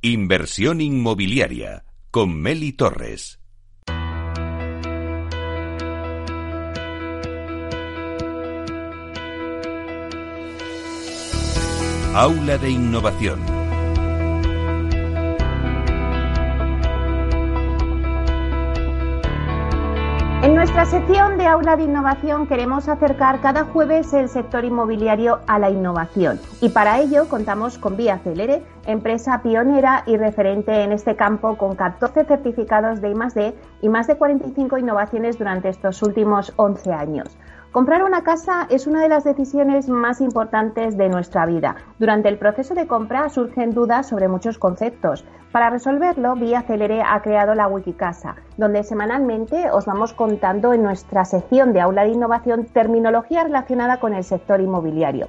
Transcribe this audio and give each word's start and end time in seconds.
Inversión 0.00 0.80
inmobiliaria 0.80 1.84
con 2.12 2.40
Meli 2.40 2.70
Torres. 2.70 3.40
Aula 12.14 12.58
de 12.58 12.70
Innovación. 12.70 13.57
Sección 20.90 21.36
de 21.36 21.46
Aula 21.46 21.76
de 21.76 21.82
Innovación 21.82 22.46
queremos 22.46 22.88
acercar 22.88 23.42
cada 23.42 23.64
jueves 23.64 24.14
el 24.14 24.30
sector 24.30 24.64
inmobiliario 24.64 25.40
a 25.46 25.58
la 25.58 25.68
innovación 25.68 26.40
y 26.62 26.70
para 26.70 26.98
ello 27.00 27.28
contamos 27.28 27.76
con 27.76 27.98
Vía 27.98 28.18
Celere, 28.20 28.62
empresa 28.86 29.42
pionera 29.42 30.04
y 30.06 30.16
referente 30.16 30.84
en 30.84 30.92
este 30.92 31.14
campo 31.14 31.58
con 31.58 31.76
14 31.76 32.24
certificados 32.24 33.02
de 33.02 33.10
I+D 33.10 33.54
y 33.82 33.88
más 33.90 34.06
de 34.06 34.16
45 34.16 34.78
innovaciones 34.78 35.38
durante 35.38 35.68
estos 35.68 36.02
últimos 36.02 36.54
11 36.56 36.92
años. 36.94 37.36
Comprar 37.72 38.02
una 38.02 38.22
casa 38.22 38.66
es 38.70 38.86
una 38.86 39.02
de 39.02 39.10
las 39.10 39.24
decisiones 39.24 39.90
más 39.90 40.22
importantes 40.22 40.96
de 40.96 41.10
nuestra 41.10 41.44
vida. 41.44 41.76
Durante 41.98 42.30
el 42.30 42.38
proceso 42.38 42.74
de 42.74 42.86
compra 42.86 43.28
surgen 43.28 43.72
dudas 43.72 44.08
sobre 44.08 44.26
muchos 44.26 44.56
conceptos. 44.56 45.22
Para 45.52 45.68
resolverlo, 45.68 46.34
Vía 46.34 46.62
Celere 46.62 47.02
ha 47.02 47.20
creado 47.20 47.54
la 47.54 47.68
Wikicasa, 47.68 48.36
donde 48.56 48.84
semanalmente 48.84 49.70
os 49.70 49.84
vamos 49.84 50.14
contando 50.14 50.72
en 50.72 50.82
nuestra 50.82 51.26
sección 51.26 51.74
de 51.74 51.82
aula 51.82 52.04
de 52.04 52.12
innovación 52.12 52.64
terminología 52.64 53.44
relacionada 53.44 54.00
con 54.00 54.14
el 54.14 54.24
sector 54.24 54.62
inmobiliario. 54.62 55.28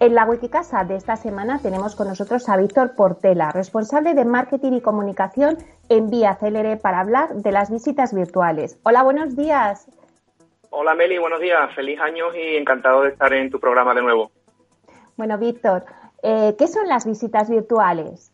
En 0.00 0.14
la 0.14 0.26
Wikicasa 0.26 0.84
de 0.84 0.96
esta 0.96 1.16
semana 1.16 1.60
tenemos 1.62 1.96
con 1.96 2.08
nosotros 2.08 2.46
a 2.50 2.58
Víctor 2.58 2.94
Portela, 2.94 3.52
responsable 3.52 4.12
de 4.12 4.26
marketing 4.26 4.72
y 4.72 4.80
comunicación 4.82 5.56
en 5.88 6.10
Vía 6.10 6.34
Celere, 6.34 6.76
para 6.76 7.00
hablar 7.00 7.36
de 7.36 7.52
las 7.52 7.70
visitas 7.70 8.12
virtuales. 8.12 8.78
Hola, 8.82 9.02
buenos 9.02 9.34
días. 9.34 9.88
Hola 10.72 10.94
Meli, 10.94 11.18
buenos 11.18 11.40
días, 11.40 11.74
feliz 11.74 11.98
año 12.00 12.32
y 12.32 12.56
encantado 12.56 13.02
de 13.02 13.10
estar 13.10 13.32
en 13.32 13.50
tu 13.50 13.58
programa 13.58 13.92
de 13.92 14.02
nuevo. 14.02 14.30
Bueno, 15.16 15.36
Víctor, 15.36 15.84
eh, 16.22 16.54
¿qué 16.56 16.68
son 16.68 16.86
las 16.86 17.04
visitas 17.04 17.50
virtuales? 17.50 18.29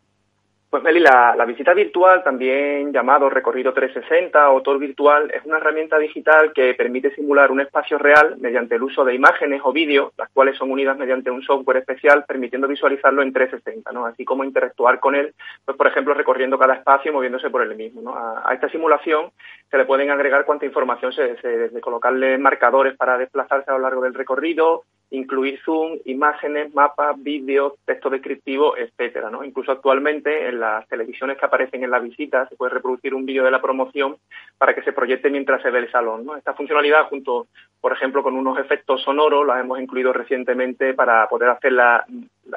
Pues 0.69 0.83
Meli, 0.83 0.98
la, 0.98 1.45
visita 1.47 1.72
virtual, 1.75 2.25
también 2.25 2.92
llamado 2.92 3.31
recorrido 3.31 3.72
360 3.72 4.50
o 4.50 4.62
tour 4.62 4.81
virtual, 4.81 5.31
es 5.31 5.45
una 5.45 5.59
herramienta 5.59 5.97
digital 5.97 6.53
que 6.53 6.75
permite 6.75 7.14
simular 7.14 7.53
un 7.53 7.61
espacio 7.61 7.98
real 7.98 8.36
mediante 8.39 8.75
el 8.75 8.83
uso 8.83 9.05
de 9.05 9.14
imágenes 9.14 9.61
o 9.62 9.72
vídeos, 9.72 10.12
las 10.19 10.28
cuales 10.31 10.59
son 10.59 10.72
unidas 10.72 10.98
mediante 10.98 11.31
un 11.31 11.42
software 11.42 11.78
especial 11.78 12.25
permitiendo 12.27 12.67
visualizarlo 12.67 13.22
en 13.22 13.33
360, 13.33 13.92
¿no? 13.92 14.06
así 14.06 14.25
como 14.25 14.42
interactuar 14.42 14.98
con 14.98 15.14
él, 15.14 15.34
pues 15.64 15.77
por 15.77 15.87
ejemplo 15.87 16.14
recorriendo 16.14 16.59
cada 16.59 16.75
espacio 16.75 17.12
y 17.12 17.14
moviéndose 17.14 17.48
por 17.48 17.62
él 17.62 17.77
mismo. 17.77 18.03
¿no? 18.03 18.17
A, 18.17 18.53
esta 18.53 18.69
simulación 18.69 19.31
se 19.70 19.78
le 19.78 19.84
pueden 19.84 20.11
agregar 20.11 20.44
cuanta 20.44 20.67
información 20.67 21.12
se 21.12 21.22
desee, 21.22 21.59
desde 21.59 21.81
colocarle 21.81 22.39
marcadores 22.39 22.97
para 22.97 23.17
desplazarse 23.17 23.70
a 23.70 23.75
lo 23.75 23.81
largo 23.81 24.03
del 24.03 24.14
recorrido, 24.14 24.83
incluir 25.11 25.61
zoom, 25.65 25.99
imágenes, 26.05 26.75
mapas, 26.75 27.23
vídeos, 27.23 27.75
texto 27.85 28.11
descriptivo, 28.11 28.77
etcétera, 28.77 29.31
¿no? 29.31 29.45
Incluso 29.45 29.71
actualmente 29.71 30.49
en 30.49 30.59
las 30.59 30.87
televisiones 30.89 31.39
que 31.39 31.47
aparecen 31.47 31.85
en 31.85 31.91
la 31.91 32.01
visita 32.01 32.49
se 32.49 32.57
puede 32.57 32.75
reproducir 32.75 33.15
un 33.15 33.25
vídeo 33.25 33.45
de 33.45 33.53
la 33.53 33.62
promoción 33.62 34.17
para 34.59 34.75
que 34.75 34.83
se 34.83 34.93
proyecte 34.93 35.31
mientras 35.31 35.62
se 35.62 35.71
ve 35.71 35.79
el 35.79 35.93
salón. 35.93 36.27
Esta 36.37 36.55
funcionalidad 36.55 37.09
junto, 37.09 37.47
por 37.81 37.93
ejemplo, 37.93 38.23
con 38.23 38.34
unos 38.34 38.59
efectos 38.59 39.03
sonoros 39.03 39.47
la 39.47 39.61
hemos 39.61 39.79
incluido 39.79 40.12
recientemente 40.12 40.95
para 40.95 41.29
poder 41.29 41.51
hacer 41.51 41.73
la, 41.73 42.05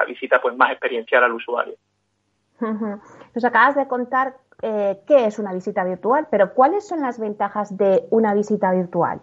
visita 0.06 0.40
pues 0.42 0.56
más 0.56 0.72
experiencial 0.72 1.22
al 1.22 1.32
usuario. 1.32 1.74
Nos 3.34 3.44
acabas 3.44 3.76
de 3.76 3.86
contar 3.86 4.34
eh, 4.60 4.98
qué 5.06 5.26
es 5.26 5.38
una 5.38 5.52
visita 5.52 5.84
virtual, 5.84 6.26
pero 6.30 6.52
¿cuáles 6.52 6.86
son 6.86 7.00
las 7.00 7.18
ventajas 7.18 7.76
de 7.76 8.02
una 8.10 8.34
visita 8.34 8.72
virtual? 8.72 9.20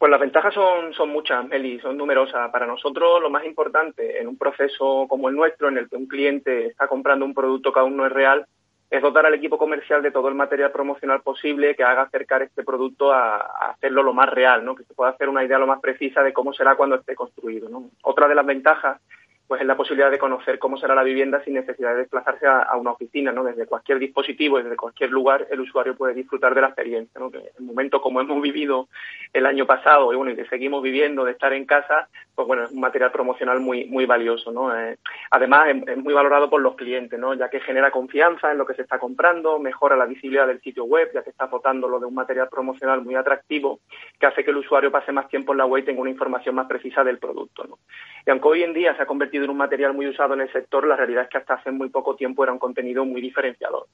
Pues 0.00 0.08
las 0.08 0.20
ventajas 0.20 0.54
son, 0.54 0.94
son 0.94 1.10
muchas, 1.10 1.46
Meli, 1.46 1.78
son 1.78 1.98
numerosas. 1.98 2.50
Para 2.50 2.64
nosotros 2.64 3.20
lo 3.20 3.28
más 3.28 3.44
importante 3.44 4.18
en 4.18 4.28
un 4.28 4.38
proceso 4.38 5.04
como 5.06 5.28
el 5.28 5.36
nuestro, 5.36 5.68
en 5.68 5.76
el 5.76 5.90
que 5.90 5.96
un 5.96 6.06
cliente 6.06 6.68
está 6.68 6.88
comprando 6.88 7.26
un 7.26 7.34
producto 7.34 7.70
que 7.70 7.80
aún 7.80 7.98
no 7.98 8.06
es 8.06 8.12
real, 8.12 8.46
es 8.88 9.02
dotar 9.02 9.26
al 9.26 9.34
equipo 9.34 9.58
comercial 9.58 10.00
de 10.00 10.10
todo 10.10 10.28
el 10.28 10.34
material 10.34 10.72
promocional 10.72 11.20
posible 11.20 11.76
que 11.76 11.84
haga 11.84 12.00
acercar 12.00 12.40
este 12.40 12.64
producto 12.64 13.12
a, 13.12 13.72
hacerlo 13.72 14.02
lo 14.02 14.14
más 14.14 14.30
real, 14.30 14.64
¿no? 14.64 14.74
que 14.74 14.84
se 14.84 14.94
pueda 14.94 15.10
hacer 15.10 15.28
una 15.28 15.44
idea 15.44 15.58
lo 15.58 15.66
más 15.66 15.82
precisa 15.82 16.22
de 16.22 16.32
cómo 16.32 16.54
será 16.54 16.76
cuando 16.76 16.96
esté 16.96 17.14
construido. 17.14 17.68
¿no? 17.68 17.90
Otra 18.02 18.26
de 18.26 18.36
las 18.36 18.46
ventajas 18.46 19.02
pues 19.50 19.62
es 19.62 19.66
la 19.66 19.76
posibilidad 19.76 20.12
de 20.12 20.18
conocer 20.20 20.60
cómo 20.60 20.76
será 20.76 20.94
la 20.94 21.02
vivienda 21.02 21.42
sin 21.42 21.54
necesidad 21.54 21.90
de 21.90 22.02
desplazarse 22.02 22.46
a, 22.46 22.76
una 22.76 22.92
oficina, 22.92 23.32
¿no? 23.32 23.42
Desde 23.42 23.66
cualquier 23.66 23.98
dispositivo, 23.98 24.62
desde 24.62 24.76
cualquier 24.76 25.10
lugar, 25.10 25.48
el 25.50 25.58
usuario 25.58 25.96
puede 25.96 26.14
disfrutar 26.14 26.54
de 26.54 26.60
la 26.60 26.68
experiencia, 26.68 27.18
¿no? 27.18 27.32
El 27.34 27.64
momento 27.64 28.00
como 28.00 28.20
hemos 28.20 28.40
vivido 28.40 28.86
el 29.32 29.46
año 29.46 29.66
pasado 29.66 30.12
y 30.12 30.16
bueno, 30.16 30.30
y 30.30 30.36
que 30.36 30.44
seguimos 30.44 30.84
viviendo 30.84 31.24
de 31.24 31.32
estar 31.32 31.52
en 31.52 31.64
casa, 31.64 32.08
pues 32.32 32.46
bueno, 32.46 32.62
es 32.62 32.70
un 32.70 32.78
material 32.78 33.10
promocional 33.10 33.58
muy 33.58 33.86
muy 33.86 34.06
valioso, 34.06 34.52
¿no? 34.52 34.72
Eh, 34.72 34.98
además 35.32 35.66
es, 35.84 35.96
muy 35.96 36.14
valorado 36.14 36.48
por 36.48 36.60
los 36.60 36.76
clientes, 36.76 37.18
¿no? 37.18 37.34
Ya 37.34 37.50
que 37.50 37.58
genera 37.58 37.90
confianza 37.90 38.52
en 38.52 38.58
lo 38.58 38.64
que 38.64 38.74
se 38.74 38.82
está 38.82 39.00
comprando, 39.00 39.58
mejora 39.58 39.96
la 39.96 40.06
visibilidad 40.06 40.46
del 40.46 40.60
sitio 40.60 40.84
web, 40.84 41.10
ya 41.12 41.24
que 41.24 41.30
está 41.30 41.50
lo 41.72 41.98
de 41.98 42.06
un 42.06 42.14
material 42.14 42.48
promocional 42.48 43.02
muy 43.02 43.16
atractivo 43.16 43.80
que 44.20 44.26
hace 44.26 44.44
que 44.44 44.52
el 44.52 44.58
usuario 44.58 44.92
pase 44.92 45.10
más 45.10 45.28
tiempo 45.28 45.50
en 45.50 45.58
la 45.58 45.66
web 45.66 45.82
y 45.82 45.86
tenga 45.86 46.02
una 46.02 46.10
información 46.10 46.54
más 46.54 46.68
precisa 46.68 47.02
del 47.02 47.18
producto, 47.18 47.64
¿no? 47.64 47.78
Y 48.24 48.30
aunque 48.30 48.46
hoy 48.46 48.62
en 48.62 48.74
día 48.74 48.94
se 48.94 49.02
ha 49.02 49.06
convertido 49.06 49.39
un 49.48 49.56
material 49.56 49.94
muy 49.94 50.08
usado 50.08 50.34
en 50.34 50.42
el 50.42 50.52
sector, 50.52 50.86
la 50.86 50.96
realidad 50.96 51.24
es 51.24 51.30
que 51.30 51.38
hasta 51.38 51.54
hace 51.54 51.70
muy 51.70 51.88
poco 51.88 52.16
tiempo 52.16 52.42
era 52.42 52.52
un 52.52 52.58
contenido 52.58 53.04
muy 53.04 53.20
diferenciador. 53.20 53.86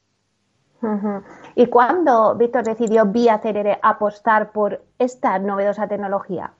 ¿Y 1.55 1.67
cuándo 1.67 2.34
Víctor 2.37 2.65
decidió 2.65 3.07
Vía 3.07 3.39
Cerere 3.39 3.79
apostar 3.83 4.53
por 4.53 4.83
esta 4.99 5.39
novedosa 5.39 5.89
tecnología? 5.89 6.53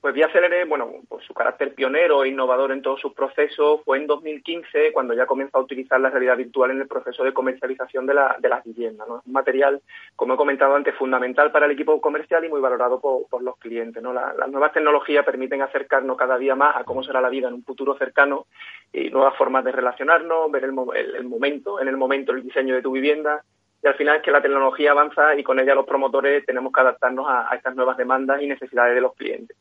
Pues 0.00 0.14
Vía 0.14 0.30
Celere, 0.30 0.64
bueno, 0.64 0.92
pues 1.08 1.24
su 1.24 1.34
carácter 1.34 1.74
pionero 1.74 2.22
e 2.22 2.28
innovador 2.28 2.70
en 2.70 2.82
todos 2.82 3.00
sus 3.00 3.12
procesos 3.14 3.80
fue 3.84 3.98
en 3.98 4.06
2015 4.06 4.92
cuando 4.92 5.12
ya 5.12 5.26
comenzó 5.26 5.58
a 5.58 5.62
utilizar 5.62 6.00
la 6.00 6.10
realidad 6.10 6.36
virtual 6.36 6.70
en 6.70 6.80
el 6.80 6.86
proceso 6.86 7.24
de 7.24 7.32
comercialización 7.32 8.06
de, 8.06 8.14
la, 8.14 8.36
de 8.38 8.48
las 8.48 8.62
viviendas. 8.62 9.08
Es 9.08 9.26
un 9.26 9.32
material, 9.32 9.82
como 10.14 10.34
he 10.34 10.36
comentado 10.36 10.76
antes, 10.76 10.94
fundamental 10.94 11.50
para 11.50 11.66
el 11.66 11.72
equipo 11.72 12.00
comercial 12.00 12.44
y 12.44 12.48
muy 12.48 12.60
valorado 12.60 13.00
por, 13.00 13.42
los 13.42 13.56
clientes. 13.58 14.00
¿no? 14.00 14.12
las 14.12 14.48
nuevas 14.48 14.72
tecnologías 14.72 15.24
permiten 15.24 15.62
acercarnos 15.62 16.16
cada 16.16 16.38
día 16.38 16.54
más 16.54 16.76
a 16.76 16.84
cómo 16.84 17.02
será 17.02 17.20
la 17.20 17.28
vida 17.28 17.48
en 17.48 17.54
un 17.54 17.64
futuro 17.64 17.98
cercano 17.98 18.46
y 18.92 19.10
nuevas 19.10 19.36
formas 19.36 19.64
de 19.64 19.72
relacionarnos, 19.72 20.48
ver 20.52 20.62
el, 20.62 20.74
el 21.16 21.24
momento, 21.24 21.80
en 21.80 21.88
el 21.88 21.96
momento 21.96 22.30
el 22.30 22.44
diseño 22.44 22.76
de 22.76 22.82
tu 22.82 22.92
vivienda 22.92 23.42
y 23.82 23.88
al 23.88 23.94
final 23.94 24.16
es 24.16 24.22
que 24.22 24.30
la 24.30 24.42
tecnología 24.42 24.92
avanza 24.92 25.34
y 25.34 25.42
con 25.42 25.58
ella 25.58 25.74
los 25.74 25.86
promotores 25.86 26.46
tenemos 26.46 26.72
que 26.72 26.80
adaptarnos 26.80 27.26
a 27.28 27.52
estas 27.56 27.74
nuevas 27.74 27.96
demandas 27.96 28.40
y 28.42 28.46
necesidades 28.46 28.94
de 28.94 29.00
los 29.00 29.14
clientes. 29.14 29.56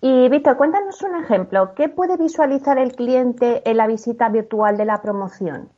Y 0.00 0.28
Víctor, 0.28 0.56
cuéntanos 0.56 1.00
un 1.02 1.22
ejemplo. 1.22 1.74
¿Qué 1.76 1.88
puede 1.88 2.16
visualizar 2.16 2.78
el 2.78 2.92
cliente 2.92 3.62
en 3.64 3.76
la 3.76 3.86
visita 3.86 4.28
virtual 4.28 4.76
de 4.76 4.84
la 4.84 5.00
promoción? 5.00 5.68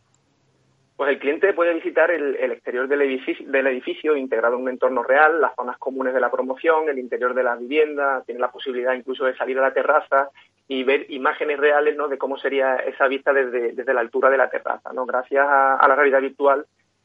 Pues 0.96 1.10
el 1.10 1.18
cliente 1.18 1.52
puede 1.52 1.74
visitar 1.74 2.10
el, 2.10 2.36
exterior 2.52 2.86
del 2.86 3.02
edificio, 3.02 3.50
del 3.50 3.66
edificio, 3.66 4.16
integrado 4.16 4.54
en 4.54 4.62
un 4.62 4.68
entorno 4.68 5.02
real, 5.02 5.40
las 5.40 5.54
zonas 5.56 5.76
comunes 5.76 6.14
de 6.14 6.20
la 6.20 6.30
promoción, 6.30 6.88
el 6.88 6.98
interior 6.98 7.34
de 7.34 7.42
la 7.42 7.56
vivienda, 7.56 8.22
tiene 8.24 8.40
la 8.40 8.52
posibilidad 8.52 8.94
incluso 8.94 9.24
de 9.24 9.36
salir 9.36 9.58
a 9.58 9.62
la 9.62 9.74
terraza 9.74 10.30
y 10.68 10.84
ver 10.84 11.10
imágenes 11.10 11.58
reales 11.58 11.96
¿no? 11.96 12.06
de 12.06 12.16
cómo 12.16 12.38
sería 12.38 12.76
esa 12.76 13.08
vista 13.08 13.32
desde, 13.32 13.72
desde 13.72 13.92
la 13.92 14.00
altura 14.00 14.30
de 14.30 14.38
la 14.38 14.48
terraza. 14.48 14.92
¿no? 14.92 15.04
Gracias 15.04 15.44
a 15.46 15.84
la 15.86 15.96
realidad 15.96 16.20
virtual 16.20 16.64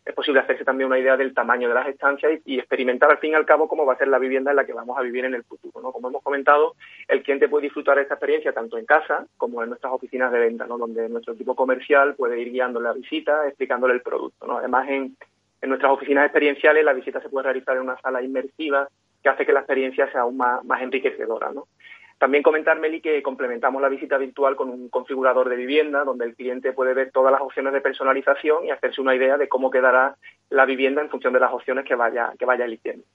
es 0.10 0.16
posible 0.16 0.40
hacerse 0.40 0.66
también 0.66 0.88
una 0.88 0.98
idea 0.98 1.16
del 1.16 1.36
tamaño 1.36 1.68
de 1.68 1.76
las 1.76 1.88
estancias 1.88 2.42
y, 2.44 2.58
experimentar 2.58 3.12
al 3.12 3.20
fin 3.20 3.34
y 3.34 3.36
al 3.36 3.46
cabo 3.46 3.68
cómo 3.68 3.86
va 3.86 3.94
a 3.94 3.98
ser 3.98 4.08
la 4.08 4.18
vivienda 4.18 4.50
en 4.50 4.58
la 4.58 4.66
que 4.66 4.74
vamos 4.74 4.98
a 4.98 5.04
vivir 5.04 5.24
en 5.24 5.36
el 5.36 5.44
futuro. 5.44 5.82
¿no? 5.84 5.92
Como 5.92 6.08
hemos 6.08 6.24
comentado, 6.24 6.76
el 7.08 7.22
cliente 7.22 7.48
puede 7.48 7.66
disfrutar 7.66 7.96
de 7.96 8.02
esta 8.02 8.16
experiencia 8.16 8.52
tanto 8.52 8.80
en 8.80 8.88
casa 8.88 9.28
como 9.38 9.62
en 9.62 9.70
nuestras 9.70 9.94
oficinas 9.94 10.32
de 10.32 10.40
venta, 10.40 10.66
¿no? 10.66 10.80
donde 10.80 11.08
nuestro 11.10 11.36
equipo 11.36 11.56
comercial 11.56 12.16
puede 12.16 12.42
ir 12.42 12.52
guiándole 12.52 12.88
la 12.88 12.94
visita, 12.94 13.48
explicándole 13.48 13.94
el 13.94 14.02
producto. 14.02 14.48
¿no? 14.48 14.58
Además, 14.58 14.90
en, 14.90 15.16
nuestras 15.62 15.92
oficinas 15.92 16.26
experienciales 16.26 16.84
la 16.84 16.94
visita 16.94 17.22
se 17.22 17.30
puede 17.30 17.44
realizar 17.44 17.76
en 17.76 17.84
una 17.84 18.02
sala 18.02 18.24
inmersiva 18.24 18.90
que 19.22 19.30
hace 19.30 19.46
que 19.46 19.54
la 19.54 19.60
experiencia 19.60 20.12
sea 20.12 20.22
aún 20.22 20.38
más, 20.38 20.66
más 20.66 20.82
enriquecedora. 20.82 21.52
¿no? 21.52 21.68
También 22.20 22.44
comentar, 22.44 22.78
Meli, 22.78 23.00
que 23.00 23.24
complementamos 23.24 23.82
la 23.82 23.88
visita 23.88 24.18
virtual 24.18 24.58
con 24.58 24.70
un 24.70 24.90
configurador 24.90 25.48
de 25.48 25.56
vivienda, 25.56 26.04
donde 26.04 26.26
el 26.26 26.36
cliente 26.36 26.74
puede 26.74 26.94
ver 26.94 27.12
todas 27.12 27.32
las 27.32 27.40
opciones 27.40 27.72
de 27.72 27.80
personalización 27.80 28.66
y 28.66 28.72
hacerse 28.72 29.00
una 29.00 29.16
idea 29.16 29.38
de 29.38 29.48
cómo 29.48 29.72
quedará 29.72 30.18
la 30.50 30.66
vivienda 30.66 31.02
en 31.02 31.10
función 31.10 31.32
de 31.32 31.40
las 31.40 31.54
opciones 31.54 31.86
que 31.86 31.96
vaya, 31.96 32.34
que 32.38 32.46
vaya 32.46 32.66
eligiendo. 32.66 33.06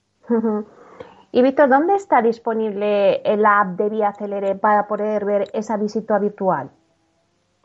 Y 1.33 1.43
Víctor, 1.43 1.69
¿dónde 1.69 1.97
está 1.97 2.23
disponible 2.23 3.21
la 3.37 3.61
app 3.61 3.77
de 3.77 3.91
Vía 3.91 4.13
Celere 4.15 4.55
para 4.55 4.87
poder 4.87 5.27
ver 5.27 5.49
esa 5.53 5.77
visita 5.77 6.19
virtual? 6.19 6.71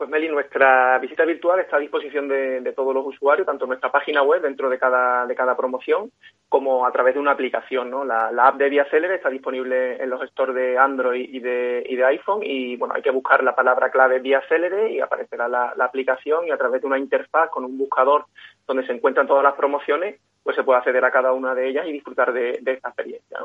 Pues 0.00 0.08
Meli, 0.08 0.30
nuestra 0.30 0.98
visita 0.98 1.26
virtual 1.26 1.60
está 1.60 1.76
a 1.76 1.78
disposición 1.78 2.26
de, 2.26 2.72
todos 2.74 2.94
los 2.94 3.06
usuarios, 3.06 3.44
tanto 3.44 3.66
en 3.66 3.68
nuestra 3.68 3.92
página 3.92 4.22
web 4.22 4.40
dentro 4.40 4.70
de 4.70 4.78
cada, 4.78 5.26
de 5.26 5.34
cada 5.34 5.54
promoción, 5.54 6.10
como 6.48 6.86
a 6.86 6.90
través 6.90 7.12
de 7.12 7.20
una 7.20 7.32
aplicación. 7.32 7.90
¿no? 7.90 8.02
La, 8.02 8.28
app 8.28 8.56
de 8.56 8.70
Viacelere 8.70 9.16
está 9.16 9.28
disponible 9.28 10.02
en 10.02 10.08
los 10.08 10.26
stores 10.30 10.54
de 10.54 10.78
Android 10.78 11.28
y 11.30 11.40
de, 11.40 11.84
y 11.86 11.96
de 11.96 12.04
iPhone 12.06 12.40
y 12.42 12.76
bueno, 12.78 12.94
hay 12.94 13.02
que 13.02 13.10
buscar 13.10 13.44
la 13.44 13.54
palabra 13.54 13.90
clave 13.90 14.20
Viacelere 14.20 14.90
y 14.90 15.00
aparecerá 15.00 15.48
la, 15.48 15.74
aplicación 15.78 16.46
y 16.46 16.50
a 16.50 16.56
través 16.56 16.80
de 16.80 16.86
una 16.86 16.98
interfaz 16.98 17.50
con 17.50 17.66
un 17.66 17.76
buscador 17.76 18.24
donde 18.66 18.86
se 18.86 18.94
encuentran 18.94 19.26
todas 19.26 19.44
las 19.44 19.54
promociones, 19.54 20.18
pues 20.42 20.56
se 20.56 20.62
puede 20.62 20.78
acceder 20.78 21.04
a 21.04 21.10
cada 21.10 21.34
una 21.34 21.54
de 21.54 21.68
ellas 21.68 21.86
y 21.86 21.92
disfrutar 21.92 22.32
de, 22.32 22.58
de 22.62 22.72
esta 22.72 22.88
experiencia. 22.88 23.40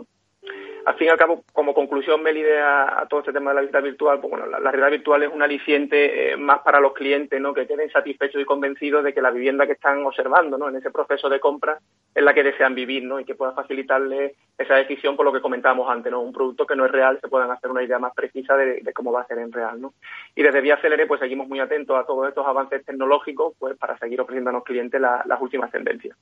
Al 0.85 0.95
fin 0.95 1.07
y 1.07 1.09
al 1.09 1.17
cabo, 1.17 1.43
como 1.51 1.73
conclusión, 1.73 2.21
me 2.21 2.31
a, 2.59 3.01
a 3.01 3.07
todo 3.07 3.21
este 3.21 3.33
tema 3.33 3.49
de 3.49 3.55
la 3.55 3.61
visita 3.61 3.81
virtual, 3.81 4.19
pues 4.19 4.29
bueno, 4.29 4.45
la, 4.45 4.59
realidad 4.59 4.91
virtual 4.91 5.23
es 5.23 5.33
un 5.33 5.41
aliciente 5.41 6.33
eh, 6.33 6.37
más 6.37 6.59
para 6.59 6.79
los 6.79 6.93
clientes, 6.93 7.41
¿no? 7.41 7.55
Que 7.55 7.65
queden 7.65 7.89
satisfechos 7.89 8.39
y 8.39 8.45
convencidos 8.45 9.03
de 9.03 9.11
que 9.11 9.21
la 9.21 9.31
vivienda 9.31 9.65
que 9.65 9.73
están 9.73 10.05
observando, 10.05 10.59
¿no? 10.59 10.69
En 10.69 10.75
ese 10.75 10.91
proceso 10.91 11.27
de 11.27 11.39
compra 11.39 11.79
es 12.13 12.23
la 12.23 12.35
que 12.35 12.43
desean 12.43 12.75
vivir, 12.75 13.03
¿no? 13.03 13.19
Y 13.19 13.25
que 13.25 13.33
pueda 13.33 13.53
facilitarles 13.53 14.33
esa 14.59 14.75
decisión 14.75 15.15
por 15.15 15.25
lo 15.25 15.33
que 15.33 15.41
comentábamos 15.41 15.89
antes, 15.89 16.11
¿no? 16.11 16.21
Un 16.21 16.33
producto 16.33 16.67
que 16.67 16.75
no 16.75 16.85
es 16.85 16.91
real, 16.91 17.17
se 17.19 17.29
puedan 17.29 17.49
hacer 17.49 17.71
una 17.71 17.81
idea 17.81 17.97
más 17.97 18.13
precisa 18.13 18.55
de, 18.55 18.83
cómo 18.93 19.11
va 19.11 19.21
a 19.21 19.27
ser 19.27 19.39
en 19.39 19.51
real, 19.51 19.81
¿no? 19.81 19.95
Y 20.35 20.43
desde 20.43 20.61
Vía 20.61 20.77
Celere, 20.77 21.07
pues 21.07 21.19
seguimos 21.19 21.47
muy 21.47 21.59
atentos 21.59 21.97
a 21.97 22.05
todos 22.05 22.29
estos 22.29 22.45
avances 22.45 22.85
tecnológicos, 22.85 23.55
pues 23.57 23.75
para 23.75 23.97
seguir 23.97 24.21
ofreciendo 24.21 24.51
a 24.51 24.53
los 24.53 24.63
clientes 24.63 25.01
las 25.01 25.41
últimas 25.41 25.71
tendencias. 25.71 26.15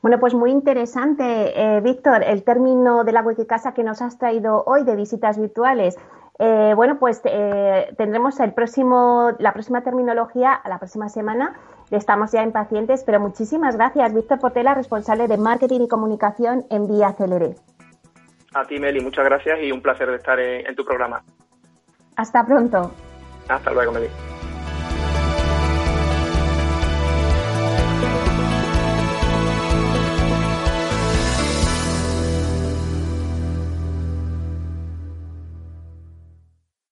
Bueno, 0.00 0.20
pues 0.20 0.32
muy 0.32 0.52
interesante, 0.52 1.24
eh, 1.60 1.80
Víctor, 1.80 2.22
el 2.22 2.44
término 2.44 3.02
de 3.02 3.12
la 3.12 3.22
Wikicasa 3.22 3.74
que 3.74 3.82
nos 3.82 4.00
has 4.00 4.16
traído 4.16 4.62
hoy 4.64 4.84
de 4.84 4.94
visitas 4.94 5.38
virtuales. 5.38 5.96
Eh, 6.38 6.72
bueno, 6.76 7.00
pues 7.00 7.20
eh, 7.24 7.92
tendremos 7.96 8.38
el 8.38 8.52
próximo, 8.54 9.32
la 9.40 9.52
próxima 9.52 9.82
terminología 9.82 10.60
la 10.66 10.78
próxima 10.78 11.08
semana. 11.08 11.58
Estamos 11.90 12.30
ya 12.30 12.44
impacientes, 12.44 13.02
pero 13.02 13.18
muchísimas 13.18 13.74
gracias, 13.74 14.14
Víctor 14.14 14.38
Potela, 14.38 14.74
responsable 14.74 15.26
de 15.26 15.36
marketing 15.36 15.80
y 15.80 15.88
comunicación 15.88 16.64
en 16.70 16.86
Vía 16.86 17.12
Celere. 17.14 17.56
A 18.54 18.64
ti, 18.64 18.78
Meli, 18.78 19.00
muchas 19.00 19.24
gracias 19.24 19.58
y 19.62 19.72
un 19.72 19.82
placer 19.82 20.10
de 20.10 20.16
estar 20.16 20.38
en, 20.38 20.64
en 20.64 20.76
tu 20.76 20.84
programa. 20.84 21.24
Hasta 22.14 22.44
pronto. 22.46 22.92
Hasta 23.48 23.72
luego, 23.72 23.92
Meli. 23.92 24.08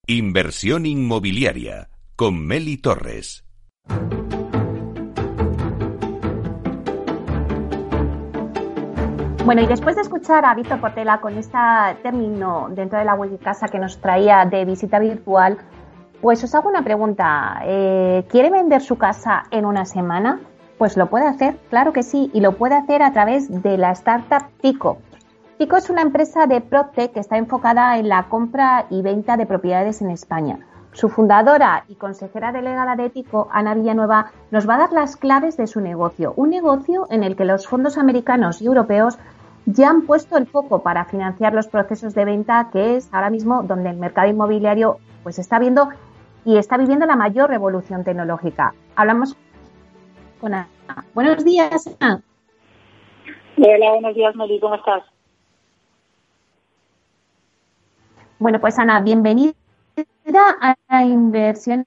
Inversión 0.08 0.86
inmobiliaria 0.86 1.88
con 2.14 2.46
Meli 2.46 2.76
Torres. 2.76 3.44
Bueno, 9.44 9.62
y 9.62 9.66
después 9.66 9.96
de 9.96 10.02
escuchar 10.02 10.44
a 10.44 10.54
Víctor 10.54 10.80
Portela 10.80 11.20
con 11.20 11.36
este 11.36 11.58
término 12.04 12.68
dentro 12.70 13.00
de 13.00 13.04
la 13.04 13.14
web 13.14 13.36
casa 13.40 13.66
que 13.66 13.80
nos 13.80 14.00
traía 14.00 14.44
de 14.44 14.64
visita 14.64 15.00
virtual, 15.00 15.58
pues 16.20 16.44
os 16.44 16.54
hago 16.54 16.68
una 16.68 16.84
pregunta. 16.84 17.62
Eh, 17.64 18.24
¿Quiere 18.30 18.50
vender 18.50 18.82
su 18.82 18.96
casa 18.98 19.46
en 19.50 19.64
una 19.64 19.84
semana? 19.84 20.38
Pues 20.78 20.96
lo 20.96 21.10
puede 21.10 21.26
hacer, 21.26 21.58
claro 21.68 21.92
que 21.92 22.04
sí, 22.04 22.30
y 22.32 22.42
lo 22.42 22.52
puede 22.52 22.76
hacer 22.76 23.02
a 23.02 23.12
través 23.12 23.50
de 23.60 23.76
la 23.76 23.90
startup 23.90 24.46
Pico. 24.62 24.98
Pico 25.58 25.78
es 25.78 25.88
una 25.88 26.02
empresa 26.02 26.46
de 26.46 26.60
PropTech 26.60 27.14
que 27.14 27.20
está 27.20 27.38
enfocada 27.38 27.98
en 27.98 28.10
la 28.10 28.24
compra 28.24 28.84
y 28.90 29.00
venta 29.00 29.38
de 29.38 29.46
propiedades 29.46 30.02
en 30.02 30.10
España. 30.10 30.58
Su 30.92 31.08
fundadora 31.08 31.84
y 31.88 31.94
consejera 31.94 32.52
delegada 32.52 32.94
de 32.94 33.08
Pico, 33.08 33.48
Ana 33.50 33.72
Villanueva, 33.72 34.32
nos 34.50 34.68
va 34.68 34.74
a 34.74 34.78
dar 34.78 34.92
las 34.92 35.16
claves 35.16 35.56
de 35.56 35.66
su 35.66 35.80
negocio. 35.80 36.34
Un 36.36 36.50
negocio 36.50 37.06
en 37.08 37.24
el 37.24 37.36
que 37.36 37.46
los 37.46 37.66
fondos 37.66 37.96
americanos 37.96 38.60
y 38.60 38.66
europeos 38.66 39.18
ya 39.64 39.88
han 39.88 40.02
puesto 40.02 40.36
el 40.36 40.46
foco 40.46 40.82
para 40.82 41.06
financiar 41.06 41.54
los 41.54 41.68
procesos 41.68 42.14
de 42.14 42.26
venta, 42.26 42.68
que 42.70 42.96
es 42.96 43.08
ahora 43.14 43.30
mismo 43.30 43.62
donde 43.62 43.88
el 43.88 43.96
mercado 43.96 44.28
inmobiliario 44.28 44.98
pues 45.22 45.38
está 45.38 45.58
viendo 45.58 45.88
y 46.44 46.58
está 46.58 46.76
viviendo 46.76 47.06
la 47.06 47.16
mayor 47.16 47.48
revolución 47.48 48.04
tecnológica. 48.04 48.74
Hablamos 48.94 49.34
con 50.38 50.52
Ana. 50.52 50.68
Buenos 51.14 51.42
días, 51.46 51.96
Ana. 51.98 52.20
Hola, 53.56 53.90
buenos 53.92 54.14
días, 54.14 54.36
Meli, 54.36 54.60
¿cómo 54.60 54.74
estás? 54.74 55.15
Bueno, 58.38 58.60
pues 58.60 58.78
Ana, 58.78 59.00
bienvenida 59.00 59.54
a 60.60 60.74
la 60.90 61.04
inversión. 61.04 61.86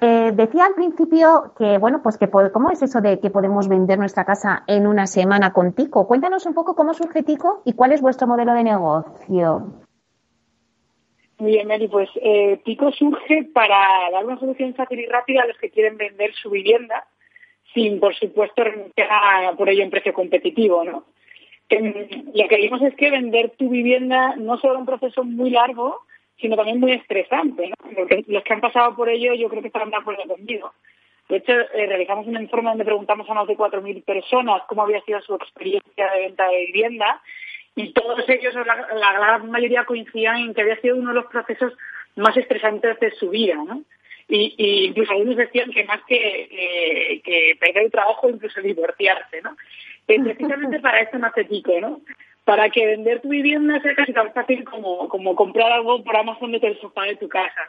Eh, 0.00 0.32
decía 0.34 0.66
al 0.66 0.74
principio 0.74 1.52
que, 1.56 1.78
bueno, 1.78 2.00
pues 2.02 2.18
que 2.18 2.28
cómo 2.28 2.70
es 2.72 2.82
eso 2.82 3.00
de 3.00 3.20
que 3.20 3.30
podemos 3.30 3.68
vender 3.68 3.96
nuestra 3.96 4.24
casa 4.24 4.64
en 4.66 4.88
una 4.88 5.06
semana 5.06 5.52
con 5.52 5.72
Tico. 5.74 6.08
Cuéntanos 6.08 6.46
un 6.46 6.54
poco 6.54 6.74
cómo 6.74 6.94
surge 6.94 7.22
Tico 7.22 7.62
y 7.64 7.74
cuál 7.74 7.92
es 7.92 8.00
vuestro 8.00 8.26
modelo 8.26 8.54
de 8.54 8.64
negocio. 8.64 9.66
Muy 11.38 11.52
bien, 11.52 11.68
Meli, 11.68 11.86
pues 11.86 12.10
eh, 12.16 12.60
Tico 12.64 12.90
surge 12.90 13.48
para 13.54 14.10
dar 14.10 14.24
una 14.24 14.40
solución 14.40 14.74
fácil 14.74 14.98
y 14.98 15.06
rápida 15.06 15.42
a 15.42 15.46
los 15.46 15.58
que 15.58 15.70
quieren 15.70 15.96
vender 15.96 16.34
su 16.34 16.50
vivienda 16.50 17.06
sin, 17.72 18.00
por 18.00 18.16
supuesto, 18.16 18.64
renunciar 18.64 19.56
por 19.56 19.68
ello 19.68 19.84
en 19.84 19.90
precio 19.90 20.12
competitivo, 20.12 20.82
¿no? 20.82 21.04
Lo 21.70 22.48
que 22.48 22.56
vimos 22.56 22.82
es 22.82 22.94
que 22.94 23.10
vender 23.10 23.50
tu 23.50 23.68
vivienda 23.68 24.34
no 24.36 24.58
solo 24.58 24.74
es 24.74 24.80
un 24.80 24.86
proceso 24.86 25.24
muy 25.24 25.50
largo, 25.50 26.00
sino 26.40 26.56
también 26.56 26.80
muy 26.80 26.92
estresante. 26.92 27.68
¿no? 27.68 28.06
los 28.26 28.42
que 28.42 28.52
han 28.52 28.60
pasado 28.60 28.94
por 28.96 29.08
ello 29.08 29.34
yo 29.34 29.48
creo 29.48 29.60
que 29.60 29.68
estarán 29.68 29.90
de 29.90 29.96
acuerdo 29.96 30.22
conmigo. 30.24 30.72
De 31.28 31.36
hecho, 31.36 31.52
eh, 31.52 31.86
realizamos 31.86 32.26
un 32.26 32.40
informe 32.40 32.70
donde 32.70 32.86
preguntamos 32.86 33.28
a 33.28 33.34
más 33.34 33.46
de 33.46 33.56
4.000 33.56 34.02
personas 34.02 34.62
cómo 34.66 34.82
había 34.82 35.02
sido 35.02 35.20
su 35.20 35.34
experiencia 35.34 36.10
de 36.10 36.20
venta 36.20 36.48
de 36.48 36.66
vivienda 36.66 37.20
y 37.76 37.92
todos 37.92 38.26
ellos, 38.28 38.54
la, 38.54 39.12
gran 39.12 39.50
mayoría 39.50 39.84
coincidían 39.84 40.38
en 40.38 40.54
que 40.54 40.62
había 40.62 40.80
sido 40.80 40.96
uno 40.96 41.10
de 41.10 41.16
los 41.16 41.26
procesos 41.26 41.74
más 42.16 42.36
estresantes 42.36 42.98
de 42.98 43.12
su 43.12 43.30
vida. 43.30 43.54
Y, 44.28 44.86
incluso 44.88 45.12
algunos 45.12 45.36
decían 45.36 45.70
que 45.70 45.84
más 45.84 46.00
que, 46.06 46.48
eh, 46.50 47.20
que 47.22 47.56
perder 47.58 47.84
el 47.84 47.90
trabajo, 47.90 48.28
incluso 48.28 48.60
divorciarse. 48.60 49.40
¿no? 49.42 49.56
precisamente 50.24 50.80
para 50.80 51.00
esto 51.00 51.18
nace 51.18 51.44
Tico, 51.44 51.80
¿no? 51.80 52.00
Para 52.44 52.70
que 52.70 52.86
vender 52.86 53.20
tu 53.20 53.28
vivienda 53.28 53.80
sea 53.82 53.94
casi 53.94 54.12
tan 54.12 54.32
fácil 54.32 54.64
como, 54.64 55.08
como 55.08 55.36
comprar 55.36 55.70
algo 55.70 56.02
por 56.02 56.16
Amazon 56.16 56.52
desde 56.52 56.68
el 56.68 56.80
sofá 56.80 57.04
de 57.04 57.16
tu 57.16 57.28
casa. 57.28 57.68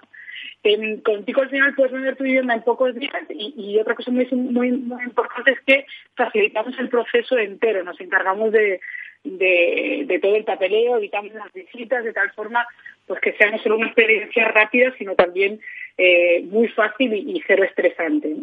con 1.04 1.26
Tico 1.26 1.42
al 1.42 1.50
final 1.50 1.76
puedes 1.76 1.92
vender 1.92 2.16
tu 2.16 2.24
vivienda 2.24 2.54
en 2.54 2.62
pocos 2.62 2.96
días 2.96 3.24
y, 3.30 3.78
otra 3.78 3.96
cosa 3.96 4.12
muy, 4.12 4.26
muy, 4.32 4.72
muy 4.72 5.04
importante 5.04 5.52
es 5.52 5.60
que 5.62 5.86
facilitamos 6.16 6.80
el 6.80 6.88
proceso 6.88 7.38
entero, 7.38 7.84
nos 7.84 8.00
encargamos 8.00 8.54
de, 8.54 8.80
de, 9.24 10.20
todo 10.22 10.36
el 10.36 10.46
papeleo, 10.46 10.98
evitamos 10.98 11.34
las 11.34 11.52
visitas 11.52 12.04
de 12.06 12.14
tal 12.14 12.32
forma 12.32 12.66
pues 13.10 13.20
que 13.22 13.34
sea 13.34 13.50
no 13.50 13.58
solo 13.58 13.78
una 13.78 13.88
experiencia 13.88 14.48
rápida, 14.50 14.94
sino 15.00 15.16
también 15.16 15.60
eh, 15.98 16.44
muy 16.44 16.68
fácil 16.68 17.12
y, 17.12 17.42
cero 17.48 17.64
estresante. 17.64 18.36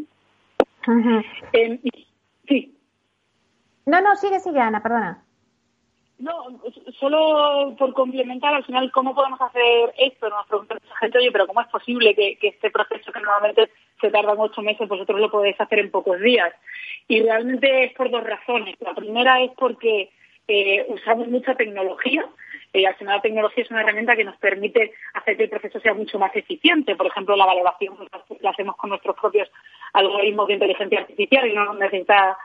sí. 2.49 2.75
No, 3.87 4.01
no, 4.01 4.17
sigue, 4.17 4.41
sigue, 4.41 4.59
Ana, 4.59 4.83
perdona. 4.83 5.23
No, 6.19 6.61
solo 6.99 7.77
por 7.79 7.93
complementar, 7.93 8.55
al 8.55 8.65
final, 8.65 8.91
¿cómo 8.91 9.15
podemos 9.15 9.41
hacer 9.41 9.95
esto? 9.99 10.29
Nos 10.29 10.49
preguntan 10.49 10.79
mucha 10.83 10.97
gente, 10.97 11.19
oye, 11.19 11.31
pero 11.31 11.47
¿cómo 11.47 11.61
es 11.61 11.69
posible 11.69 12.17
que, 12.17 12.37
este 12.43 12.71
proceso 12.73 13.13
que 13.13 13.21
normalmente 13.21 13.71
se 14.01 14.11
tarda 14.11 14.35
ocho 14.37 14.63
meses, 14.63 14.89
vosotros 14.89 15.21
lo 15.21 15.31
podéis 15.31 15.61
hacer 15.61 15.79
en 15.79 15.93
pocos 15.93 16.19
días? 16.21 16.53
Y 17.07 17.23
realmente 17.23 17.85
es 17.85 17.93
por 17.93 18.11
dos 18.11 18.25
razones. 18.25 18.75
La 18.81 18.95
primera 18.95 19.41
es 19.43 19.53
porque 19.57 20.11
eh, 20.49 20.87
usamos 20.89 21.29
mucha 21.29 21.55
tecnología. 21.55 22.27
Eh, 22.77 22.87
al 22.87 22.95
final 22.97 23.17
la 23.17 23.23
tecnología 23.23 23.65
es 23.65 23.71
una 23.71 23.81
herramienta 23.81 24.15
que 24.15 24.25
nos 24.25 24.37
permite 24.37 24.93
hacer 25.15 25.39
que 25.39 25.45
el 25.45 25.49
proceso 25.49 25.81
sea 25.81 25.95
mucho 25.95 26.19
más 26.19 26.37
eficiente. 26.37 26.95
Por 26.95 27.07
ejemplo, 27.07 27.35
la 27.35 27.47
valoración 27.47 27.97
la 28.41 28.51
hacemos 28.51 28.77
con 28.77 28.91
nuestros 28.91 29.17
propios 29.17 29.51
algoritmos 29.95 30.47
de 30.47 30.55
inteligencia 30.55 31.01
artificial 31.01 31.49
y 31.49 31.55
no 31.55 31.73
necesita 31.73 32.37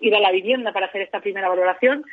ir 0.00 0.14
a 0.14 0.20
la 0.20 0.30
vivienda 0.30 0.72
para 0.72 0.86
hacer 0.86 1.02
esta 1.02 1.18
primera 1.18 1.48
valoración. 1.48 2.04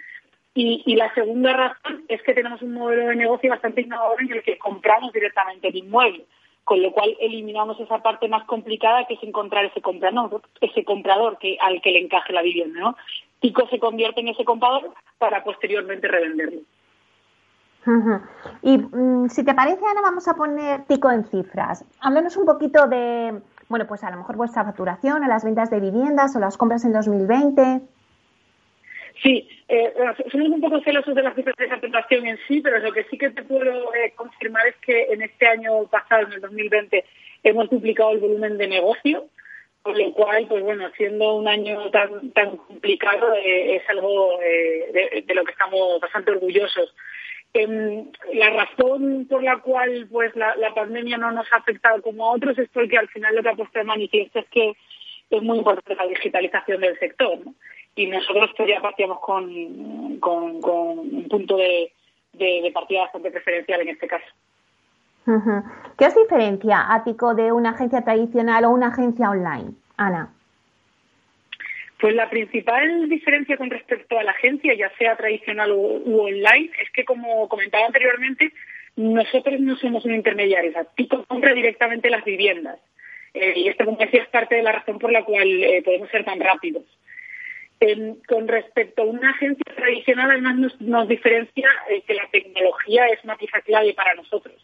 Y, 0.55 0.95
la 0.95 1.13
segunda 1.13 1.53
razón 1.53 2.03
es 2.07 2.23
que 2.23 2.33
tenemos 2.33 2.63
un 2.63 2.73
modelo 2.73 3.05
de 3.05 3.15
negocio 3.15 3.51
bastante 3.51 3.81
innovador 3.81 4.19
en 4.23 4.31
el 4.31 4.43
que 4.43 4.57
compramos 4.57 5.13
directamente 5.13 5.67
el 5.67 5.75
inmueble, 5.75 6.25
con 6.63 6.81
lo 6.81 6.91
cual 6.91 7.15
eliminamos 7.19 7.79
esa 7.79 8.01
parte 8.01 8.27
más 8.27 8.43
complicada 8.45 9.05
que 9.05 9.13
es 9.13 9.23
encontrar 9.23 9.65
ese 9.65 9.81
comprador, 9.81 10.41
ese 10.61 10.83
comprador 10.83 11.37
que, 11.37 11.57
al 11.61 11.79
que 11.79 11.91
le 11.91 11.99
encaje 11.99 12.33
la 12.33 12.41
vivienda. 12.41 12.79
¿no? 12.79 12.97
Tico 13.39 13.67
se 13.67 13.77
convierte 13.77 14.21
en 14.21 14.29
ese 14.29 14.43
comprador 14.43 14.91
para 15.19 15.43
posteriormente 15.43 16.07
revenderlo. 16.07 16.61
Y 18.61 18.77
mm, 18.77 19.29
si 19.29 19.43
te 19.43 19.53
parece, 19.53 19.83
Ana, 19.85 20.01
vamos 20.01 20.27
a 20.27 20.35
poner 20.35 20.85
Tico 20.85 21.11
en 21.11 21.25
cifras. 21.25 21.83
Háblanos 21.99 22.37
un 22.37 22.45
poquito 22.45 22.87
de, 22.87 23.41
bueno, 23.69 23.87
pues 23.87 24.03
a 24.03 24.11
lo 24.11 24.17
mejor 24.17 24.35
vuestra 24.35 24.63
facturación, 24.63 25.23
a 25.23 25.27
las 25.27 25.43
ventas 25.43 25.69
de 25.71 25.79
viviendas 25.79 26.35
o 26.35 26.39
las 26.39 26.57
compras 26.57 26.85
en 26.85 26.93
2020. 26.93 27.81
Sí, 29.23 29.47
eh, 29.67 29.93
somos 30.31 30.49
un 30.49 30.61
poco 30.61 30.81
celosos 30.81 31.13
de 31.13 31.21
las 31.21 31.35
cifras 31.35 31.55
de 31.57 31.67
facturación 31.67 32.25
en 32.25 32.39
sí, 32.47 32.61
pero 32.61 32.79
lo 32.79 32.91
que 32.91 33.03
sí 33.05 33.17
que 33.17 33.29
te 33.29 33.43
puedo 33.43 33.93
eh, 33.93 34.13
confirmar 34.15 34.67
es 34.67 34.75
que 34.77 35.13
en 35.13 35.21
este 35.21 35.47
año 35.47 35.85
pasado, 35.87 36.27
en 36.27 36.33
el 36.33 36.41
2020, 36.41 37.05
hemos 37.43 37.69
duplicado 37.69 38.11
el 38.11 38.19
volumen 38.19 38.57
de 38.57 38.67
negocio, 38.67 39.25
con 39.81 39.97
lo 39.97 40.13
cual, 40.13 40.45
pues 40.47 40.63
bueno, 40.63 40.89
siendo 40.95 41.35
un 41.35 41.47
año 41.47 41.89
tan 41.89 42.31
tan 42.31 42.57
complicado, 42.57 43.33
eh, 43.33 43.77
es 43.77 43.89
algo 43.89 44.39
eh, 44.41 45.23
de, 45.25 45.33
lo 45.33 45.43
que 45.43 45.51
estamos 45.51 45.99
bastante 45.99 46.31
orgullosos. 46.31 46.93
Em, 47.53 48.09
la 48.33 48.49
razón 48.49 49.27
por 49.29 49.43
la 49.43 49.57
cual 49.57 50.07
pues 50.09 50.33
la, 50.37 50.55
pandemia 50.73 51.17
no 51.17 51.31
nos 51.31 51.51
ha 51.51 51.57
afectado 51.57 52.01
como 52.01 52.25
a 52.25 52.31
otros 52.31 52.57
es 52.57 52.69
porque 52.69 52.97
al 52.97 53.09
final 53.09 53.35
lo 53.35 53.43
que 53.43 53.49
ha 53.49 53.55
puesto 53.55 53.77
de 53.77 53.83
manifiesto 53.83 54.39
es 54.39 54.47
que 54.49 54.73
es 55.29 55.43
muy 55.43 55.57
importante 55.57 55.95
la 55.95 56.07
digitalización 56.07 56.79
del 56.79 56.97
sector. 56.97 57.39
Y 57.95 58.07
nosotros 58.07 58.51
pues, 58.55 58.69
ya 58.69 58.81
partíamos 58.81 59.19
con, 59.19 60.17
con, 60.19 60.61
un 60.63 61.27
punto 61.29 61.57
de, 61.57 61.91
de, 62.33 62.71
partida 62.73 63.01
bastante 63.01 63.31
preferencial 63.31 63.81
en 63.81 63.89
este 63.89 64.07
caso. 64.07 64.25
¿Qué 65.97 66.05
os 66.05 66.15
diferencia, 66.15 66.93
Ático, 66.93 67.35
de 67.35 67.51
una 67.51 67.71
agencia 67.71 68.01
tradicional 68.01 68.63
o 68.63 68.69
una 68.69 68.87
agencia 68.87 69.29
online? 69.29 69.71
Ana. 69.97 70.33
Pues 72.01 72.15
la 72.15 72.31
principal 72.31 73.07
diferencia 73.07 73.57
con 73.57 73.69
respecto 73.69 74.17
a 74.17 74.23
la 74.23 74.31
agencia, 74.31 74.73
ya 74.73 74.91
sea 74.97 75.15
tradicional 75.15 75.71
u, 75.71 76.19
online, 76.19 76.71
es 76.81 76.89
que, 76.89 77.05
como 77.05 77.47
comentaba 77.47 77.85
anteriormente, 77.85 78.51
nosotros 78.95 79.59
no 79.59 79.77
somos 79.77 80.03
un 80.05 80.15
intermediario. 80.15 80.71
O 80.71 81.25
compra 81.25 81.53
directamente 81.53 82.09
las 82.09 82.25
viviendas. 82.25 82.79
Eh, 83.35 83.53
y 83.55 83.67
esto, 83.67 83.85
como 83.85 83.97
decía, 83.97 84.23
es 84.23 84.29
parte 84.29 84.55
de 84.55 84.63
la 84.63 84.71
razón 84.71 84.97
por 84.97 85.11
la 85.11 85.23
cual 85.23 85.47
eh, 85.63 85.83
podemos 85.83 86.09
ser 86.09 86.25
tan 86.25 86.39
rápidos. 86.39 86.85
Con 88.27 88.47
respecto 88.47 89.03
a 89.03 89.05
una 89.05 89.29
agencia 89.29 89.75
tradicional, 89.75 90.31
además 90.31 90.79
nos, 90.79 91.07
diferencia 91.07 91.69
eh, 91.87 92.01
que 92.01 92.15
la 92.15 92.27
tecnología 92.31 93.05
es 93.07 93.23
una 93.23 93.37
pieza 93.37 93.61
clave 93.61 93.93
para 93.93 94.15
nosotros. 94.15 94.55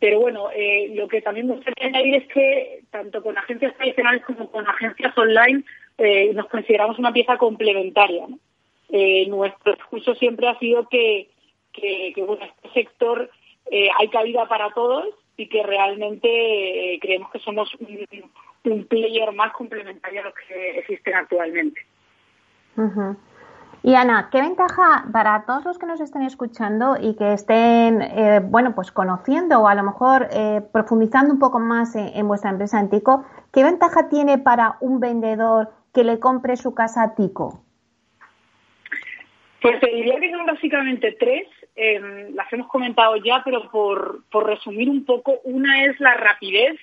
Pero 0.00 0.20
bueno, 0.20 0.48
eh, 0.54 0.92
lo 0.94 1.08
que 1.08 1.20
también 1.20 1.48
me 1.48 1.54
gustaría 1.54 1.88
añadir 1.88 2.14
es 2.16 2.28
que 2.28 2.82
tanto 2.90 3.22
con 3.22 3.36
agencias 3.36 3.74
tradicionales 3.76 4.24
como 4.24 4.50
con 4.50 4.66
agencias 4.66 5.16
online 5.18 5.64
eh, 5.98 6.32
nos 6.34 6.46
consideramos 6.46 6.98
una 6.98 7.12
pieza 7.12 7.36
complementaria. 7.36 8.26
Eh, 8.90 9.26
nuestro 9.28 9.74
discurso 9.74 10.14
siempre 10.14 10.48
ha 10.48 10.58
sido 10.58 10.88
que, 10.88 11.28
que, 11.72 12.12
bueno, 12.16 12.44
este 12.44 12.80
sector 12.80 13.30
hay 13.70 14.08
cabida 14.08 14.48
para 14.48 14.70
todos 14.70 15.06
y 15.36 15.46
que 15.48 15.62
realmente 15.62 16.98
creemos 17.02 17.30
que 17.30 17.38
somos 17.40 17.70
un, 17.74 18.84
player 18.86 19.32
más 19.32 19.52
complementario 19.52 20.20
a 20.20 20.24
los 20.24 20.34
que 20.34 20.78
existen 20.78 21.14
actualmente. 21.14 21.80
Y 23.82 23.94
Ana, 23.94 24.28
¿qué 24.32 24.40
ventaja 24.40 25.04
para 25.12 25.44
todos 25.46 25.64
los 25.64 25.78
que 25.78 25.86
nos 25.86 26.00
estén 26.00 26.22
escuchando 26.22 26.96
y 27.00 27.14
que 27.16 27.32
estén, 27.32 28.02
eh, 28.02 28.40
bueno, 28.42 28.74
pues 28.74 28.90
conociendo 28.90 29.60
o 29.60 29.68
a 29.68 29.74
lo 29.74 29.84
mejor 29.84 30.28
eh, 30.32 30.62
profundizando 30.72 31.32
un 31.32 31.38
poco 31.38 31.60
más 31.60 31.94
en, 31.94 32.26
vuestra 32.26 32.50
empresa 32.50 32.80
en 32.80 32.90
Tico, 32.90 33.24
qué 33.52 33.62
ventaja 33.62 34.08
tiene 34.08 34.38
para 34.38 34.76
un 34.80 34.98
vendedor 34.98 35.70
que 35.94 36.02
le 36.02 36.18
compre 36.18 36.56
su 36.56 36.74
casa 36.74 37.04
a 37.04 37.14
Tico? 37.14 37.62
Pues 39.62 39.80
te 39.80 39.90
diría 39.90 40.18
que 40.18 40.30
son 40.32 40.46
básicamente 40.46 41.16
tres. 41.18 41.46
Em, 41.76 42.34
las 42.34 42.52
hemos 42.52 42.66
comentado 42.66 43.14
ya, 43.16 43.42
pero 43.44 43.70
por, 43.70 44.24
por 44.30 44.46
resumir 44.46 44.90
un 44.90 45.04
poco, 45.04 45.36
una 45.44 45.84
es 45.84 46.00
la 46.00 46.14
rapidez 46.14 46.76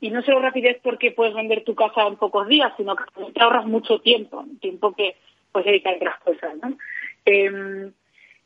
y 0.00 0.10
no 0.10 0.22
solo 0.22 0.40
rapidez 0.40 0.78
porque 0.82 1.10
puedes 1.10 1.34
vender 1.34 1.64
tu 1.64 1.74
casa 1.74 2.06
en 2.06 2.16
pocos 2.16 2.46
días, 2.46 2.72
sino 2.76 2.94
que 2.94 3.04
te 3.32 3.42
ahorras 3.42 3.66
mucho 3.66 4.00
tiempo, 4.00 4.44
tiempo 4.60 4.92
que 4.92 5.16
pues 5.52 5.64
dedicar 5.64 5.94
otras 5.96 6.18
cosas. 6.20 6.54
¿no? 6.62 6.76
Em, 7.24 7.92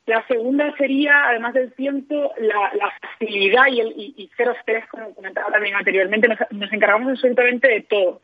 la 0.07 0.27
segunda 0.27 0.75
sería, 0.77 1.29
además 1.29 1.55
del 1.55 1.73
tiempo, 1.75 2.33
la, 2.39 2.93
facilidad 3.01 3.67
y, 3.69 3.81
el, 3.81 3.93
y, 3.97 4.31
cero 4.37 4.53
estrés, 4.59 4.85
como 4.89 5.15
comentaba 5.15 5.51
también 5.53 5.77
anteriormente. 5.77 6.29
Nos, 6.51 6.73
encargamos 6.73 7.11
absolutamente 7.11 7.69
de 7.69 7.81
todo. 7.83 8.21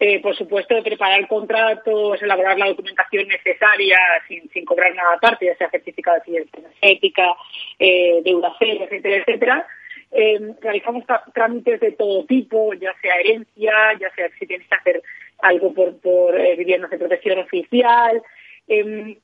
Eh, 0.00 0.20
por 0.20 0.34
supuesto, 0.34 0.74
de 0.74 0.82
preparar 0.82 1.28
contratos, 1.28 2.20
elaborar 2.20 2.58
la 2.58 2.66
documentación 2.66 3.28
necesaria 3.28 3.98
sin, 4.26 4.50
sin 4.50 4.64
cobrar 4.64 4.92
nada 4.96 5.14
aparte, 5.14 5.46
ya 5.46 5.56
sea 5.56 5.70
certificado 5.70 6.16
de 6.16 6.22
eficiencia 6.22 6.58
energética, 6.58 7.34
eh, 7.78 8.20
deuda 8.24 8.52
cero, 8.58 8.80
etcétera, 8.84 9.16
etcétera. 9.18 9.66
Em, 10.10 10.54
realizamos 10.60 11.04
trámites 11.32 11.80
de 11.80 11.92
todo 11.92 12.26
tipo, 12.26 12.74
ya 12.74 12.92
sea 13.00 13.14
herencia, 13.20 13.72
ya 13.98 14.10
sea 14.14 14.28
si 14.38 14.46
tienes 14.46 14.66
que 14.66 14.74
hacer 14.74 15.02
algo 15.42 15.74
por, 15.74 16.00
por 16.00 16.38
eh, 16.38 16.56
de 16.56 16.98
protección 16.98 17.38
oficial. 17.38 18.22
Em, 18.68 19.16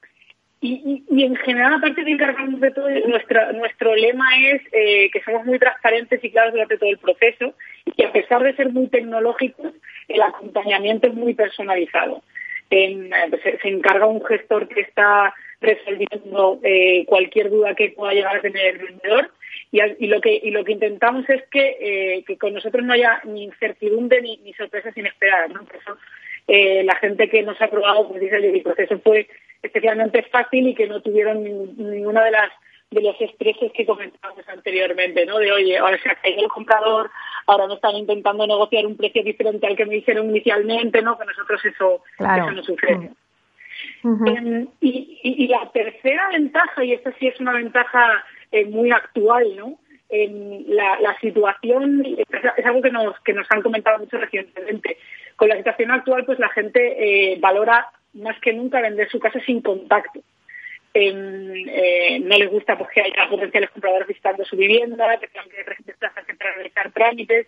y, 0.60 1.04
en 1.22 1.36
general, 1.36 1.74
aparte 1.74 2.02
de 2.02 2.10
encargarnos 2.10 2.60
de 2.60 2.72
todo, 2.72 2.88
nuestra, 3.06 3.52
nuestro 3.52 3.94
lema 3.94 4.26
es 4.40 4.60
eh, 4.72 5.08
que 5.12 5.22
somos 5.22 5.46
muy 5.46 5.58
transparentes 5.58 6.22
y 6.22 6.30
claros 6.32 6.52
durante 6.52 6.78
todo 6.78 6.90
el 6.90 6.98
proceso 6.98 7.54
y 7.84 7.92
que 7.92 8.06
a 8.06 8.12
pesar 8.12 8.42
de 8.42 8.56
ser 8.56 8.72
muy 8.72 8.88
tecnológicos, 8.88 9.72
el 10.08 10.20
acompañamiento 10.20 11.06
es 11.06 11.14
muy 11.14 11.34
personalizado. 11.34 12.22
Em, 12.70 13.08
pues, 13.30 13.42
se, 13.42 13.68
encarga 13.68 14.06
un 14.06 14.24
gestor 14.24 14.66
que 14.68 14.80
está 14.80 15.32
resolviendo 15.60 16.60
eh, 16.62 17.04
cualquier 17.06 17.50
duda 17.50 17.74
que 17.74 17.90
pueda 17.90 18.14
llegar 18.14 18.36
a 18.36 18.40
tener 18.40 18.66
el 18.66 18.78
vendedor 18.78 19.30
y, 19.70 20.06
lo 20.06 20.20
que 20.20 20.40
y 20.42 20.50
lo 20.50 20.64
que 20.64 20.72
intentamos 20.72 21.28
es 21.28 21.42
que, 21.50 21.76
eh, 21.80 22.24
que 22.26 22.38
con 22.38 22.54
nosotros 22.54 22.84
no 22.84 22.92
haya 22.92 23.20
ni 23.24 23.44
incertidumbre 23.44 24.22
ni, 24.22 24.38
ni 24.38 24.52
sorpresas 24.54 24.96
inesperadas 24.96 25.50
¿no? 25.50 25.64
por 25.64 25.76
eso 25.76 25.96
eh, 26.46 26.82
la 26.84 26.96
gente 26.96 27.28
que 27.28 27.42
nos 27.42 27.60
ha 27.60 27.68
probado 27.68 28.08
pues 28.08 28.20
dice 28.20 28.40
que 28.40 28.50
el 28.50 28.62
proceso 28.62 28.98
fue 29.00 29.28
especialmente 29.62 30.22
fácil 30.24 30.68
y 30.68 30.74
que 30.74 30.86
no 30.86 31.02
tuvieron 31.02 31.42
ninguna 31.44 32.24
de 32.24 32.30
las 32.30 32.50
de 32.90 33.02
los 33.02 33.20
estreses 33.20 33.70
que 33.72 33.84
comentábamos 33.84 34.48
anteriormente, 34.48 35.26
¿no? 35.26 35.38
De 35.38 35.52
oye, 35.52 35.76
ahora 35.76 35.98
se 36.02 36.08
ha 36.08 36.14
caído 36.14 36.40
el 36.40 36.48
comprador, 36.48 37.10
ahora 37.46 37.66
no 37.66 37.74
están 37.74 37.96
intentando 37.96 38.46
negociar 38.46 38.86
un 38.86 38.96
precio 38.96 39.22
diferente 39.22 39.66
al 39.66 39.76
que 39.76 39.84
me 39.84 39.96
dijeron 39.96 40.30
inicialmente, 40.30 41.02
¿no? 41.02 41.18
Que 41.18 41.26
nosotros 41.26 41.62
eso, 41.66 42.02
eso 42.18 42.50
no 42.50 42.62
sucede. 42.62 43.10
Em, 44.04 44.68
y, 44.80 45.20
y, 45.22 45.48
la 45.48 45.70
tercera 45.72 46.28
ventaja, 46.28 46.84
y 46.84 46.92
esta 46.92 47.12
sí 47.18 47.26
es 47.26 47.40
una 47.40 47.52
ventaja 47.52 48.24
eh, 48.52 48.64
muy 48.64 48.90
actual, 48.90 49.56
¿no? 49.56 49.78
En 50.08 50.64
la, 50.68 50.98
la, 51.00 51.18
situación 51.18 52.02
es 52.06 52.64
algo 52.64 52.80
que 52.80 52.90
nos, 52.90 53.20
que 53.20 53.34
nos 53.34 53.46
han 53.50 53.60
comentado 53.60 53.98
mucho 53.98 54.16
recientemente. 54.16 54.96
Con 55.36 55.48
la 55.48 55.56
situación 55.56 55.90
actual, 55.90 56.24
pues 56.24 56.38
la 56.38 56.48
gente 56.48 57.32
eh, 57.32 57.38
valora 57.40 57.90
más 58.14 58.38
que 58.40 58.52
nunca 58.52 58.80
vender 58.80 59.08
su 59.10 59.18
casa 59.18 59.38
sin 59.40 59.60
contacto. 59.60 60.20
Eh, 60.94 62.18
no 62.22 62.36
les 62.38 62.50
gusta 62.50 62.78
pues, 62.78 62.90
que 62.90 63.02
haya 63.02 63.28
potenciales 63.28 63.70
compradores 63.70 64.08
visitando 64.08 64.44
su 64.44 64.56
vivienda, 64.56 65.18
que 65.18 65.28
tengan 65.28 65.50
que 65.50 65.64
desplazarse 65.84 66.34
para 66.34 66.54
realizar 66.54 66.90
trámites. 66.92 67.46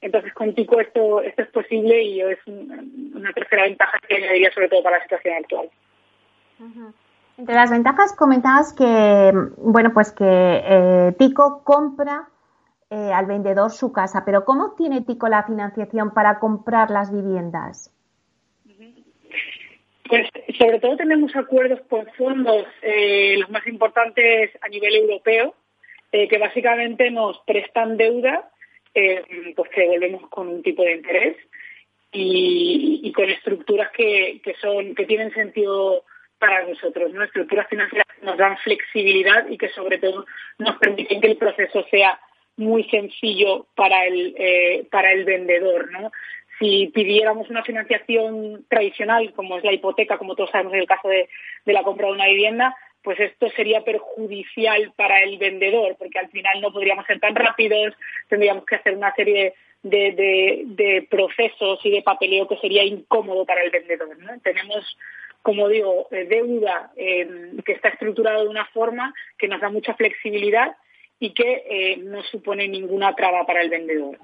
Entonces, 0.00 0.32
con 0.34 0.54
Tico 0.54 0.80
esto, 0.80 1.22
esto 1.22 1.42
es 1.42 1.48
posible 1.48 2.02
y 2.02 2.20
es 2.20 2.38
una 2.46 3.32
tercera 3.32 3.62
ventaja 3.62 3.98
que 4.06 4.16
añadiría 4.16 4.52
sobre 4.52 4.68
todo 4.68 4.82
para 4.82 4.98
la 4.98 5.04
situación 5.04 5.34
actual. 5.36 5.70
Entre 7.38 7.54
las 7.54 7.70
ventajas 7.70 8.14
comentabas 8.14 8.74
que, 8.74 9.32
bueno, 9.56 9.92
pues 9.94 10.12
que 10.12 10.24
eh, 10.26 11.12
Tico 11.18 11.62
compra 11.64 12.28
eh, 12.90 13.10
al 13.12 13.26
vendedor 13.26 13.70
su 13.70 13.92
casa, 13.92 14.22
pero 14.24 14.44
¿cómo 14.44 14.74
tiene 14.76 15.00
Tico 15.00 15.28
la 15.28 15.44
financiación 15.44 16.12
para 16.12 16.38
comprar 16.38 16.90
las 16.90 17.12
viviendas? 17.12 17.90
Pues 20.08 20.28
sobre 20.58 20.78
todo 20.78 20.96
tenemos 20.96 21.34
acuerdos 21.34 21.80
con 21.88 22.06
fondos, 22.18 22.66
eh, 22.82 23.36
los 23.38 23.48
más 23.48 23.66
importantes 23.66 24.50
a 24.60 24.68
nivel 24.68 24.94
europeo, 24.94 25.54
que 26.10 26.38
básicamente 26.38 27.10
nos 27.10 27.38
prestan 27.46 27.96
deuda, 27.96 28.50
pues 28.92 29.70
que 29.70 29.80
devolvemos 29.80 30.28
con 30.28 30.48
un 30.48 30.62
tipo 30.62 30.82
de 30.82 30.96
interés 30.96 31.36
y, 32.12 33.10
con 33.16 33.30
estructuras 33.30 33.90
que, 33.92 34.42
que 34.44 34.54
son 34.60 34.94
que 34.94 35.06
tienen 35.06 35.32
sentido 35.32 36.04
para 36.42 36.66
nosotros, 36.66 37.12
¿no? 37.12 37.22
Estructuras 37.22 37.68
financieras 37.68 38.08
que 38.18 38.26
nos 38.26 38.36
dan 38.36 38.58
flexibilidad 38.58 39.48
y 39.48 39.56
que 39.56 39.68
sobre 39.68 39.98
todo 39.98 40.26
nos 40.58 40.76
permiten 40.78 41.20
que 41.20 41.28
el 41.28 41.36
proceso 41.36 41.86
sea 41.88 42.18
muy 42.56 42.82
sencillo 42.90 43.68
para 43.76 44.06
el, 44.06 44.34
eh, 44.36 44.84
para 44.90 45.12
el 45.12 45.24
vendedor, 45.24 45.92
¿no? 45.92 46.10
Si 46.58 46.88
pidiéramos 46.88 47.48
una 47.48 47.62
financiación 47.62 48.64
tradicional, 48.68 49.32
como 49.34 49.56
es 49.56 49.62
la 49.62 49.72
hipoteca, 49.72 50.18
como 50.18 50.34
todos 50.34 50.50
sabemos 50.50 50.74
en 50.74 50.80
el 50.80 50.88
caso 50.88 51.08
de, 51.08 51.28
la 51.64 51.84
compra 51.84 52.08
de 52.08 52.14
una 52.14 52.26
vivienda, 52.26 52.76
pues 53.04 53.20
esto 53.20 53.48
sería 53.50 53.84
perjudicial 53.84 54.92
para 54.96 55.22
el 55.22 55.38
vendedor, 55.38 55.94
porque 55.96 56.18
al 56.18 56.28
final 56.28 56.60
no 56.60 56.72
podríamos 56.72 57.06
ser 57.06 57.20
tan 57.20 57.36
rápidos, 57.36 57.94
tendríamos 58.28 58.64
que 58.64 58.74
hacer 58.74 58.96
una 58.96 59.14
serie 59.14 59.54
de, 59.84 60.62
de 60.64 61.06
procesos 61.08 61.78
y 61.84 61.90
de 61.90 62.02
papeleo 62.02 62.48
que 62.48 62.56
sería 62.56 62.82
incómodo 62.82 63.44
para 63.44 63.62
el 63.62 63.70
vendedor. 63.70 64.18
¿no? 64.18 64.40
Tenemos 64.40 64.96
como 65.42 65.68
digo, 65.68 66.06
eh, 66.10 66.26
deuda 66.26 66.92
eh, 66.96 67.56
que 67.64 67.72
está 67.72 67.88
estructurada 67.88 68.40
de 68.40 68.48
una 68.48 68.64
forma 68.66 69.12
que 69.36 69.48
nos 69.48 69.60
da 69.60 69.70
mucha 69.70 69.94
flexibilidad 69.94 70.76
y 71.18 71.34
que 71.34 71.64
eh, 71.68 71.96
no 71.98 72.22
supone 72.22 72.68
ninguna 72.68 73.14
traba 73.14 73.44
para 73.44 73.60
el 73.60 73.70
vendedor. 73.70 74.18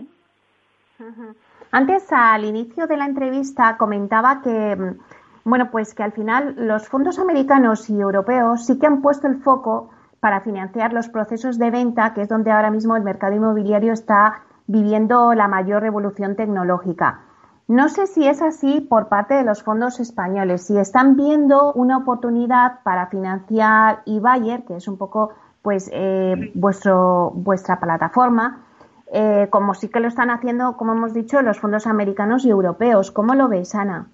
Antes, 1.70 2.06
al 2.10 2.44
inicio 2.44 2.87
de 2.87 2.96
la 2.96 3.06
entrevista, 3.06 3.76
comentaba 3.76 4.40
que, 4.42 4.76
mm, 4.76 4.98
bueno, 5.44 5.70
pues 5.70 5.94
que 5.94 6.02
al 6.02 6.12
final 6.12 6.54
los 6.56 6.88
fondos 6.88 7.18
americanos 7.18 7.90
y 7.90 8.00
europeos 8.00 8.66
sí 8.66 8.78
que 8.78 8.87
han 8.87 9.02
puesto 9.02 9.26
el 9.26 9.37
foco 9.42 9.90
para 10.20 10.40
financiar 10.40 10.92
los 10.92 11.08
procesos 11.08 11.58
de 11.58 11.70
venta, 11.70 12.14
que 12.14 12.22
es 12.22 12.28
donde 12.28 12.50
ahora 12.50 12.70
mismo 12.70 12.96
el 12.96 13.02
mercado 13.02 13.34
inmobiliario 13.34 13.92
está 13.92 14.42
viviendo 14.66 15.34
la 15.34 15.48
mayor 15.48 15.82
revolución 15.82 16.37
tecnológica. 16.37 17.27
No 17.68 17.90
sé 17.90 18.06
si 18.06 18.26
es 18.26 18.40
así 18.40 18.80
por 18.80 19.10
parte 19.10 19.34
de 19.34 19.44
los 19.44 19.62
fondos 19.62 20.00
españoles, 20.00 20.66
si 20.66 20.78
están 20.78 21.18
viendo 21.18 21.75
una 21.75 21.98
oportunidad 21.98 22.82
para 22.82 23.08
financiar 23.08 23.98
eBayer, 24.06 24.62
que 24.66 24.76
es 24.76 24.88
un 24.88 24.96
poco 24.96 25.34
pues 25.60 25.90
eh, 25.92 26.50
vuestro, 26.54 27.30
vuestra 27.34 27.78
plataforma, 27.78 28.64
eh, 29.12 29.48
como 29.50 29.75
sí 29.75 29.90
que 29.90 30.00
lo 30.00 30.08
están 30.08 30.30
haciendo, 30.30 30.78
como 30.78 30.94
hemos 30.94 31.12
dicho, 31.12 31.42
los 31.42 31.60
fondos 31.60 31.87
americanos 31.87 32.46
y 32.46 32.48
europeos. 32.48 33.10
¿Cómo 33.10 33.34
lo 33.34 33.48
ves, 33.48 33.75
Ana? 33.75 34.06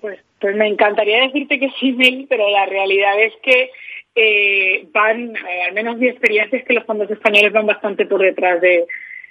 Pues, 0.00 0.20
pues 0.40 0.54
me 0.54 0.68
encantaría 0.68 1.20
decirte 1.22 1.58
que 1.58 1.70
sí, 1.80 1.90
Mel, 1.94 2.26
pero 2.28 2.48
la 2.48 2.66
realidad 2.66 3.20
es 3.20 3.32
que 3.42 3.72
eh, 4.14 4.86
van, 4.92 5.34
al 5.66 5.72
menos 5.74 5.96
mi 5.96 6.06
experiencia 6.06 6.60
es 6.60 6.64
que 6.64 6.74
los 6.74 6.84
fondos 6.84 7.10
españoles 7.10 7.52
van 7.52 7.66
bastante 7.66 8.06
por 8.06 8.22
detrás 8.22 8.60
de, 8.60 8.86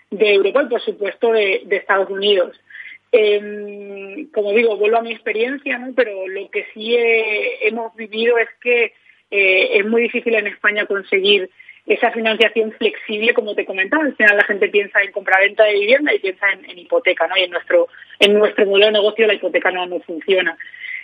Europa 0.09 0.63
y, 0.63 0.69
por 0.69 0.81
supuesto, 0.81 1.31
de 1.31 1.63
Estados 1.69 2.09
Unidos. 2.09 2.59
Eh, 3.11 4.27
como 4.33 4.53
digo, 4.53 4.77
vuelvo 4.77 4.97
a 4.97 5.01
mi 5.01 5.11
experiencia, 5.11 5.77
¿no? 5.77 5.93
pero 5.95 6.27
lo 6.27 6.49
que 6.49 6.65
sí 6.73 6.95
hemos 7.61 7.93
vivido 7.95 8.37
es 8.37 8.49
que 8.61 8.93
eh, 9.31 9.79
es 9.79 9.85
muy 9.85 10.03
difícil 10.03 10.35
en 10.35 10.47
España 10.47 10.85
conseguir 10.85 11.49
esa 11.85 12.11
financiación 12.11 12.71
flexible, 12.73 13.33
como 13.33 13.55
te 13.55 13.65
comentaba. 13.65 14.03
Al 14.03 14.15
final 14.15 14.37
la 14.37 14.43
gente 14.43 14.69
piensa 14.69 15.01
en 15.01 15.11
compra-venta 15.11 15.63
de 15.63 15.73
vivienda 15.73 16.13
y 16.13 16.19
piensa 16.19 16.45
en, 16.51 16.77
hipoteca, 16.77 17.27
¿no? 17.27 17.35
Y 17.37 17.43
en 17.43 17.51
nuestro, 17.51 17.87
en 18.19 18.37
nuestro 18.37 18.65
modelo 18.65 18.85
de 18.87 18.91
negocio 18.93 19.27
la 19.27 19.33
hipoteca 19.33 19.71
no, 19.71 19.85
no 19.87 19.99
funciona. 20.01 20.57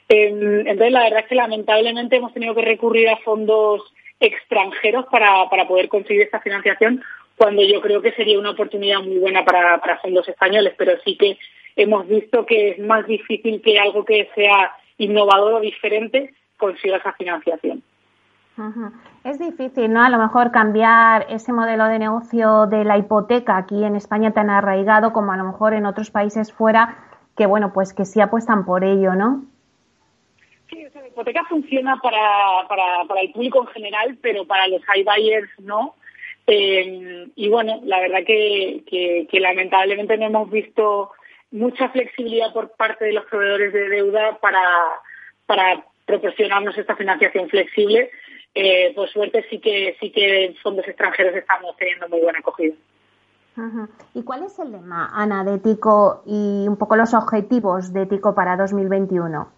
Em, 0.08 0.60
entonces, 0.60 0.92
la 0.92 1.04
verdad 1.04 1.22
es 1.22 1.28
que 1.28 1.36
lamentablemente 1.36 2.18
hemos 2.18 2.34
tenido 2.34 2.54
que 2.56 2.62
recurrir 2.62 3.10
a 3.10 3.18
fondos 3.18 3.82
extranjeros 4.20 5.06
para, 5.12 5.50
para 5.50 5.68
poder 5.68 5.90
conseguir 5.90 6.24
esta 6.24 6.40
financiación, 6.40 7.04
cuando 7.36 7.64
yo 7.64 7.82
creo 7.82 8.02
que 8.02 8.14
sería 8.14 8.40
una 8.40 8.52
oportunidad 8.52 9.00
muy 9.00 9.18
buena 9.18 9.46
para, 9.46 9.80
para 9.80 10.00
fondos 10.00 10.28
españoles, 10.28 10.74
pero 10.78 10.98
sí 11.04 11.18
que 11.18 11.38
hemos 11.78 12.08
visto 12.08 12.46
que 12.46 12.72
es 12.72 12.80
más 12.80 13.06
difícil 13.08 13.62
que 13.62 13.80
algo 13.80 14.04
que 14.04 14.30
sea 14.36 14.76
innovador 14.98 15.54
o 15.54 15.60
diferente 15.60 16.34
consiga 16.58 16.98
esa 16.98 17.14
financiación. 17.14 17.84
Es 19.24 19.38
difícil, 19.38 19.94
¿no? 19.94 20.04
A 20.04 20.10
lo 20.10 20.18
mejor 20.18 20.52
cambiar 20.52 21.28
ese 21.30 21.54
modelo 21.54 21.86
de 21.86 22.00
negocio 22.00 22.66
de 22.66 22.84
la 22.84 22.98
hipoteca 22.98 23.56
aquí 23.56 23.84
en 23.84 23.96
España 23.96 24.32
tan 24.32 24.50
arraigado 24.50 25.14
como 25.14 25.32
a 25.32 25.38
lo 25.38 25.44
mejor 25.44 25.76
en 25.76 25.86
otros 25.86 26.10
países 26.10 26.52
fuera, 26.52 26.98
que 27.38 27.46
bueno, 27.46 27.72
pues 27.72 27.94
que 27.94 28.04
sí 28.04 28.20
apuestan 28.20 28.66
por 28.66 28.84
ello, 28.84 29.14
¿no? 29.14 29.46
Sí, 30.72 30.84
la 30.96 31.08
hipoteca 31.08 31.46
funciona 31.46 31.98
para, 32.02 32.68
para, 32.68 33.06
para 33.08 33.22
el 33.22 33.32
público 33.32 33.62
en 33.62 33.68
general, 33.68 34.18
pero 34.22 34.46
para 34.46 34.68
los 34.68 34.84
high 34.86 35.04
buyers 35.04 35.50
no. 35.60 35.94
Eh, 36.48 37.28
y 37.36 37.50
bueno, 37.50 37.80
la 37.84 38.00
verdad 38.00 38.24
que, 38.26 38.84
que 39.30 39.40
lamentablemente 39.40 40.18
no 40.18 40.26
hemos 40.26 40.50
visto 40.50 41.12
mucha 41.52 41.90
flexibilidad 41.90 42.54
por 42.54 42.72
parte 42.72 43.06
de 43.06 43.14
los 43.14 43.26
proveedores 43.26 43.74
de 43.74 43.90
deuda 43.90 44.38
para, 44.40 44.62
para 45.46 45.86
proporcionarnos 46.06 46.78
esta 46.78 46.96
financiación 46.96 47.50
flexible. 47.50 48.10
Eh, 48.56 48.94
por 48.96 49.08
suerte 49.10 49.46
sí 49.50 49.60
que 49.60 49.96
sí 50.00 50.12
que 50.12 50.56
fondos 50.64 50.88
extranjeros 50.88 51.36
estamos 51.36 51.76
teniendo 51.78 52.10
muy 52.10 52.22
buena 52.22 52.40
acogida. 52.40 52.74
¿Y 54.14 54.24
cuál 54.24 54.44
es 54.44 54.58
el 54.60 54.72
lema, 54.72 55.10
Ana, 55.14 55.44
de 55.44 55.58
TICO 55.58 56.22
y 56.28 56.68
un 56.68 56.78
poco 56.78 56.96
los 56.96 57.14
objetivos 57.16 57.92
de 57.92 58.06
TICO 58.06 58.36
para 58.36 58.56
2021? 58.56 59.52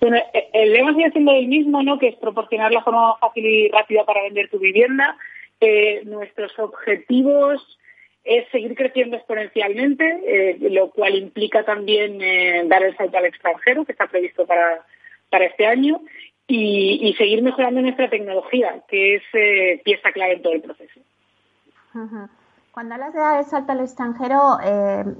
Bueno, 0.00 0.16
e, 0.16 0.48
el 0.54 0.72
lema 0.72 0.94
sigue 0.94 1.10
siendo 1.10 1.32
el 1.32 1.48
mismo, 1.48 1.82
¿no? 1.82 1.98
Que 1.98 2.08
es 2.08 2.16
proporcionar 2.16 2.72
la 2.72 2.82
forma 2.82 3.16
fácil 3.18 3.44
y 3.44 3.68
rápida 3.68 4.04
para 4.04 4.22
vender 4.22 4.48
tu 4.48 4.58
vivienda. 4.58 5.16
Eh, 5.60 6.02
nuestros 6.06 6.58
objetivos 6.58 7.78
es 8.24 8.48
seguir 8.50 8.74
creciendo 8.74 9.16
exponencialmente, 9.16 10.04
eh, 10.26 10.56
lo 10.70 10.90
cual 10.90 11.16
implica 11.16 11.64
también 11.64 12.20
eh, 12.22 12.62
dar 12.66 12.82
el 12.82 12.96
salto 12.96 13.18
al 13.18 13.26
extranjero, 13.26 13.84
que 13.84 13.92
está 13.92 14.06
previsto 14.06 14.46
para, 14.46 14.84
para 15.28 15.46
este 15.46 15.66
año, 15.66 16.00
y, 16.46 17.14
seguir 17.16 17.42
mejorando 17.42 17.80
nuestra 17.80 18.10
tecnología, 18.10 18.82
que 18.86 19.16
es 19.16 19.22
eh, 19.32 19.80
pieza 19.84 20.12
clave 20.12 20.34
en 20.34 20.42
todo 20.42 20.52
el 20.52 20.60
proceso. 20.60 21.00
Cuando 22.72 22.94
hablas 22.94 23.14
de 23.14 23.20
dar 23.20 23.38
el 23.38 23.44
salto 23.44 23.72
al 23.72 23.80
extranjero, 23.80 24.58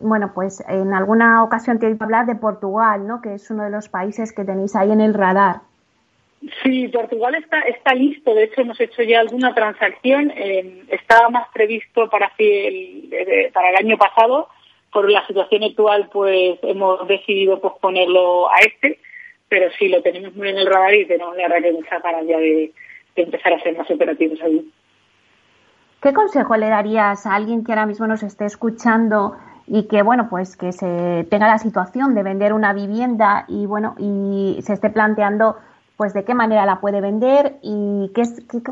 bueno, 0.00 0.32
pues 0.34 0.62
en 0.68 0.92
alguna 0.94 1.42
ocasión 1.42 1.78
te 1.78 1.86
he 1.86 1.96
hablar 2.00 2.26
de 2.26 2.34
Portugal, 2.34 3.06
¿no? 3.06 3.20
Que 3.20 3.34
es 3.34 3.50
uno 3.50 3.64
de 3.64 3.70
los 3.70 3.88
países 3.88 4.32
que 4.34 4.44
tenéis 4.44 4.74
ahí 4.74 4.90
en 4.90 5.00
el 5.00 5.14
radar. 5.14 5.60
Sí, 6.62 6.88
Portugal 6.88 7.36
está, 7.36 7.60
está 7.60 7.94
listo. 7.94 8.34
De 8.34 8.44
hecho, 8.44 8.62
hemos 8.62 8.80
hecho 8.80 9.02
ya 9.02 9.20
alguna 9.20 9.54
transacción. 9.54 10.32
Eh, 10.34 10.84
estaba 10.88 11.30
más 11.30 11.48
previsto 11.54 12.10
para, 12.10 12.32
el, 12.38 13.50
para 13.52 13.70
el 13.70 13.76
año 13.76 13.96
pasado. 13.96 14.48
Por 14.92 15.10
la 15.10 15.26
situación 15.26 15.62
actual, 15.62 16.10
pues 16.12 16.58
hemos 16.62 17.06
decidido 17.06 17.60
posponerlo 17.60 18.50
a 18.50 18.56
este. 18.66 18.98
Pero 19.48 19.70
sí, 19.78 19.88
lo 19.88 20.02
tenemos 20.02 20.34
muy 20.34 20.48
en 20.48 20.58
el 20.58 20.66
radar 20.66 20.94
y 20.94 21.06
tenemos 21.06 21.36
la 21.36 21.48
verdad 21.48 21.62
que 21.62 21.72
muchas 21.72 22.02
ganas 22.02 22.26
ya 22.26 22.38
de, 22.38 22.72
empezar 23.14 23.52
a 23.52 23.60
ser 23.60 23.76
más 23.76 23.90
operativos 23.90 24.40
allí. 24.42 24.70
¿Qué 26.02 26.12
consejo 26.12 26.56
le 26.56 26.68
darías 26.68 27.24
a 27.26 27.34
alguien 27.34 27.62
que 27.62 27.70
ahora 27.70 27.86
mismo 27.86 28.08
nos 28.08 28.24
esté 28.24 28.46
escuchando 28.46 29.36
y 29.68 29.86
que 29.86 30.02
bueno 30.02 30.26
pues 30.28 30.56
que 30.56 30.72
se 30.72 31.24
tenga 31.30 31.46
la 31.46 31.58
situación 31.58 32.14
de 32.16 32.24
vender 32.24 32.52
una 32.52 32.72
vivienda 32.72 33.44
y 33.46 33.66
bueno 33.66 33.94
y 33.98 34.58
se 34.62 34.72
esté 34.72 34.90
planteando 34.90 35.56
pues 35.96 36.14
de 36.14 36.24
qué 36.24 36.34
manera 36.34 36.66
la 36.66 36.80
puede 36.80 37.00
vender 37.00 37.54
y 37.62 38.10
qué, 38.14 38.22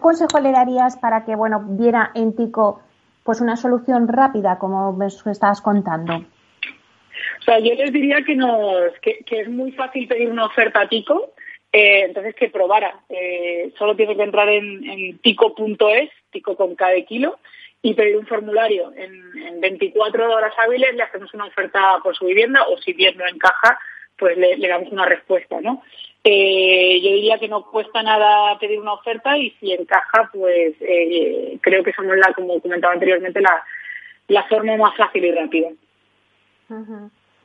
consejo 0.00 0.40
le 0.40 0.52
darías 0.52 0.96
para 0.96 1.24
que, 1.24 1.36
bueno, 1.36 1.62
viera 1.64 2.10
en 2.14 2.34
Tico 2.34 2.82
pues 3.22 3.40
una 3.40 3.56
solución 3.56 4.08
rápida, 4.08 4.58
como 4.58 4.92
me 4.92 5.06
estabas 5.06 5.60
contando. 5.60 6.14
O 6.14 7.42
sea, 7.42 7.58
yo 7.58 7.74
les 7.74 7.92
diría 7.92 8.22
que, 8.22 8.34
nos, 8.34 8.92
que, 9.00 9.24
es 9.28 9.48
muy 9.48 9.72
fácil 9.72 10.08
pedir 10.08 10.30
una 10.30 10.46
oferta 10.46 10.80
a 10.80 10.88
Tico, 10.88 11.32
eh, 11.72 12.04
entonces 12.06 12.34
que 12.34 12.48
probara. 12.48 13.00
Eh, 13.08 13.72
solo 13.78 13.94
tiene 13.94 14.16
que 14.16 14.22
entrar 14.22 14.48
en, 14.48 15.18
tico.es, 15.18 16.10
tico 16.30 16.56
con 16.56 16.74
cada 16.74 17.00
kilo, 17.02 17.38
y 17.82 17.94
pedir 17.94 18.16
un 18.16 18.26
formulario. 18.26 18.92
En, 18.96 19.60
24 19.60 20.32
horas 20.32 20.54
hábiles 20.58 20.94
le 20.94 21.02
hacemos 21.02 21.32
una 21.34 21.44
oferta 21.44 21.98
por 22.02 22.16
su 22.16 22.24
vivienda 22.24 22.62
o 22.68 22.78
si 22.78 22.94
bien 22.94 23.16
no 23.18 23.26
encaja, 23.26 23.78
pues 24.18 24.38
le, 24.38 24.56
le 24.56 24.68
damos 24.68 24.90
una 24.90 25.04
respuesta, 25.04 25.60
¿no? 25.60 25.82
Eh, 26.22 27.00
yo 27.02 27.10
diría 27.14 27.38
que 27.38 27.48
no 27.48 27.64
cuesta 27.64 28.02
nada 28.02 28.58
pedir 28.58 28.78
una 28.78 28.92
oferta 28.92 29.38
y 29.38 29.50
si 29.52 29.72
encaja, 29.72 30.28
pues 30.32 30.74
eh, 30.80 31.58
creo 31.62 31.82
que 31.82 31.94
somos 31.94 32.16
la, 32.16 32.34
como 32.34 32.60
comentaba 32.60 32.92
anteriormente, 32.92 33.40
la, 33.40 33.64
la 34.28 34.44
forma 34.44 34.76
más 34.76 34.96
fácil 34.96 35.24
y 35.24 35.32
rápida. 35.32 35.68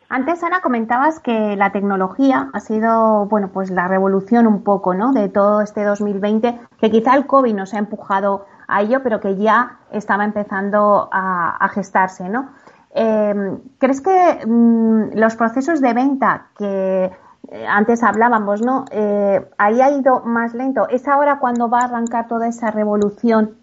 Antes, 0.09 0.43
Ana, 0.43 0.61
comentabas 0.61 1.19
que 1.19 1.55
la 1.55 1.71
tecnología 1.71 2.49
ha 2.53 2.59
sido, 2.59 3.25
bueno, 3.25 3.49
pues 3.51 3.71
la 3.71 3.87
revolución 3.87 4.45
un 4.45 4.63
poco, 4.63 4.93
¿no? 4.93 5.13
De 5.13 5.29
todo 5.29 5.61
este 5.61 5.83
2020, 5.83 6.59
que 6.79 6.91
quizá 6.91 7.15
el 7.15 7.25
COVID 7.25 7.55
nos 7.55 7.73
ha 7.73 7.79
empujado 7.79 8.45
a 8.67 8.81
ello, 8.81 9.01
pero 9.01 9.19
que 9.19 9.35
ya 9.37 9.79
estaba 9.91 10.25
empezando 10.25 11.09
a, 11.11 11.67
gestarse, 11.73 12.29
¿no? 12.29 12.51
Eh, 12.93 13.33
¿Crees 13.79 14.01
que 14.01 14.45
mm, 14.45 15.17
los 15.17 15.35
procesos 15.35 15.81
de 15.81 15.93
venta 15.93 16.47
que 16.57 17.11
antes 17.67 18.03
hablábamos, 18.03 18.61
¿no? 18.61 18.85
Eh, 18.91 19.39
ahí 19.57 19.81
ha 19.81 19.91
ido 19.91 20.21
más 20.25 20.53
lento. 20.53 20.87
¿Es 20.89 21.07
ahora 21.07 21.39
cuando 21.39 21.69
va 21.69 21.79
a 21.79 21.85
arrancar 21.85 22.27
toda 22.27 22.47
esa 22.47 22.71
revolución? 22.71 23.57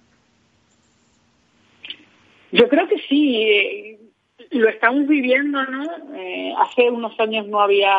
Yo 2.53 2.69
creo 2.69 2.89
que 2.89 2.99
sí. 3.09 3.43
Eh, 3.43 3.99
lo 4.51 4.69
estamos 4.69 5.07
viviendo, 5.07 5.65
¿no? 5.65 5.83
hace 6.59 6.91
unos 6.91 7.19
años 7.19 7.47
no 7.47 7.61
había, 7.61 7.95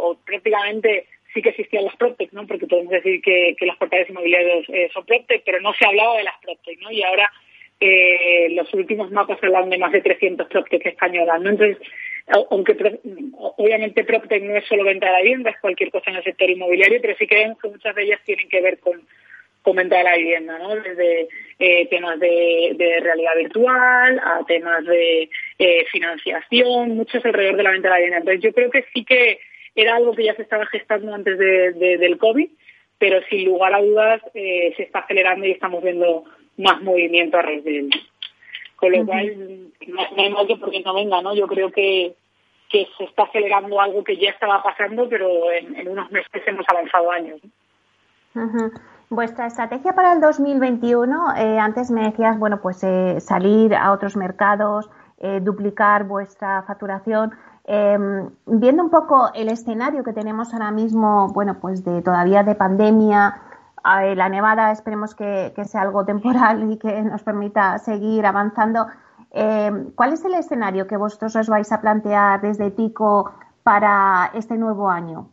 o 0.00 0.16
prácticamente 0.24 1.06
sí 1.32 1.40
que 1.40 1.50
existían 1.50 1.84
las 1.84 1.94
PropTech, 1.94 2.32
¿no? 2.32 2.44
Porque 2.44 2.66
podemos 2.66 2.90
decir 2.90 3.22
que, 3.22 3.54
las 3.60 3.76
portales 3.76 4.10
inmobiliarias 4.10 4.66
son 4.92 5.06
PropTech, 5.06 5.44
pero 5.46 5.60
no 5.60 5.72
se 5.74 5.86
hablaba 5.86 6.16
de 6.16 6.24
las 6.24 6.34
PropTech, 6.42 6.80
¿no? 6.80 6.90
Y 6.90 7.04
ahora 7.04 7.30
los 8.50 8.74
últimos 8.74 9.12
mapas 9.12 9.38
hablan 9.44 9.70
de 9.70 9.78
más 9.78 9.92
de 9.92 10.00
300 10.00 10.48
PropTech 10.48 10.86
españolas, 10.86 11.40
¿no? 11.40 11.50
Entonces, 11.50 11.78
aunque 12.50 13.00
obviamente 13.56 14.04
PropTech 14.04 14.42
no 14.42 14.56
es 14.56 14.64
solo 14.66 14.84
venta 14.84 15.06
de 15.06 15.12
la 15.12 15.22
vivienda, 15.22 15.50
es 15.50 15.60
cualquier 15.60 15.90
cosa 15.90 16.10
en 16.10 16.16
el 16.16 16.24
sector 16.24 16.48
inmobiliario, 16.48 17.00
pero 17.00 17.16
sí 17.16 17.26
creemos 17.26 17.58
que 17.58 17.68
muchas 17.68 17.94
de 17.94 18.02
ellas 18.02 18.20
tienen 18.24 18.48
que 18.48 18.60
ver 18.60 18.78
con, 18.78 19.02
con 19.62 19.76
venta 19.76 19.98
de 19.98 20.04
la 20.04 20.16
vivienda, 20.16 20.58
¿no? 20.58 20.74
Desde 20.74 21.28
eh, 21.58 21.86
temas 21.88 22.18
de, 22.18 23.00
realidad 23.00 23.36
virtual 23.36 24.20
a 24.24 24.44
temas 24.46 24.84
de 24.84 25.28
eh, 25.58 25.84
financiación, 25.90 26.96
muchos 26.96 27.24
alrededor 27.24 27.56
de 27.56 27.62
la 27.62 27.70
venta 27.70 27.88
de 27.88 27.92
la 27.92 27.98
vivienda. 27.98 28.18
Entonces 28.18 28.42
yo 28.42 28.52
creo 28.52 28.70
que 28.70 28.84
sí 28.92 29.04
que 29.04 29.38
era 29.74 29.96
algo 29.96 30.14
que 30.14 30.24
ya 30.24 30.34
se 30.34 30.42
estaba 30.42 30.66
gestando 30.66 31.14
antes 31.14 31.38
de, 31.38 31.72
del 31.98 32.18
COVID, 32.18 32.48
pero 32.98 33.20
sin 33.28 33.44
lugar 33.44 33.74
a 33.74 33.82
dudas 33.82 34.22
eh, 34.34 34.72
se 34.76 34.84
está 34.84 35.00
acelerando 35.00 35.46
y 35.46 35.52
estamos 35.52 35.82
viendo 35.82 36.24
más 36.56 36.82
movimiento 36.82 37.38
a 37.38 37.42
raíz 37.42 37.64
de 37.64 37.78
él. 37.78 37.90
Con 38.76 38.92
lo 38.92 39.06
cual, 39.06 39.70
no, 39.86 40.00
hay 40.16 40.30
mal 40.30 40.46
que 40.46 40.56
porque 40.56 40.80
no 40.80 40.92
venga, 40.94 41.22
¿no? 41.22 41.34
Yo 41.36 41.46
creo 41.46 41.70
que, 41.70 42.14
que 42.72 42.88
se 42.96 43.04
está 43.04 43.24
acelerando 43.24 43.78
algo 43.78 44.02
que 44.02 44.16
ya 44.16 44.30
estaba 44.30 44.62
pasando, 44.62 45.06
pero 45.08 45.28
en, 45.52 45.86
unos 45.86 46.10
meses 46.10 46.42
hemos 46.46 46.64
avanzado 46.68 47.10
años. 47.12 47.40
Vuestra 49.10 49.46
estrategia 49.46 49.92
para 49.92 50.14
el 50.14 50.22
2021, 50.22 51.36
eh, 51.36 51.58
antes 51.58 51.90
me 51.90 52.04
decías, 52.04 52.38
bueno, 52.38 52.62
pues 52.62 52.82
eh, 52.82 53.20
salir 53.20 53.74
a 53.74 53.92
otros 53.92 54.16
mercados, 54.16 54.88
eh, 55.18 55.40
duplicar 55.40 56.04
vuestra 56.04 56.62
facturación. 56.62 57.32
Em, 57.64 58.30
viendo 58.46 58.82
un 58.82 58.90
poco 58.90 59.30
el 59.34 59.50
escenario 59.50 60.02
que 60.02 60.14
tenemos 60.14 60.54
ahora 60.54 60.70
mismo, 60.70 61.28
bueno, 61.34 61.58
pues 61.60 61.84
de 61.84 62.00
todavía 62.00 62.42
de 62.42 62.54
pandemia, 62.54 63.42
la 63.84 64.28
nevada 64.28 64.72
esperemos 64.72 65.14
que, 65.14 65.52
sea 65.64 65.82
algo 65.82 66.04
temporal 66.06 66.72
y 66.72 66.78
que 66.78 67.02
nos 67.02 67.22
permita 67.22 67.78
seguir 67.78 68.24
avanzando. 68.24 68.86
Em, 69.32 69.90
¿Cuál 69.94 70.12
es 70.12 70.24
el 70.24 70.34
escenario 70.34 70.86
que 70.86 70.96
vosotros 70.96 71.34
os 71.36 71.48
vais 71.48 71.72
a 71.72 71.80
plantear 71.80 72.40
desde 72.42 72.70
TICO 72.70 73.32
para 73.62 74.30
este 74.34 74.54
nuevo 74.56 74.90
año? 74.90 75.30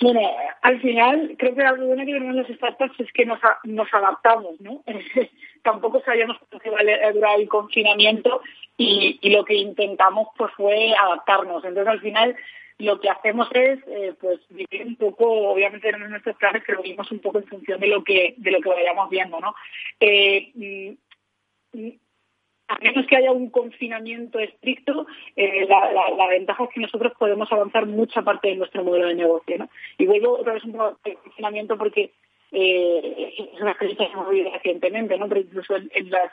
Bueno, 0.00 0.20
al 0.62 0.80
final 0.80 1.36
creo 1.38 1.54
que 1.54 1.62
algo 1.62 1.86
bueno 1.86 2.04
que 2.06 2.12
tenemos 2.12 2.34
las 2.34 2.48
startups 2.48 2.98
es 3.00 3.12
que 3.12 3.26
nos, 3.26 3.38
nos 3.64 3.92
adaptamos, 3.92 4.60
¿no? 4.60 4.82
Tampoco 5.62 6.00
sabíamos 6.00 6.38
cuánto 6.38 6.68
iba 6.68 6.78
a 6.80 7.12
durar 7.12 7.38
el 7.38 7.48
confinamiento 7.48 8.40
y, 8.76 9.20
lo 9.30 9.44
que 9.44 9.54
intentamos 9.54 10.28
pues 10.36 10.52
fue 10.54 10.94
adaptarnos. 10.94 11.62
Entonces 11.64 11.92
al 11.92 12.00
final 12.00 12.34
lo 12.78 12.98
que 12.98 13.10
hacemos 13.10 13.48
es 13.52 13.78
eh, 13.86 14.14
pues 14.18 14.40
vivir 14.48 14.86
un 14.86 14.96
poco, 14.96 15.50
obviamente 15.50 15.86
tenemos 15.86 16.08
nuestros 16.08 16.36
planes, 16.36 16.62
pero 16.66 16.82
vivimos 16.82 17.12
un 17.12 17.18
poco 17.20 17.38
en 17.38 17.46
función 17.46 17.78
de 17.78 17.86
lo 17.88 18.02
que 18.02 18.34
de 18.38 18.50
lo 18.50 18.60
que 18.60 18.70
vayamos 18.70 19.10
viendo, 19.10 19.38
¿no? 19.38 19.54
Eh, 20.00 20.50
mm, 20.54 21.09
a 22.70 22.78
menos 22.78 23.04
que 23.06 23.16
haya 23.16 23.32
un 23.32 23.50
confinamiento 23.50 24.38
estricto, 24.38 25.06
eh, 25.34 25.66
la, 25.68 26.26
ventaja 26.28 26.64
es 26.64 26.70
que 26.70 26.80
nosotros 26.80 27.12
podemos 27.18 27.50
avanzar 27.50 27.86
mucha 27.86 28.22
parte 28.22 28.48
de 28.48 28.56
nuestro 28.56 28.84
modelo 28.84 29.08
de 29.08 29.16
negocio. 29.16 29.58
¿no? 29.58 29.68
Y 29.98 30.06
vuelvo 30.06 30.38
otra 30.38 30.54
vez 30.54 30.64
un 30.64 30.72
poco 30.72 30.98
al 31.04 31.14
confinamiento 31.16 31.76
porque 31.76 32.12
eh, 32.52 33.34
es 33.54 33.60
una 33.60 33.72
experiencia 33.72 34.06
que 34.06 34.12
hemos 34.12 34.30
vivido 34.30 34.52
recientemente, 34.52 35.18
¿no? 35.18 35.28
pero 35.28 35.40
incluso 35.40 35.76
en, 35.76 36.10
los 36.10 36.30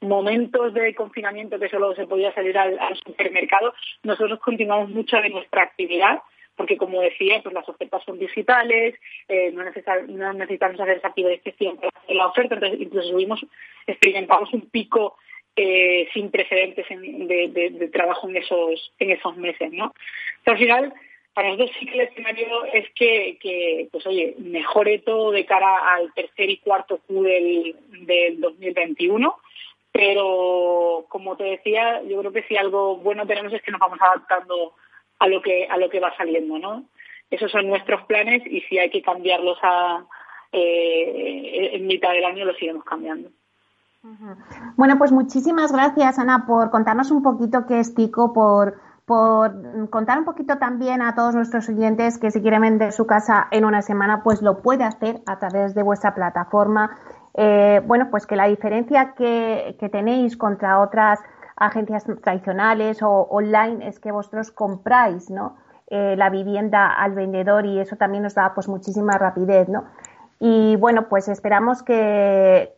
momentos 0.00 0.74
de 0.74 0.94
confinamiento 0.94 1.58
que 1.58 1.68
solo 1.68 1.94
se 1.94 2.06
podía 2.06 2.34
salir 2.34 2.58
al, 2.58 2.78
supermercado, 3.06 3.72
nosotros 4.02 4.40
continuamos 4.40 4.90
mucho 4.90 5.16
de 5.18 5.30
nuestra 5.30 5.62
actividad 5.62 6.20
porque 6.56 6.76
como 6.76 7.00
decía, 7.00 7.40
pues 7.42 7.54
las 7.54 7.68
ofertas 7.68 8.02
son 8.04 8.18
digitales, 8.18 8.94
eh, 9.28 9.52
no, 9.52 9.62
necesitamos 10.32 10.80
hacer 10.80 10.98
esa 10.98 11.14
para 11.14 11.88
hacer 11.88 12.16
la 12.16 12.26
oferta, 12.26 12.54
entonces 12.54 13.10
subimos, 13.10 13.44
experimentamos 13.86 14.52
un 14.52 14.62
pico 14.70 15.16
eh, 15.54 16.08
sin 16.12 16.30
precedentes 16.30 16.86
de, 16.88 17.90
trabajo 17.92 18.28
en 18.28 18.36
esos 18.36 18.92
en 18.98 19.10
esos 19.10 19.36
meses, 19.36 19.72
¿no? 19.72 19.94
al 20.44 20.58
final, 20.58 20.94
para 21.34 21.50
nosotros 21.50 21.76
sí 21.78 21.86
que 21.86 21.94
el 21.94 22.08
escenario 22.08 22.64
es 22.72 22.88
que, 22.94 23.88
pues 23.92 24.06
oye, 24.06 24.34
mejore 24.38 25.00
todo 25.00 25.32
de 25.32 25.44
cara 25.44 25.94
al 25.94 26.12
tercer 26.14 26.48
y 26.48 26.58
cuarto 26.58 26.98
Q 27.06 27.22
del, 27.22 27.76
del 28.06 28.40
2021, 28.40 29.36
pero 29.92 31.06
como 31.08 31.36
te 31.36 31.44
decía, 31.44 32.02
yo 32.02 32.18
creo 32.20 32.32
que 32.32 32.42
si 32.44 32.56
algo 32.56 32.96
bueno 32.96 33.26
tenemos 33.26 33.52
es 33.52 33.62
que 33.62 33.70
nos 33.70 33.80
vamos 33.80 33.98
adaptando 34.00 34.74
a 35.18 35.28
lo 35.28 35.40
que 35.42 35.66
a 35.68 35.76
lo 35.76 35.88
que 35.88 36.00
va 36.00 36.16
saliendo, 36.16 36.58
¿no? 36.58 36.84
Esos 37.30 37.50
son 37.50 37.66
nuestros 37.66 38.04
planes 38.04 38.42
y 38.46 38.60
si 38.62 38.78
hay 38.78 38.90
que 38.90 39.02
cambiarlos 39.02 39.58
a, 39.62 40.04
eh, 40.52 41.70
en 41.72 41.86
mitad 41.86 42.12
del 42.12 42.24
año 42.24 42.44
los 42.44 42.60
iremos 42.62 42.84
cambiando. 42.84 43.30
Bueno, 44.76 44.98
pues 44.98 45.10
muchísimas 45.10 45.72
gracias, 45.72 46.18
Ana, 46.20 46.44
por 46.46 46.70
contarnos 46.70 47.10
un 47.10 47.24
poquito 47.24 47.66
qué 47.66 47.80
es 47.80 47.92
Tico, 47.94 48.32
por, 48.32 48.78
por 49.04 49.90
contar 49.90 50.18
un 50.18 50.24
poquito 50.24 50.58
también 50.58 51.02
a 51.02 51.14
todos 51.14 51.34
nuestros 51.34 51.68
oyentes 51.68 52.18
que 52.18 52.30
si 52.30 52.40
quieren 52.40 52.62
vender 52.62 52.92
su 52.92 53.06
casa 53.06 53.48
en 53.50 53.64
una 53.64 53.82
semana, 53.82 54.22
pues 54.22 54.42
lo 54.42 54.62
puede 54.62 54.84
hacer 54.84 55.20
a 55.26 55.38
través 55.40 55.74
de 55.74 55.82
vuestra 55.82 56.14
plataforma. 56.14 56.96
Eh, 57.34 57.82
bueno, 57.84 58.08
pues 58.10 58.26
que 58.26 58.34
la 58.36 58.46
diferencia 58.46 59.14
que, 59.16 59.76
tenéis 59.92 60.36
contra 60.36 60.80
otras 60.80 61.20
agencias 61.56 62.04
tradicionales 62.22 63.02
o 63.02 63.10
online 63.10 63.88
es 63.88 63.98
que 63.98 64.12
vosotros 64.12 64.50
compráis, 64.50 65.30
¿no? 65.30 65.56
Eh, 65.88 66.16
la 66.16 66.30
vivienda 66.30 66.88
al 66.88 67.12
vendedor 67.12 67.64
y 67.64 67.78
eso 67.78 67.96
también 67.96 68.24
nos 68.24 68.34
da 68.34 68.52
pues 68.54 68.68
muchísima 68.68 69.18
rapidez, 69.18 69.68
¿no? 69.68 69.84
Y 70.38 70.76
bueno, 70.76 71.08
pues 71.08 71.28
esperamos 71.28 71.82
que, 71.82 72.74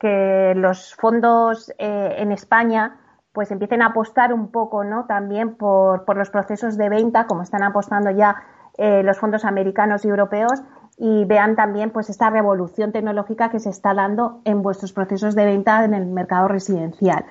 los 0.56 0.94
fondos 0.94 1.72
eh, 1.78 2.16
en 2.18 2.32
España 2.32 3.00
pues 3.32 3.50
empiecen 3.50 3.82
a 3.82 3.86
apostar 3.86 4.32
un 4.32 4.50
poco, 4.50 4.84
¿no? 4.84 5.06
También 5.06 5.54
por, 5.56 6.04
por 6.04 6.16
los 6.16 6.30
procesos 6.30 6.76
de 6.76 6.88
venta, 6.88 7.26
como 7.26 7.42
están 7.42 7.62
apostando 7.62 8.10
ya 8.10 8.42
eh, 8.76 9.02
los 9.02 9.18
fondos 9.18 9.44
americanos 9.44 10.04
y 10.04 10.08
europeos, 10.08 10.62
y 10.98 11.24
vean 11.24 11.56
también 11.56 11.90
pues 11.90 12.10
esta 12.10 12.30
revolución 12.30 12.92
tecnológica 12.92 13.50
que 13.50 13.60
se 13.60 13.70
está 13.70 13.94
dando 13.94 14.40
en 14.44 14.62
vuestros 14.62 14.92
procesos 14.92 15.34
de 15.34 15.44
venta 15.44 15.84
en 15.84 15.94
el 15.94 16.06
mercado 16.06 16.48
residencial. 16.48 17.24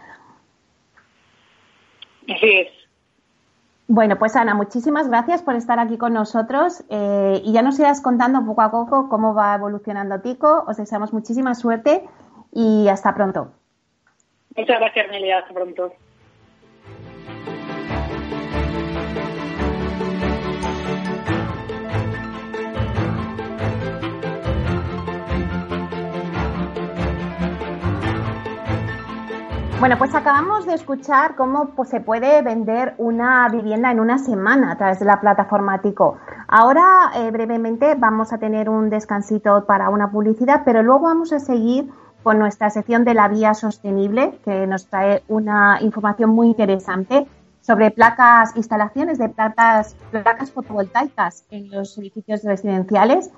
Así 2.30 2.50
es. 2.50 2.68
Bueno, 3.90 4.18
pues 4.20 4.36
Ana, 4.36 4.54
muchísimas 4.54 5.08
gracias 5.08 5.42
por 5.42 5.56
estar 5.56 5.80
aquí 5.80 5.98
con 5.98 6.13
nosotros 6.13 6.84
eh, 6.90 7.42
y 7.44 7.54
ya 7.54 7.62
nos 7.62 7.80
irás 7.80 8.02
contando 8.02 8.46
poco 8.46 8.62
a 8.62 8.70
poco 8.70 9.08
cómo 9.08 9.34
va 9.34 9.56
evolucionando 9.56 10.20
Tico. 10.20 10.66
Os 10.68 10.76
deseamos 10.76 11.13
muchísima 11.13 11.56
suerte 11.56 12.04
y 12.52 12.90
hasta 12.90 13.16
pronto. 13.16 13.54
Muchas 14.58 14.80
gracias, 14.80 15.10
Nelia. 15.10 15.40
Hasta 15.40 15.54
pronto. 15.54 15.94
Bueno, 29.80 29.96
pues 30.00 30.16
acabamos 30.16 30.66
de 30.66 30.74
escuchar 30.74 31.36
cómo 31.36 31.70
pues, 31.76 31.90
se 31.90 32.00
puede 32.00 32.42
vender 32.42 32.96
una 32.98 33.48
vivienda 33.48 33.92
en 33.92 34.00
una 34.00 34.18
semana 34.18 34.72
a 34.72 34.76
través 34.76 34.98
de 34.98 35.06
la 35.06 35.22
plataforma 35.22 35.82
Tico. 35.84 36.18
Ahora, 36.48 37.12
eh, 37.16 37.30
brevemente, 37.30 37.94
vamos 37.94 38.34
a 38.34 38.40
tener 38.40 38.70
un 38.70 38.90
descansito 38.90 39.66
para 39.66 39.90
una 39.90 40.10
publicidad, 40.10 40.63
pero 40.66 40.82
luego 40.82 41.02
vamos 41.02 41.32
a 41.32 41.40
seguir 41.40 41.92
con 42.24 42.40
nuestra 42.40 42.72
sección 42.72 43.06
de 43.06 43.13
la 43.13 43.28
vía 43.28 43.54
sostenible, 43.54 44.40
que 44.44 44.66
nos 44.66 44.88
trae 44.88 45.22
una 45.28 45.78
información 45.82 46.32
muy 46.32 46.48
interesante 46.48 47.28
sobre 47.62 47.92
placas, 47.92 48.56
instalaciones 48.56 49.20
de 49.20 49.30
placas, 49.30 49.96
placas 50.10 50.52
fotovoltaicas 50.52 51.46
en 51.52 51.70
los 51.70 51.96
edificios 52.00 52.44
residenciales 52.44 53.30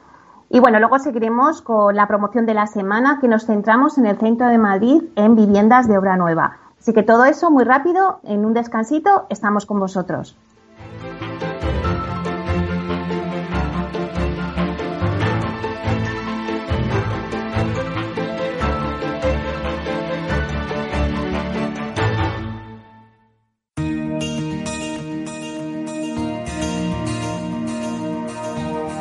y 0.50 0.60
bueno, 0.60 0.80
luego 0.80 0.98
seguiremos 0.98 1.62
con 1.62 1.96
la 1.96 2.08
promoción 2.08 2.46
de 2.46 2.56
la 2.56 2.66
semana 2.66 3.20
que 3.22 3.28
nos 3.28 3.46
centramos 3.46 3.98
en 3.98 4.08
el 4.08 4.18
centro 4.18 4.48
de 4.48 4.58
Madrid 4.58 5.04
en 5.16 5.36
viviendas 5.36 5.88
de 5.88 5.98
obra 5.98 6.18
nueva. 6.18 6.58
Así 6.80 6.92
que 6.94 7.04
todo 7.04 7.26
eso 7.26 7.52
muy 7.52 7.66
rápido, 7.66 8.20
en 8.24 8.46
un 8.46 8.54
descansito, 8.54 9.28
estamos 9.30 9.66
con 9.66 9.80
vosotros. 9.80 10.36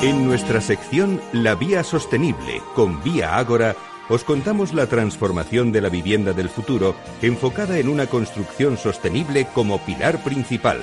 En 0.09 0.27
nuestra 0.27 0.63
sección 0.63 1.21
La 1.33 1.55
Vía 1.55 1.85
Sostenible 1.85 2.63
con 2.75 3.03
Vía 3.03 3.37
Ágora, 3.37 3.77
os 4.09 4.25
contamos 4.25 4.73
la 4.73 4.87
transformación 4.87 5.71
de 5.71 5.83
la 5.83 5.91
vivienda 5.91 6.33
del 6.33 6.49
futuro 6.49 6.95
enfocada 7.21 7.77
en 7.77 7.91
una 7.91 8.07
construcción 8.07 8.79
sostenible 8.79 9.49
como 9.53 9.77
pilar 9.85 10.25
principal. 10.25 10.79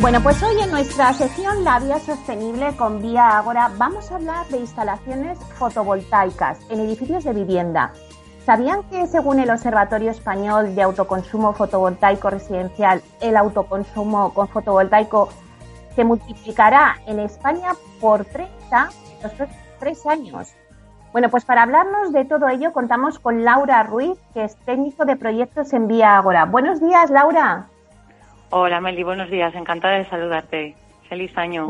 Bueno, 0.00 0.20
pues 0.20 0.42
hoy 0.42 0.60
en 0.60 0.72
nuestra 0.72 1.14
sección 1.14 1.62
La 1.62 1.78
Vía 1.78 2.00
Sostenible 2.00 2.74
con 2.74 3.00
Vía 3.00 3.38
Ágora 3.38 3.70
vamos 3.78 4.10
a 4.10 4.16
hablar 4.16 4.48
de 4.48 4.58
instalaciones 4.58 5.38
fotovoltaicas 5.60 6.58
en 6.70 6.80
edificios 6.80 7.22
de 7.22 7.34
vivienda. 7.34 7.92
¿Sabían 8.44 8.82
que 8.84 9.06
según 9.06 9.38
el 9.38 9.50
Observatorio 9.50 10.10
Español 10.10 10.74
de 10.74 10.82
Autoconsumo 10.82 11.52
Fotovoltaico 11.52 12.28
Residencial, 12.28 13.00
el 13.20 13.36
autoconsumo 13.36 14.34
con 14.34 14.48
fotovoltaico 14.48 15.28
se 15.94 16.04
multiplicará 16.04 16.96
en 17.06 17.20
España 17.20 17.72
por 18.00 18.24
30 18.24 18.88
en 19.16 19.22
los 19.22 19.32
próximos 19.32 19.62
tres 19.82 20.06
años? 20.06 20.54
Bueno, 21.12 21.28
pues 21.28 21.44
para 21.44 21.64
hablarnos 21.64 22.12
de 22.12 22.24
todo 22.24 22.48
ello 22.48 22.72
contamos 22.72 23.18
con 23.18 23.44
Laura 23.44 23.82
Ruiz, 23.82 24.18
que 24.32 24.44
es 24.44 24.56
técnico 24.64 25.04
de 25.04 25.16
proyectos 25.16 25.72
en 25.72 25.88
Vía 25.88 26.16
Agora. 26.16 26.44
Buenos 26.44 26.80
días, 26.80 27.10
Laura. 27.10 27.66
Hola, 28.50 28.80
Meli, 28.80 29.02
buenos 29.02 29.28
días. 29.28 29.54
Encantada 29.54 29.98
de 29.98 30.04
saludarte. 30.08 30.76
Feliz 31.08 31.36
año. 31.36 31.68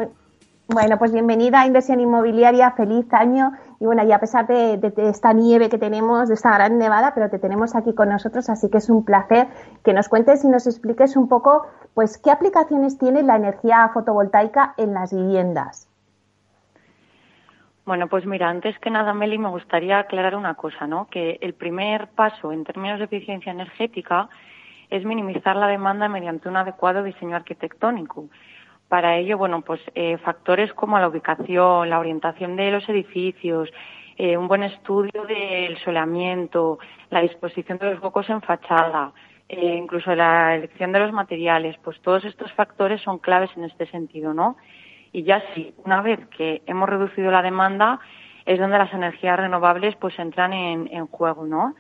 Bueno, 0.69 0.99
pues 0.99 1.13
bienvenida 1.13 1.63
a 1.63 1.67
Inversión 1.67 2.01
Inmobiliaria. 2.01 2.71
Feliz 2.73 3.07
año. 3.13 3.53
Y 3.83 3.85
bueno, 3.85 4.05
y 4.05 4.13
a 4.13 4.21
pesar 4.21 4.47
de, 4.47 4.79
esta 5.09 5.33
nieve 5.33 5.69
que 5.69 5.77
tenemos, 5.77 6.29
de 6.29 6.35
esta 6.35 6.55
gran 6.55 6.79
nevada, 6.79 7.15
pero 7.17 7.29
te 7.29 7.41
tenemos 7.41 7.75
aquí 7.75 7.93
con 7.97 8.11
nosotros, 8.11 8.49
así 8.49 8.71
que 8.71 8.79
es 8.79 8.89
un 8.89 9.05
placer 9.05 9.49
que 9.85 9.93
nos 9.93 10.09
cuentes 10.09 10.45
y 10.45 10.49
nos 10.49 10.69
expliques 10.69 11.17
un 11.17 11.29
poco, 11.29 11.67
pues, 11.93 12.17
qué 12.17 12.31
aplicaciones 12.31 12.97
tiene 12.97 13.25
la 13.25 13.35
energía 13.35 13.91
fotovoltaica 13.93 14.75
en 14.77 14.95
las 14.95 15.13
viviendas. 15.13 15.89
Bueno, 17.85 18.07
pues 18.07 18.25
mira, 18.25 18.51
antes 18.51 18.79
que 18.79 18.89
nada, 18.89 19.15
Meli, 19.15 19.37
me 19.37 19.49
gustaría 19.49 19.99
aclarar 19.99 20.37
una 20.37 20.55
cosa, 20.55 20.87
¿no? 20.87 21.09
Que 21.11 21.39
el 21.41 21.53
primer 21.55 22.07
paso 22.07 22.53
en 22.53 22.63
términos 22.63 23.01
de 23.01 23.07
eficiencia 23.07 23.51
energética 23.51 24.29
es 24.91 25.05
minimizar 25.05 25.57
la 25.57 25.67
demanda 25.67 26.07
mediante 26.07 26.49
un 26.49 26.57
adecuado 26.57 27.03
diseño 27.03 27.35
arquitectónico. 27.35 28.29
Para 28.93 29.17
ello, 29.17 29.39
bueno, 29.39 29.63
pues 29.63 29.81
eh, 29.95 30.19
factores 30.19 30.71
como 30.75 30.99
la 30.99 31.09
ubicación, 31.09 31.89
la 31.89 31.99
orientación 31.99 32.57
de 32.57 32.71
los 32.71 32.87
edificios, 32.91 33.71
eh, 34.19 34.37
un 34.37 34.49
buen 34.49 34.63
estudio 34.65 35.25
del 35.25 35.79
soleamiento, 35.79 36.79
la 37.09 37.23
disposición 37.23 37.79
de 37.79 37.95
los 37.95 38.03
huecos 38.03 38.29
en 38.29 38.43
fachada, 38.43 39.13
eh, 39.49 39.77
incluso 39.77 40.15
la 40.15 40.57
elección 40.57 40.93
de 40.93 40.99
los 40.99 41.11
materiales, 41.11 41.75
pues 41.83 42.03
todos 42.03 42.23
estos 42.27 42.53
factores 42.53 43.01
son 43.01 43.19
claves 43.19 43.49
en 43.57 43.65
este 43.65 43.87
sentido, 43.87 44.35
¿no? 44.35 44.59
Y 45.11 45.23
ya 45.23 45.43
sí, 45.55 45.73
una 45.87 46.03
vez 46.03 46.21
que 46.37 46.61
hemos 46.67 46.87
reducido 46.87 47.31
la 47.31 47.41
demanda, 47.41 47.99
es 48.45 48.59
donde 48.59 48.77
las 48.77 48.93
energías 48.93 49.39
renovables 49.39 49.97
pues 49.97 50.19
entran 50.19 50.53
en, 50.53 50.91
en 50.93 51.07
juego, 51.07 51.47
¿no? 51.47 51.75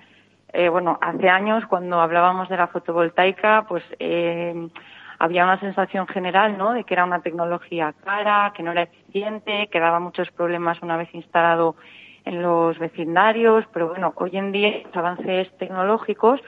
Eh, 0.55 0.71
bueno, 0.71 0.99
hace 1.03 1.29
años 1.29 1.65
cuando 1.67 2.01
hablábamos 2.01 2.49
de 2.49 2.57
la 2.57 2.69
fotovoltaica, 2.69 3.67
pues 3.69 3.85
eh, 3.99 4.69
había 5.23 5.45
una 5.45 5.61
sensación 5.61 6.09
general, 6.09 6.59
¿no? 6.59 6.73
De 6.73 6.83
que 6.83 6.95
era 6.95 7.05
una 7.05 7.21
tecnología 7.21 7.95
cara, 8.05 8.53
que 8.57 8.65
no 8.65 8.73
era 8.73 8.83
eficiente, 8.83 9.69
que 9.71 9.79
daba 9.79 10.01
muchos 10.01 10.29
problemas 10.33 10.83
una 10.83 10.97
vez 10.97 11.15
instalado 11.15 11.77
en 12.25 12.43
los 12.43 12.77
vecindarios, 12.81 13.65
pero 13.73 13.91
bueno, 13.91 14.13
hoy 14.17 14.37
en 14.37 14.51
día 14.51 14.83
los 14.85 14.97
avances 14.97 15.57
tecnológicos 15.59 16.41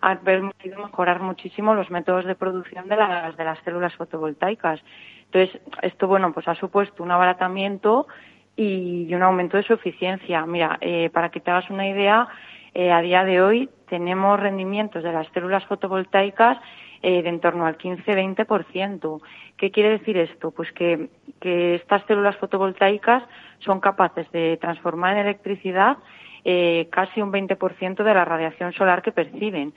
han 0.00 0.18
permitido 0.18 0.78
mejorar 0.78 1.20
muchísimo 1.20 1.74
los 1.74 1.90
métodos 1.90 2.24
de 2.24 2.36
producción 2.36 2.86
de 2.86 2.94
las, 2.94 3.36
de 3.36 3.44
las 3.44 3.58
células 3.64 3.96
fotovoltaicas. 3.96 4.80
Entonces, 5.24 5.60
esto, 5.82 6.06
bueno, 6.06 6.32
pues 6.32 6.46
ha 6.46 6.54
supuesto 6.54 7.02
un 7.02 7.10
abaratamiento 7.10 8.06
y 8.54 9.12
un 9.12 9.24
aumento 9.24 9.56
de 9.56 9.64
su 9.64 9.72
eficiencia. 9.72 10.46
Mira, 10.46 10.78
eh, 10.80 11.10
para 11.12 11.30
que 11.30 11.40
te 11.40 11.50
hagas 11.50 11.68
una 11.68 11.88
idea, 11.88 12.28
eh, 12.74 12.92
a 12.92 13.00
día 13.00 13.24
de 13.24 13.42
hoy 13.42 13.70
tenemos 13.88 14.38
rendimientos 14.38 15.02
de 15.02 15.12
las 15.12 15.26
células 15.32 15.64
fotovoltaicas 15.64 16.58
eh, 17.02 17.22
de 17.22 17.28
en 17.28 17.40
torno 17.40 17.66
al 17.66 17.78
15-20%. 17.78 19.20
¿Qué 19.56 19.70
quiere 19.70 19.90
decir 19.90 20.16
esto? 20.16 20.50
Pues 20.50 20.70
que, 20.72 21.08
estas 21.40 22.04
células 22.06 22.36
fotovoltaicas 22.36 23.22
son 23.60 23.80
capaces 23.80 24.30
de 24.32 24.58
transformar 24.60 25.14
en 25.14 25.26
electricidad 25.26 25.96
eh, 26.44 26.88
casi 26.90 27.22
un 27.22 27.32
20% 27.32 28.04
de 28.04 28.14
la 28.14 28.24
radiación 28.24 28.72
solar 28.72 29.02
que 29.02 29.12
perciben. 29.12 29.72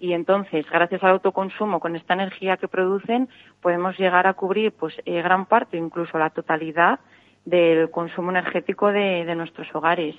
Y 0.00 0.12
entonces, 0.12 0.66
gracias 0.70 1.02
al 1.02 1.12
autoconsumo 1.12 1.80
con 1.80 1.96
esta 1.96 2.14
energía 2.14 2.56
que 2.56 2.68
producen, 2.68 3.28
podemos 3.60 3.98
llegar 3.98 4.26
a 4.26 4.34
cubrir 4.34 4.72
pues 4.72 4.94
gran 5.04 5.46
parte, 5.46 5.76
incluso 5.76 6.18
la 6.18 6.30
totalidad 6.30 7.00
del 7.44 7.90
consumo 7.90 8.30
energético 8.30 8.92
de 8.92 9.34
nuestros 9.34 9.74
hogares. 9.74 10.14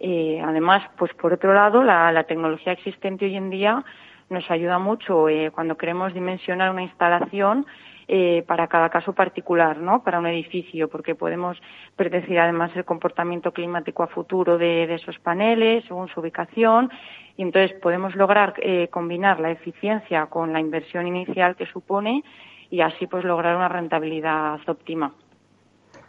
Eh, 0.00 0.40
además, 0.44 0.82
pues 0.98 1.12
por 1.14 1.32
otro 1.32 1.54
lado, 1.54 1.82
la, 1.82 2.24
tecnología 2.24 2.72
existente 2.72 3.24
hoy 3.24 3.36
en 3.36 3.50
día 3.50 3.84
nos 4.30 4.50
ayuda 4.50 4.78
mucho 4.78 5.28
eh, 5.28 5.50
cuando 5.54 5.76
queremos 5.76 6.12
dimensionar 6.14 6.70
una 6.70 6.82
instalación 6.82 7.66
eh, 8.06 8.44
para 8.46 8.66
cada 8.66 8.90
caso 8.90 9.14
particular, 9.14 9.78
¿no? 9.78 10.02
Para 10.02 10.18
un 10.18 10.26
edificio, 10.26 10.88
porque 10.88 11.14
podemos 11.14 11.56
predecir 11.96 12.38
además 12.38 12.70
el 12.74 12.84
comportamiento 12.84 13.52
climático 13.52 14.02
a 14.02 14.08
futuro 14.08 14.58
de, 14.58 14.92
esos 14.94 15.18
paneles 15.18 15.84
según 15.86 16.08
su 16.08 16.20
ubicación 16.20 16.90
y 17.36 17.42
entonces 17.42 17.78
podemos 17.80 18.14
lograr 18.14 18.54
combinar 18.90 19.40
la 19.40 19.50
eficiencia 19.50 20.26
con 20.26 20.52
la 20.52 20.60
inversión 20.60 21.08
inicial 21.08 21.56
que 21.56 21.66
supone 21.66 22.22
y 22.70 22.80
así 22.80 23.06
pues 23.06 23.24
lograr 23.24 23.56
una 23.56 23.68
rentabilidad 23.68 24.60
óptima. 24.66 25.12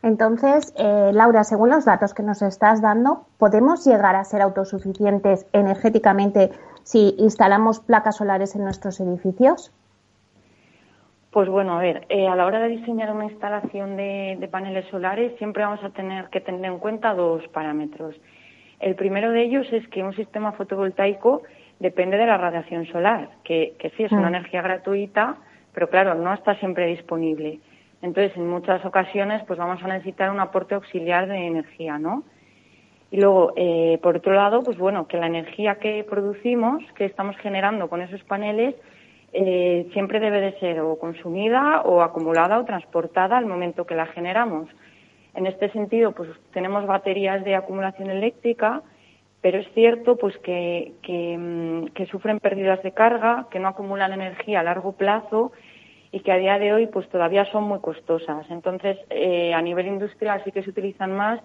Entonces, 0.05 0.71
eh, 0.77 1.09
Laura, 1.13 1.43
según 1.43 1.71
los 1.71 1.83
datos 1.83 2.13
que 2.13 2.21
nos 2.21 2.43
estás 2.43 2.79
dando, 2.79 3.25
¿podemos 3.39 3.87
llegar 3.87 4.15
a 4.15 4.23
ser 4.23 4.43
autosuficientes 4.43 5.47
energéticamente 5.51 6.51
si 6.83 7.15
instalamos 7.17 7.79
placas 7.79 8.17
solares 8.17 8.55
en 8.55 8.65
nuestros 8.65 8.99
edificios? 8.99 9.73
Pues 11.31 11.49
bueno, 11.49 11.79
a 11.79 11.81
ver, 11.81 12.05
eh, 12.09 12.27
a 12.27 12.35
la 12.35 12.45
hora 12.45 12.59
de 12.59 12.67
diseñar 12.67 13.11
una 13.11 13.25
instalación 13.25 13.97
de, 13.97 14.47
paneles 14.51 14.85
solares 14.91 15.35
siempre 15.39 15.63
vamos 15.63 15.83
a 15.83 15.89
tener 15.89 16.29
que 16.29 16.39
tener 16.39 16.63
en 16.65 16.77
cuenta 16.77 17.15
dos 17.15 17.41
parámetros. 17.47 18.15
El 18.79 18.93
primero 18.93 19.31
de 19.31 19.41
ellos 19.41 19.65
es 19.71 19.87
que 19.87 20.03
un 20.03 20.13
sistema 20.13 20.51
fotovoltaico 20.51 21.41
depende 21.79 22.17
de 22.17 22.27
la 22.27 22.37
radiación 22.37 22.85
solar, 22.91 23.29
que, 23.43 23.73
que 23.79 23.89
sí 23.97 24.03
es 24.03 24.11
una 24.11 24.29
mm. 24.29 24.35
energía 24.35 24.61
gratuita, 24.61 25.37
pero 25.73 25.89
claro, 25.89 26.13
no 26.13 26.31
está 26.31 26.53
siempre 26.59 26.85
disponible. 26.85 27.59
Entonces, 28.05 28.37
en 28.37 28.47
muchas 28.47 28.85
ocasiones, 28.85 29.41
pues 29.47 29.57
vamos 29.57 29.81
a 29.81 29.87
necesitar 29.87 30.29
un 30.29 30.39
aporte 30.39 30.75
auxiliar 30.75 31.27
de 31.27 31.47
energía, 31.47 31.97
¿no? 31.97 32.23
Y 33.09 33.19
luego, 33.19 33.53
eh, 33.55 33.97
por 34.03 34.17
otro 34.17 34.33
lado, 34.33 34.61
pues 34.61 34.77
bueno, 34.77 35.07
que 35.07 35.17
la 35.17 35.25
energía 35.25 35.79
que 35.79 36.05
producimos, 36.07 36.83
que 36.93 37.05
estamos 37.05 37.35
generando 37.37 37.89
con 37.89 38.03
esos 38.03 38.23
paneles, 38.25 38.75
eh, 39.33 39.87
siempre 39.91 40.19
debe 40.19 40.39
de 40.39 40.59
ser 40.59 40.81
o 40.81 40.99
consumida 40.99 41.81
o 41.81 42.03
acumulada 42.03 42.59
o 42.59 42.65
transportada 42.65 43.37
al 43.37 43.47
momento 43.47 43.87
que 43.87 43.95
la 43.95 44.05
generamos. 44.05 44.69
En 45.33 45.47
este 45.47 45.71
sentido, 45.71 46.11
pues 46.11 46.29
tenemos 46.53 46.85
baterías 46.85 47.43
de 47.43 47.55
acumulación 47.55 48.11
eléctrica, 48.11 48.83
pero 49.41 49.57
es 49.57 49.67
cierto 49.73 50.15
pues 50.15 50.37
que, 50.37 50.93
que 51.01 51.35
mm, 51.39 52.05
sufren 52.11 52.39
pérdidas 52.39 52.83
de 52.83 52.91
carga, 52.91 53.47
que 53.49 53.59
no 53.59 53.67
acumulan 53.67 54.13
energía 54.13 54.59
a 54.59 54.63
largo 54.63 54.91
plazo 54.91 55.51
y 56.15 56.21
que 56.21 56.31
a 56.31 56.37
día 56.37 56.57
de 56.57 56.71
hoy 56.71 56.87
pues 56.87 57.09
todavía 57.09 57.43
son 57.51 57.65
muy 57.65 57.79
costosas. 57.79 58.49
Entonces, 58.49 58.97
eh, 59.09 59.53
a 59.53 59.61
nivel 59.61 59.87
industrial 59.87 60.41
sí 60.45 60.51
que 60.53 60.63
se 60.63 60.69
utilizan 60.69 61.11
más, 61.11 61.41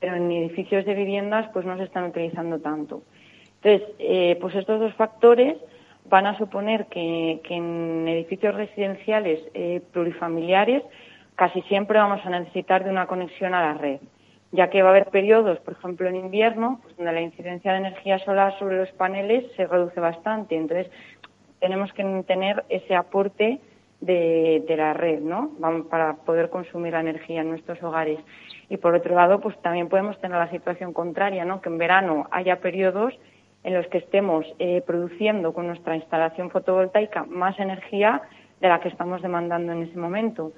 pero 0.00 0.16
en 0.16 0.32
edificios 0.32 0.86
de 0.86 0.94
viviendas 0.94 1.50
pues 1.52 1.66
no 1.66 1.76
se 1.76 1.82
están 1.82 2.04
utilizando 2.04 2.58
tanto. 2.58 3.02
Entonces, 3.56 3.94
eh, 3.98 4.38
pues 4.40 4.54
estos 4.54 4.80
dos 4.80 4.94
factores 4.94 5.58
van 6.06 6.26
a 6.26 6.38
suponer 6.38 6.86
que, 6.86 7.42
en 7.50 8.08
edificios 8.08 8.54
residenciales 8.54 9.38
eh, 9.52 9.82
plurifamiliares 9.92 10.82
casi 11.34 11.60
siempre 11.62 11.98
vamos 11.98 12.24
a 12.24 12.30
necesitar 12.30 12.84
de 12.84 12.90
una 12.90 13.06
conexión 13.06 13.52
a 13.52 13.60
la 13.60 13.74
red, 13.74 14.00
ya 14.50 14.70
que 14.70 14.80
va 14.80 14.88
a 14.88 14.92
haber 14.92 15.08
periodos, 15.08 15.58
por 15.58 15.74
ejemplo 15.74 16.08
en 16.08 16.16
invierno, 16.16 16.80
pues, 16.82 16.96
donde 16.96 17.12
la 17.12 17.20
incidencia 17.20 17.72
de 17.72 17.78
energía 17.80 18.18
solar 18.20 18.58
sobre 18.58 18.78
los 18.78 18.90
paneles 18.92 19.44
se 19.56 19.66
reduce 19.66 20.00
bastante. 20.00 20.56
Entonces, 20.56 20.90
tenemos 21.60 21.92
que 21.92 22.02
tener 22.26 22.64
ese 22.70 22.94
aporte 22.94 23.60
de, 24.00 24.64
la 24.76 24.92
red, 24.92 25.20
¿no? 25.20 25.52
Para 25.90 26.14
poder 26.16 26.50
consumir 26.50 26.92
la 26.92 27.00
energía 27.00 27.40
en 27.40 27.50
nuestros 27.50 27.82
hogares. 27.82 28.18
Y 28.68 28.76
por 28.76 28.94
otro 28.94 29.14
lado, 29.14 29.40
pues 29.40 29.60
también 29.62 29.88
podemos 29.88 30.18
tener 30.20 30.38
la 30.38 30.50
situación 30.50 30.92
contraria, 30.92 31.44
¿no? 31.44 31.60
Que 31.60 31.68
en 31.68 31.78
verano 31.78 32.26
haya 32.30 32.60
periodos 32.60 33.14
en 33.64 33.74
los 33.74 33.86
que 33.88 33.98
estemos 33.98 34.46
eh, 34.58 34.82
produciendo 34.86 35.52
con 35.52 35.66
nuestra 35.66 35.96
instalación 35.96 36.50
fotovoltaica 36.50 37.24
más 37.24 37.58
energía 37.58 38.22
de 38.60 38.68
la 38.68 38.80
que 38.80 38.88
estamos 38.88 39.22
demandando 39.22 39.72
en 39.72 39.82
ese 39.82 39.98
momento. 39.98 40.52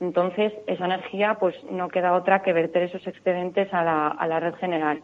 Entonces, 0.00 0.52
esa 0.66 0.86
energía, 0.86 1.34
pues 1.38 1.54
no 1.70 1.88
queda 1.88 2.14
otra 2.14 2.42
que 2.42 2.52
verter 2.52 2.84
esos 2.84 3.06
excedentes 3.06 3.72
a 3.72 3.84
la, 3.84 4.08
a 4.08 4.26
la 4.26 4.40
red 4.40 4.54
general. 4.54 5.02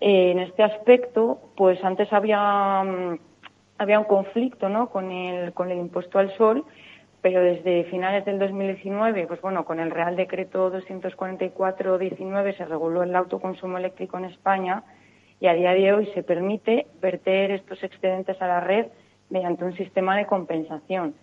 Eh, 0.00 0.30
en 0.30 0.38
este 0.38 0.62
aspecto, 0.62 1.40
pues 1.56 1.82
antes 1.84 2.12
había, 2.12 2.82
mm, 2.82 3.18
había 3.78 3.98
un 3.98 4.06
conflicto, 4.06 4.68
¿no? 4.68 4.88
Con 4.88 5.10
el, 5.10 5.52
con 5.52 5.70
el 5.70 5.78
impuesto 5.78 6.18
al 6.18 6.30
sol 6.36 6.64
pero 7.20 7.42
desde 7.42 7.84
finales 7.84 8.24
del 8.24 8.38
2019, 8.38 9.26
pues 9.26 9.40
bueno, 9.40 9.64
con 9.64 9.80
el 9.80 9.90
Real 9.90 10.16
Decreto 10.16 10.72
244-19 10.72 12.56
se 12.56 12.64
reguló 12.64 13.02
el 13.02 13.14
autoconsumo 13.16 13.78
eléctrico 13.78 14.18
en 14.18 14.26
España 14.26 14.84
y 15.40 15.46
a 15.46 15.54
día 15.54 15.72
de 15.72 15.92
hoy 15.92 16.06
se 16.14 16.22
permite 16.22 16.86
verter 17.00 17.50
estos 17.50 17.82
excedentes 17.82 18.40
a 18.40 18.46
la 18.46 18.60
red 18.60 18.86
mediante 19.30 19.64
un 19.64 19.76
sistema 19.76 20.16
de 20.16 20.26
compensación, 20.26 21.14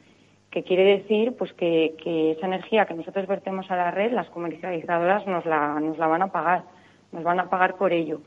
que 0.51 0.63
quiere 0.63 0.83
decir 0.83 1.35
pues 1.37 1.53
que, 1.53 1.95
esa 2.37 2.45
energía 2.45 2.85
que 2.85 2.93
nosotros 2.93 3.27
vertemos 3.27 3.69
a 3.71 3.75
la 3.75 3.91
red, 3.91 4.11
las 4.11 4.29
comercializadoras 4.29 5.25
nos 5.27 5.45
la, 5.45 5.79
nos 5.79 5.97
la 5.97 6.07
van 6.07 6.21
a 6.21 6.27
pagar, 6.27 6.63
nos 7.11 7.23
van 7.23 7.39
a 7.39 7.49
pagar 7.49 7.75
por 7.75 7.93
ello. 7.93 8.21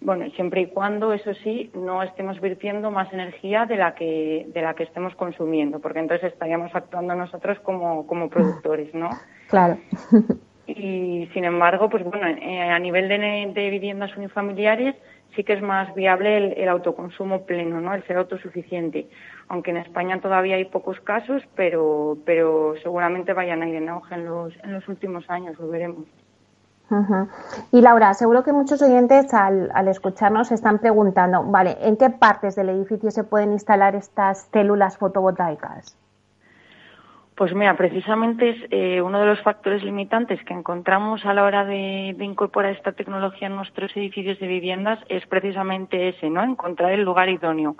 Bueno, 0.00 0.28
siempre 0.36 0.60
y 0.60 0.66
cuando, 0.66 1.12
eso 1.12 1.32
sí, 1.42 1.70
no 1.74 2.02
estemos 2.02 2.40
virtiendo 2.40 2.90
más 2.90 3.12
energía 3.12 3.64
de 3.64 3.76
la 3.76 3.94
que, 3.94 4.46
de 4.52 4.62
la 4.62 4.74
que 4.74 4.84
estemos 4.84 5.14
consumiendo, 5.14 5.80
porque 5.80 6.00
entonces 6.00 6.32
estaríamos 6.32 6.74
actuando 6.74 7.14
nosotros 7.14 7.58
como, 7.60 8.06
como 8.06 8.28
productores, 8.30 8.94
¿no? 8.94 9.10
Claro. 9.48 9.78
Y 10.66 11.28
sin 11.32 11.44
embargo, 11.44 11.88
pues 11.88 12.02
bueno, 12.02 12.26
eh, 12.26 12.60
a 12.60 12.78
nivel 12.78 13.08
de, 13.08 13.70
viviendas 13.70 14.16
unifamiliares 14.16 14.96
sí 15.36 15.44
que 15.44 15.52
es 15.52 15.62
más 15.62 15.94
viable 15.94 16.60
el, 16.60 16.68
autoconsumo 16.68 17.46
pleno, 17.46 17.80
¿no? 17.80 17.94
El 17.94 18.04
ser 18.04 18.16
autosuficiente. 18.16 19.08
Aunque 19.48 19.70
en 19.70 19.76
España 19.76 20.20
todavía 20.20 20.56
hay 20.56 20.64
pocos 20.64 20.98
casos, 21.00 21.42
pero, 21.54 22.18
pero 22.24 22.74
seguramente 22.82 23.32
vayan 23.32 23.62
a 23.62 23.68
ir 23.68 23.76
en 23.76 23.88
auge 23.88 24.14
en 24.16 24.24
los, 24.24 24.52
en 24.64 24.72
los 24.72 24.88
últimos 24.88 25.28
años, 25.30 25.56
lo 25.60 25.68
veremos. 25.68 26.06
Y 27.72 27.80
Laura, 27.80 28.14
seguro 28.14 28.44
que 28.44 28.52
muchos 28.52 28.80
oyentes 28.80 29.34
al, 29.34 29.70
al, 29.74 29.88
escucharnos 29.88 30.52
están 30.52 30.78
preguntando, 30.78 31.42
vale, 31.42 31.76
¿en 31.80 31.96
qué 31.96 32.10
partes 32.10 32.54
del 32.54 32.68
edificio 32.68 33.10
se 33.10 33.24
pueden 33.24 33.52
instalar 33.52 33.96
estas 33.96 34.48
células 34.52 34.96
fotovoltaicas? 34.96 35.98
Pues 37.34 37.52
mira, 37.54 37.76
precisamente 37.76 38.50
es 38.50 38.56
eh, 38.70 39.02
uno 39.02 39.20
de 39.20 39.26
los 39.26 39.42
factores 39.42 39.82
limitantes 39.82 40.42
que 40.44 40.54
encontramos 40.54 41.26
a 41.26 41.34
la 41.34 41.44
hora 41.44 41.64
de, 41.66 42.14
de, 42.16 42.24
incorporar 42.24 42.72
esta 42.72 42.92
tecnología 42.92 43.48
en 43.48 43.56
nuestros 43.56 43.94
edificios 43.94 44.38
de 44.38 44.46
viviendas 44.46 44.98
es 45.10 45.26
precisamente 45.26 46.08
ese, 46.08 46.30
¿no? 46.30 46.42
Encontrar 46.42 46.92
el 46.92 47.02
lugar 47.02 47.28
idóneo. 47.28 47.76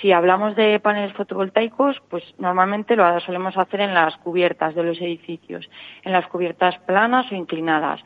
Si 0.00 0.12
hablamos 0.12 0.56
de 0.56 0.78
paneles 0.80 1.12
fotovoltaicos, 1.14 2.00
pues 2.08 2.22
normalmente 2.38 2.96
lo 2.96 3.20
solemos 3.20 3.56
hacer 3.56 3.80
en 3.80 3.92
las 3.92 4.16
cubiertas 4.18 4.74
de 4.74 4.84
los 4.84 5.00
edificios, 5.00 5.68
en 6.04 6.12
las 6.12 6.26
cubiertas 6.28 6.78
planas 6.80 7.30
o 7.32 7.34
inclinadas. 7.34 8.00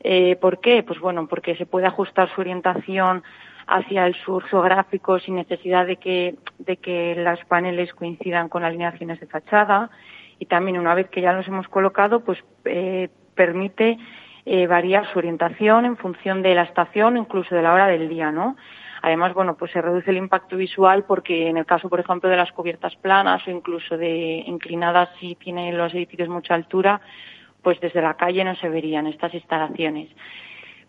Eh, 0.00 0.36
¿Por 0.36 0.60
qué? 0.60 0.82
Pues 0.82 1.00
bueno, 1.00 1.26
porque 1.26 1.56
se 1.56 1.66
puede 1.66 1.86
ajustar 1.86 2.28
su 2.34 2.40
orientación 2.40 3.22
hacia 3.66 4.06
el 4.06 4.14
sur 4.16 4.44
geográfico 4.44 5.18
sin 5.18 5.36
necesidad 5.36 5.86
de 5.86 5.96
que, 5.96 6.36
de 6.58 6.76
que 6.76 7.14
los 7.16 7.44
paneles 7.46 7.92
coincidan 7.94 8.48
con 8.48 8.64
alineaciones 8.64 9.20
de 9.20 9.26
fachada 9.26 9.90
y 10.38 10.46
también 10.46 10.78
una 10.78 10.94
vez 10.94 11.08
que 11.08 11.20
ya 11.20 11.32
los 11.32 11.46
hemos 11.46 11.68
colocado, 11.68 12.20
pues 12.20 12.38
eh, 12.64 13.08
permite 13.34 13.96
eh, 14.44 14.66
variar 14.66 15.06
su 15.12 15.18
orientación 15.18 15.84
en 15.84 15.96
función 15.96 16.42
de 16.42 16.54
la 16.54 16.62
estación, 16.62 17.16
incluso 17.16 17.54
de 17.54 17.62
la 17.62 17.72
hora 17.72 17.86
del 17.86 18.08
día, 18.08 18.32
¿no? 18.32 18.56
Además, 19.02 19.34
bueno, 19.34 19.56
pues 19.56 19.72
se 19.72 19.82
reduce 19.82 20.10
el 20.10 20.16
impacto 20.16 20.56
visual 20.56 21.04
porque 21.04 21.48
en 21.48 21.56
el 21.56 21.66
caso, 21.66 21.88
por 21.88 21.98
ejemplo, 21.98 22.30
de 22.30 22.36
las 22.36 22.52
cubiertas 22.52 22.94
planas 22.96 23.46
o 23.48 23.50
incluso 23.50 23.98
de 23.98 24.44
inclinadas 24.46 25.08
si 25.18 25.34
tienen 25.34 25.76
los 25.76 25.92
edificios 25.92 26.28
mucha 26.28 26.54
altura, 26.54 27.00
pues 27.62 27.80
desde 27.80 28.00
la 28.00 28.14
calle 28.14 28.44
no 28.44 28.54
se 28.54 28.68
verían 28.68 29.08
estas 29.08 29.34
instalaciones. 29.34 30.08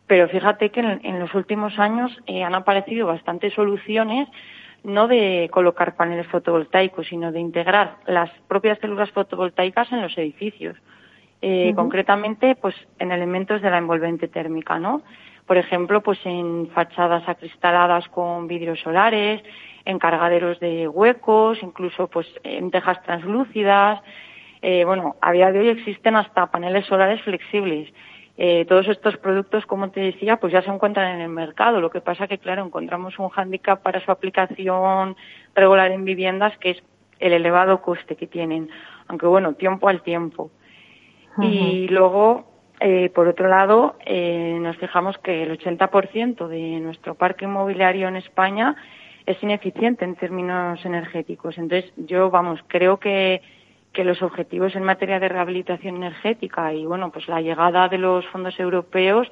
Pero 0.05 0.29
fíjate 0.29 0.69
que 0.69 0.81
en, 0.81 1.19
los 1.19 1.33
últimos 1.33 1.79
años 1.79 2.15
eh, 2.27 2.43
han 2.43 2.53
aparecido 2.53 3.07
bastantes 3.07 3.53
soluciones 3.53 4.29
no 4.83 5.07
de 5.07 5.49
colocar 5.51 5.95
paneles 5.95 6.27
fotovoltaicos, 6.27 7.07
sino 7.07 7.31
de 7.31 7.39
integrar 7.39 7.97
las 8.05 8.29
propias 8.47 8.77
células 8.79 9.09
fotovoltaicas 9.11 9.91
en 9.91 10.01
los 10.01 10.15
edificios. 10.17 10.77
Eh, 11.41 11.73
Concretamente, 11.75 12.55
pues 12.55 12.75
en 12.99 13.11
elementos 13.11 13.61
de 13.61 13.69
la 13.69 13.77
envolvente 13.77 14.27
térmica, 14.27 14.77
¿no? 14.77 15.01
Por 15.45 15.57
ejemplo, 15.57 16.01
pues 16.01 16.19
en 16.25 16.69
fachadas 16.73 17.27
acristaladas 17.27 18.07
con 18.09 18.47
vidrios 18.47 18.79
solares, 18.79 19.41
en 19.85 19.99
cargaderos 19.99 20.59
de 20.59 20.87
huecos, 20.87 21.59
incluso 21.61 22.07
pues 22.07 22.27
en 22.43 22.71
tejas 22.71 23.01
translúcidas. 23.03 24.01
Eh, 24.61 24.85
bueno, 24.85 25.15
a 25.21 25.31
día 25.33 25.51
de 25.51 25.59
hoy 25.59 25.69
existen 25.69 26.15
hasta 26.15 26.47
paneles 26.47 26.85
solares 26.85 27.21
flexibles. 27.23 27.93
Eh, 28.37 28.65
todos 28.65 28.87
estos 28.87 29.17
productos, 29.17 29.65
como 29.65 29.91
te 29.91 29.99
decía, 29.99 30.37
pues 30.37 30.53
ya 30.53 30.61
se 30.61 30.69
encuentran 30.69 31.15
en 31.15 31.21
el 31.21 31.29
mercado. 31.29 31.81
Lo 31.81 31.91
que 31.91 32.01
pasa 32.01 32.27
que, 32.27 32.37
claro, 32.37 32.65
encontramos 32.65 33.19
un 33.19 33.29
hándicap 33.29 33.81
para 33.81 34.03
su 34.03 34.11
aplicación 34.11 35.15
regular 35.53 35.91
en 35.91 36.05
viviendas, 36.05 36.57
que 36.57 36.71
es 36.71 36.83
el 37.19 37.33
elevado 37.33 37.81
coste 37.81 38.15
que 38.15 38.25
tienen. 38.25 38.69
Aunque, 39.07 39.27
bueno, 39.27 39.53
tiempo 39.53 39.89
al 39.89 40.01
tiempo. 40.01 40.49
Y 41.41 41.87
luego, 41.89 42.52
eh, 42.85 43.09
por 43.15 43.29
otro 43.29 43.47
lado, 43.47 43.95
eh, 44.05 44.57
nos 44.59 44.75
fijamos 44.75 45.17
que 45.19 45.43
el 45.43 45.57
80% 45.57 46.49
de 46.49 46.81
nuestro 46.81 47.15
parque 47.15 47.45
inmobiliario 47.45 48.09
en 48.09 48.17
España 48.17 48.75
es 49.25 49.41
ineficiente 49.41 50.03
en 50.03 50.15
términos 50.15 50.83
energéticos. 50.83 51.57
Entonces, 51.57 51.93
yo, 51.95 52.29
vamos, 52.29 52.59
creo 52.67 52.99
que, 52.99 53.41
que 53.93 54.03
los 54.03 54.21
objetivos 54.21 54.75
en 54.75 54.83
materia 54.83 55.21
de 55.21 55.29
rehabilitación 55.29 55.95
energética 55.95 56.73
y, 56.73 56.85
bueno, 56.85 57.09
pues 57.09 57.29
la 57.29 57.39
llegada 57.39 57.87
de 57.87 57.99
los 57.99 58.27
fondos 58.27 58.59
europeos 58.59 59.31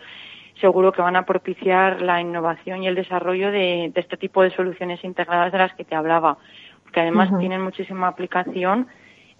seguro 0.61 0.93
que 0.93 1.01
van 1.01 1.17
a 1.17 1.25
propiciar 1.25 2.01
la 2.01 2.21
innovación 2.21 2.83
y 2.83 2.87
el 2.87 2.95
desarrollo 2.95 3.51
de, 3.51 3.91
este 3.95 4.15
tipo 4.15 4.43
de 4.43 4.51
soluciones 4.51 5.03
integradas 5.03 5.51
de 5.51 5.57
las 5.57 5.73
que 5.73 5.83
te 5.83 5.95
hablaba, 5.95 6.37
que 6.93 7.01
además 7.01 7.37
tienen 7.37 7.61
muchísima 7.61 8.07
aplicación 8.07 8.87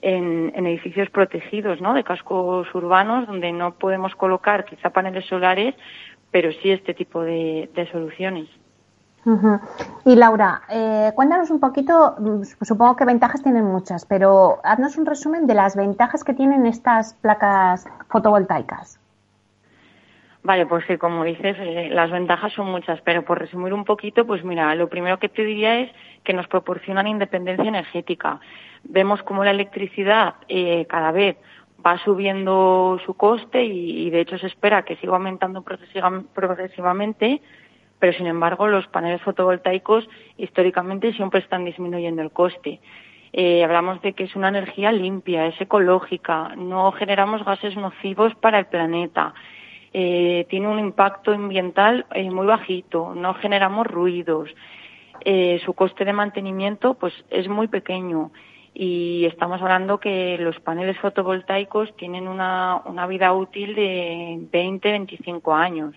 en, 0.02 0.66
edificios 0.66 1.10
protegidos, 1.10 1.82
¿no? 1.82 1.94
De 1.94 2.04
cascos 2.04 2.74
urbanos 2.74 3.28
donde 3.28 3.52
no 3.52 3.74
podemos 3.74 4.16
colocar 4.16 4.66
quizá 4.66 4.90
paneles 4.90 5.26
solares, 5.26 5.76
pero 6.32 6.52
sí 6.52 6.72
este 6.72 6.94
tipo 6.94 7.22
de, 7.22 7.70
soluciones. 7.92 8.50
Y 10.06 10.16
Laura, 10.16 10.64
eh, 10.70 11.12
cuéntanos 11.14 11.52
un 11.52 11.60
poquito, 11.60 12.16
mm, 12.18 12.42
supongo 12.64 12.96
que 12.96 13.06
ventajas 13.06 13.44
tienen 13.44 13.66
muchas, 13.66 14.06
pero 14.06 14.60
haznos 14.64 14.98
un 14.98 15.06
resumen 15.06 15.46
de 15.46 15.54
las 15.54 15.76
ventajas 15.76 16.24
que 16.24 16.34
tienen 16.34 16.66
estas 16.66 17.14
placas 17.16 17.88
fotovoltaicas. 18.10 19.00
Vale, 20.44 20.66
pues 20.66 20.86
sí, 20.88 20.98
como 20.98 21.24
dices, 21.24 21.56
eh, 21.60 21.90
las 21.92 22.10
ventajas 22.10 22.52
son 22.54 22.72
muchas, 22.72 23.00
pero 23.02 23.24
por 23.24 23.38
resumir 23.38 23.74
un 23.74 23.86
poquito, 23.86 24.26
pues 24.26 24.44
mira, 24.44 24.74
lo 24.74 24.90
primero 24.90 25.20
que 25.20 25.30
te 25.30 25.44
diría 25.44 25.82
es 25.82 25.92
que 26.24 26.34
nos 26.34 26.48
proporcionan 26.48 27.06
independencia 27.06 27.68
energética. 27.68 28.40
Vemos 28.84 29.22
como 29.24 29.44
la 29.44 29.52
electricidad 29.52 30.36
eh, 30.48 30.86
cada 30.90 31.12
vez 31.12 31.38
va 31.86 31.98
subiendo 32.00 33.00
su 33.06 33.16
coste 33.16 33.64
y, 33.64 34.10
de 34.10 34.22
hecho 34.22 34.38
se 34.38 34.48
espera 34.48 34.84
que 34.84 34.98
siga 34.98 35.14
aumentando 35.14 35.64
progresivamente, 35.64 37.42
pero 38.00 38.14
sin 38.14 38.28
embargo 38.28 38.68
los 38.68 38.88
paneles 38.88 39.22
fotovoltaicos 39.22 40.08
históricamente 40.38 41.14
siempre 41.14 41.40
están 41.40 41.66
disminuyendo 41.66 42.22
el 42.22 42.32
coste. 42.32 42.80
Eh, 43.34 43.64
hablamos 43.64 44.02
de 44.02 44.14
que 44.14 44.26
es 44.26 44.36
una 44.36 44.50
energía 44.50 44.92
limpia, 44.92 45.48
es 45.48 45.60
ecológica, 45.60 46.56
no 46.58 46.92
generamos 46.92 47.46
gases 47.46 47.76
nocivos 47.78 48.36
para 48.36 48.60
el 48.60 48.66
planeta. 48.66 49.34
Eh, 49.94 50.46
tiene 50.50 50.68
un 50.68 50.80
impacto 50.80 51.32
ambiental 51.32 52.06
eh, 52.14 52.30
muy 52.30 52.46
bajito, 52.46 53.14
no 53.14 53.34
generamos 53.34 53.88
ruidos, 53.88 54.50
eh, 55.26 55.62
su 55.66 55.74
coste 55.74 56.06
de 56.06 56.14
mantenimiento 56.14 56.94
pues 56.94 57.14
es 57.30 57.50
muy 57.50 57.68
pequeño 57.68 58.32
y 58.74 59.26
estamos 59.26 59.62
hablando 59.62 60.00
que 60.00 60.38
los 60.40 60.60
paneles 60.60 60.98
fotovoltaicos 61.00 61.96
tienen 61.98 62.28
una, 62.28 62.82
una 62.86 63.06
vida 63.06 63.34
útil 63.34 63.76
de 63.76 64.40
20-25 64.52 65.56
años, 65.56 65.94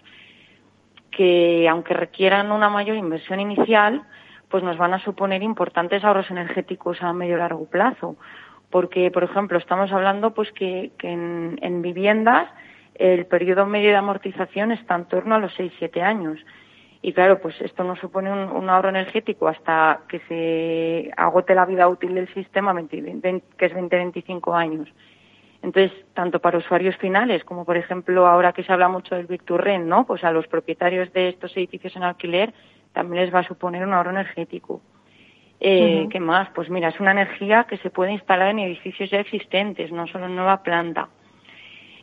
que 1.10 1.68
aunque 1.68 1.94
requieran 1.94 2.50
una 2.50 2.68
mayor 2.68 2.96
inversión 2.96 3.38
inicial, 3.38 4.02
pues 4.48 4.64
nos 4.64 4.76
van 4.76 4.94
a 4.94 4.98
suponer 4.98 5.42
importantes 5.42 6.04
ahorros 6.04 6.30
energéticos 6.30 7.00
a 7.02 7.12
medio 7.12 7.36
y 7.36 7.38
largo 7.38 7.66
plazo. 7.66 8.16
Porque, 8.70 9.10
por 9.12 9.22
ejemplo, 9.22 9.58
estamos 9.58 9.92
hablando 9.92 10.34
pues 10.34 10.50
que, 10.50 10.90
en, 11.02 11.58
en 11.62 11.82
viviendas 11.82 12.48
el 12.94 13.26
periodo 13.26 13.66
medio 13.66 13.90
de 13.90 13.96
amortización 13.96 14.72
está 14.72 14.96
en 14.96 15.04
torno 15.06 15.36
a 15.36 15.38
los 15.38 15.52
6-7 15.56 16.02
años. 16.02 16.38
Y 17.06 17.12
claro, 17.12 17.38
pues 17.38 17.60
esto 17.60 17.84
nos 17.84 17.98
supone 17.98 18.32
un, 18.32 18.70
ahorro 18.70 18.88
energético 18.88 19.46
hasta 19.46 20.00
que 20.08 20.20
se 20.20 21.10
agote 21.18 21.54
la 21.54 21.66
vida 21.66 21.86
útil 21.86 22.14
del 22.14 22.32
sistema, 22.32 22.74
que 22.88 22.96
es 22.98 23.74
20-25 23.74 24.56
años. 24.58 24.88
Entonces, 25.60 25.92
tanto 26.14 26.40
para 26.40 26.56
usuarios 26.56 26.96
finales 26.96 27.44
como, 27.44 27.66
por 27.66 27.76
ejemplo, 27.76 28.26
ahora 28.26 28.54
que 28.54 28.64
se 28.64 28.72
habla 28.72 28.88
mucho 28.88 29.16
del 29.16 29.26
Victurren, 29.26 29.86
¿no? 29.86 30.06
Pues 30.06 30.24
a 30.24 30.32
los 30.32 30.46
propietarios 30.46 31.12
de 31.12 31.28
estos 31.28 31.54
edificios 31.58 31.94
en 31.94 32.04
alquiler 32.04 32.54
también 32.94 33.22
les 33.22 33.34
va 33.34 33.40
a 33.40 33.48
suponer 33.48 33.86
un 33.86 33.92
ahorro 33.92 34.12
energético. 34.12 34.80
Eh, 35.60 36.08
¿Qué 36.08 36.20
más? 36.20 36.48
Pues 36.54 36.70
mira, 36.70 36.88
es 36.88 36.98
una 37.00 37.12
energía 37.12 37.64
que 37.64 37.76
se 37.76 37.90
puede 37.90 38.12
instalar 38.12 38.48
en 38.48 38.60
edificios 38.60 39.10
ya 39.10 39.20
existentes, 39.20 39.92
no 39.92 40.06
solo 40.06 40.24
en 40.24 40.36
nueva 40.36 40.62
planta. 40.62 41.10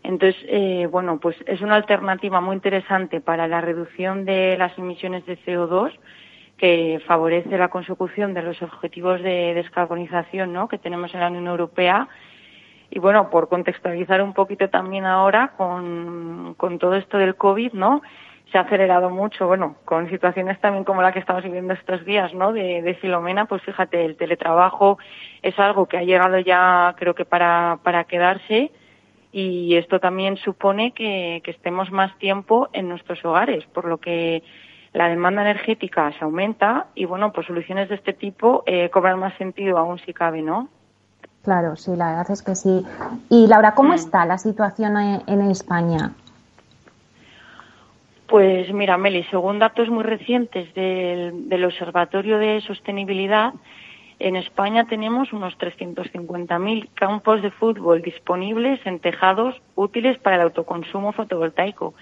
Entonces, 0.03 0.41
eh, 0.47 0.87
bueno, 0.89 1.19
pues 1.19 1.35
es 1.45 1.61
una 1.61 1.75
alternativa 1.75 2.41
muy 2.41 2.55
interesante 2.55 3.21
para 3.21 3.47
la 3.47 3.61
reducción 3.61 4.25
de 4.25 4.57
las 4.57 4.77
emisiones 4.77 5.25
de 5.25 5.37
CO2 5.37 5.91
que 6.57 7.01
favorece 7.07 7.57
la 7.57 7.69
consecución 7.69 8.35
de 8.35 8.43
los 8.43 8.61
objetivos 8.61 9.21
de 9.23 9.53
descarbonización 9.55 10.53
¿no? 10.53 10.67
que 10.67 10.77
tenemos 10.77 11.11
en 11.13 11.19
la 11.19 11.27
Unión 11.27 11.47
Europea. 11.47 12.07
Y 12.91 12.99
bueno, 12.99 13.31
por 13.31 13.49
contextualizar 13.49 14.21
un 14.21 14.33
poquito 14.33 14.69
también 14.69 15.05
ahora 15.05 15.53
con, 15.57 16.53
con 16.57 16.77
todo 16.77 16.95
esto 16.95 17.17
del 17.17 17.35
COVID, 17.35 17.73
¿no? 17.73 18.01
Se 18.51 18.57
ha 18.57 18.61
acelerado 18.61 19.09
mucho, 19.09 19.47
bueno, 19.47 19.77
con 19.85 20.09
situaciones 20.09 20.59
también 20.59 20.83
como 20.83 21.01
la 21.01 21.13
que 21.13 21.19
estamos 21.19 21.41
viviendo 21.41 21.73
estos 21.73 22.03
días, 22.03 22.33
¿no? 22.33 22.51
De, 22.51 22.81
de 22.81 22.93
Filomena, 22.95 23.45
pues 23.45 23.61
fíjate, 23.63 24.03
el 24.03 24.17
teletrabajo 24.17 24.99
es 25.41 25.57
algo 25.57 25.87
que 25.87 25.97
ha 25.97 26.03
llegado 26.03 26.37
ya, 26.39 26.93
creo 26.97 27.15
que 27.15 27.23
para, 27.23 27.79
para 27.81 28.03
quedarse 28.03 28.71
y 29.31 29.75
esto 29.75 29.99
también 29.99 30.37
supone 30.37 30.91
que, 30.91 31.41
estemos 31.45 31.91
más 31.91 32.17
tiempo 32.17 32.69
en 32.73 32.89
nuestros 32.89 33.23
hogares, 33.23 33.65
por 33.73 33.85
lo 33.85 33.97
que 33.97 34.43
la 34.93 35.07
demanda 35.07 35.41
energética 35.41 36.11
se 36.17 36.23
aumenta 36.25 36.87
y 36.95 37.05
bueno, 37.05 37.31
pues 37.31 37.47
soluciones 37.47 37.87
de 37.89 37.95
este 37.95 38.13
tipo 38.13 38.63
eh, 38.65 38.89
cobran 38.89 39.19
más 39.19 39.37
sentido 39.37 39.77
aún 39.77 39.99
si 39.99 40.13
cabe, 40.13 40.41
¿no? 40.41 40.67
Claro, 41.43 41.75
sí, 41.75 41.95
la 41.95 42.09
verdad 42.09 42.32
es 42.32 42.43
que 42.43 42.55
sí. 42.55 42.86
Y 43.29 43.47
Laura, 43.47 43.73
¿cómo 43.73 43.91
mm. 43.91 43.95
está 43.95 44.25
la 44.25 44.38
situación 44.38 44.97
en, 44.97 45.41
España? 45.49 46.11
Pues 48.27 48.71
mira, 48.73 48.97
Meli, 48.97 49.23
según 49.25 49.59
datos 49.59 49.89
muy 49.89 50.03
recientes 50.03 50.73
del, 50.73 51.49
del 51.49 51.65
Observatorio 51.65 52.38
de 52.38 52.61
Sostenibilidad, 52.61 53.53
en 54.22 54.36
España 54.36 54.86
tenemos 54.86 55.34
unos 55.34 55.57
350.000 55.57 56.89
campos 56.93 57.41
de 57.41 57.51
fútbol 57.51 58.01
disponibles 58.01 58.80
en 58.86 58.99
tejados 58.99 59.59
útiles 59.76 60.17
para 60.19 60.36
el 60.36 60.43
autoconsumo 60.43 61.11
fotovoltaico, 61.11 61.95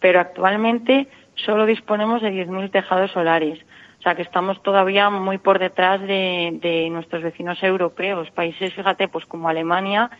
pero 0.00 0.20
actualmente 0.20 1.08
solo 1.34 1.66
disponemos 1.66 2.22
de 2.22 2.32
10.000 2.32 2.70
tejados 2.70 3.10
solares. 3.12 3.58
O 3.98 4.02
sea 4.02 4.14
que 4.14 4.22
estamos 4.22 4.62
todavía 4.62 5.10
muy 5.10 5.36
por 5.36 5.58
detrás 5.58 6.00
de, 6.00 6.88
nuestros 6.90 7.22
vecinos 7.22 7.62
europeos. 7.62 8.30
Países, 8.30 8.72
fíjate, 8.72 9.08
pues 9.08 9.26
como 9.26 9.48
Alemania, 9.48 10.10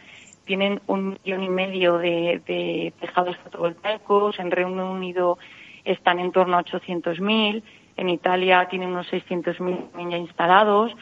tienen 0.44 0.82
un 0.86 1.18
millón 1.24 1.42
y 1.42 1.48
medio 1.48 1.96
de, 1.96 2.92
tejados 3.00 3.38
fotovoltaicos, 3.38 4.38
en 4.38 4.50
Reino 4.50 4.90
Unido 4.90 5.38
están 5.86 6.18
en 6.18 6.30
torno 6.30 6.58
a 6.58 6.64
800.000, 6.64 7.62
en 7.96 8.08
Italia 8.10 8.66
tienen 8.68 8.90
unos 8.90 9.10
600.000 9.10 10.10
ya 10.10 10.18
instalados. 10.18 10.94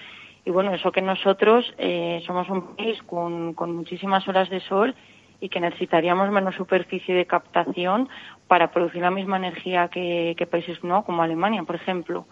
Y 0.49 0.51
bueno, 0.51 0.73
eso 0.73 0.91
que 0.93 1.03
nosotros 1.03 1.75
eh, 1.77 2.23
somos 2.27 2.49
un 2.49 2.75
país 2.75 3.03
con, 3.03 3.55
muchísimas 3.55 4.27
horas 4.29 4.49
de 4.49 4.61
sol 4.61 4.95
y 5.43 5.51
que 5.51 5.61
necesitaríamos 5.61 6.31
menos 6.31 6.55
superficie 6.55 7.15
de 7.15 7.27
captación 7.27 8.09
para 8.47 8.71
producir 8.71 9.03
la 9.03 9.11
misma 9.11 9.37
energía 9.37 9.89
que, 9.89 10.49
países 10.51 10.83
no, 10.83 11.05
como 11.05 11.23
Alemania, 11.23 11.65
por 11.65 11.77
ejemplo. 11.77 12.27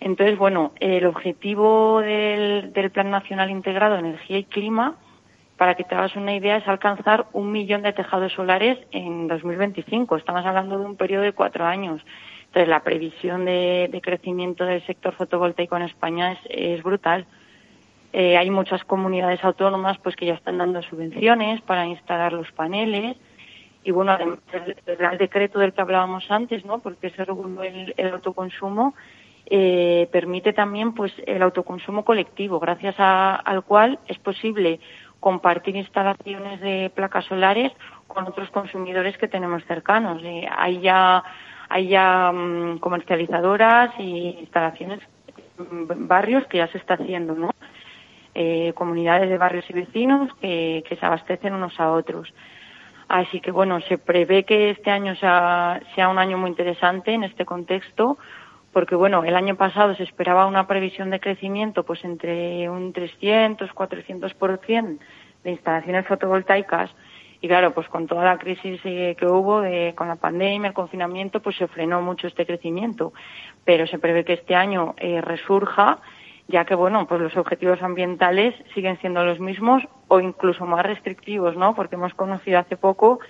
Entonces, 0.00 0.36
bueno, 0.38 0.72
el 0.80 1.06
objetivo 1.06 2.00
del, 2.00 2.72
del 2.72 2.90
Plan 2.90 3.12
Nacional 3.12 3.48
Integrado 3.48 3.94
de 3.94 4.00
Energía 4.00 4.38
y 4.38 4.44
Clima 4.44 4.96
para 5.56 5.76
que 5.76 5.84
te 5.84 5.94
hagas 5.94 6.16
una 6.16 6.34
idea, 6.34 6.56
es 6.56 6.66
alcanzar 6.66 7.26
un 7.32 7.52
millón 7.52 7.82
de 7.82 7.92
tejados 7.92 8.32
solares 8.32 8.76
en 8.90 9.28
2025. 9.28 10.16
Estamos 10.16 10.44
hablando 10.44 10.78
de 10.78 10.84
un 10.86 10.96
periodo 10.96 11.22
de 11.22 11.32
cuatro 11.32 11.64
años. 11.64 12.02
Entonces, 12.50 12.68
la 12.68 12.82
previsión 12.82 13.44
de, 13.44 14.00
crecimiento 14.02 14.64
del 14.64 14.84
sector 14.84 15.14
fotovoltaico 15.14 15.76
en 15.76 15.82
España 15.82 16.36
es, 16.48 16.82
brutal. 16.82 17.24
Eh, 18.12 18.36
hay 18.36 18.50
muchas 18.50 18.82
comunidades 18.82 19.44
autónomas 19.44 19.98
pues 19.98 20.16
que 20.16 20.26
ya 20.26 20.34
están 20.34 20.58
dando 20.58 20.82
subvenciones 20.82 21.60
para 21.60 21.86
instalar 21.86 22.32
los 22.32 22.50
paneles 22.50 23.16
y 23.84 23.92
bueno 23.92 24.10
además 24.10 24.40
el, 24.52 25.16
Decreto 25.16 25.60
del 25.60 25.72
que 25.72 25.80
hablábamos 25.80 26.28
antes 26.28 26.64
no 26.64 26.80
porque 26.80 27.10
se 27.10 27.24
reguló 27.24 27.62
el, 27.62 27.94
autoconsumo 28.12 28.94
eh, 29.46 30.08
permite 30.10 30.52
también 30.52 30.92
pues 30.92 31.12
el 31.24 31.40
autoconsumo 31.40 32.04
colectivo 32.04 32.58
gracias 32.58 32.96
al 32.98 33.62
cual 33.62 34.00
es 34.08 34.18
posible 34.18 34.80
compartir 35.20 35.76
instalaciones 35.76 36.60
de 36.60 36.90
placas 36.92 37.26
solares 37.26 37.70
con 38.08 38.26
otros 38.26 38.50
consumidores 38.50 39.16
que 39.18 39.28
tenemos 39.28 39.64
cercanos. 39.66 40.20
Eh, 40.24 40.48
hay 40.50 40.80
ya, 40.80 41.22
hay 41.70 41.88
ya 41.88 42.30
mm, 42.32 42.78
comercializadoras 42.80 43.92
y 43.98 44.36
instalaciones, 44.40 45.00
mm, 45.56 46.06
barrios 46.06 46.46
que 46.48 46.58
ya 46.58 46.66
se 46.66 46.78
está 46.78 46.94
haciendo, 46.94 47.34
¿no? 47.34 47.50
Eh, 48.34 48.72
comunidades 48.74 49.28
de 49.30 49.38
barrios 49.38 49.64
y 49.70 49.72
vecinos 49.72 50.30
que, 50.40 50.84
que 50.88 50.96
se 50.96 51.06
abastecen 51.06 51.54
unos 51.54 51.78
a 51.80 51.92
otros. 51.92 52.32
Así 53.08 53.40
que 53.40 53.50
bueno, 53.50 53.80
se 53.82 53.98
prevé 53.98 54.44
que 54.44 54.70
este 54.70 54.90
año 54.90 55.14
sea, 55.16 55.80
sea 55.94 56.08
un 56.08 56.18
año 56.18 56.38
muy 56.38 56.50
interesante 56.50 57.12
en 57.12 57.24
este 57.24 57.44
contexto 57.44 58.18
porque 58.72 58.94
bueno, 58.94 59.24
el 59.24 59.34
año 59.34 59.56
pasado 59.56 59.94
se 59.96 60.04
esperaba 60.04 60.46
una 60.46 60.66
previsión 60.66 61.10
de 61.10 61.18
crecimiento 61.18 61.84
pues 61.84 62.04
entre 62.04 62.68
un 62.68 62.92
300, 62.92 63.70
400% 63.70 64.98
de 65.42 65.50
instalaciones 65.50 66.06
fotovoltaicas 66.06 66.90
y 67.40 67.48
claro, 67.48 67.72
pues 67.72 67.88
con 67.88 68.06
toda 68.06 68.24
la 68.24 68.38
crisis 68.38 68.80
eh, 68.84 69.16
que 69.18 69.26
hubo 69.26 69.60
de, 69.60 69.94
con 69.96 70.08
la 70.08 70.16
pandemia, 70.16 70.68
el 70.68 70.74
confinamiento, 70.74 71.40
pues 71.40 71.56
se 71.56 71.68
frenó 71.68 72.02
mucho 72.02 72.26
este 72.26 72.44
crecimiento, 72.46 73.12
pero 73.64 73.86
se 73.86 73.98
prevé 73.98 74.24
que 74.24 74.34
este 74.34 74.54
año 74.54 74.94
eh, 74.98 75.20
resurja 75.20 75.98
ya 76.50 76.64
que 76.64 76.74
bueno, 76.74 77.06
pues 77.06 77.20
los 77.20 77.36
objetivos 77.36 77.80
ambientales 77.80 78.54
siguen 78.74 78.98
siendo 78.98 79.24
los 79.24 79.38
mismos 79.38 79.84
o 80.08 80.18
incluso 80.20 80.66
más 80.66 80.84
restrictivos, 80.84 81.56
¿no? 81.56 81.74
Porque 81.74 81.94
hemos 81.94 82.12
conocido 82.14 82.58
hace 82.58 82.76
poco 82.76 83.20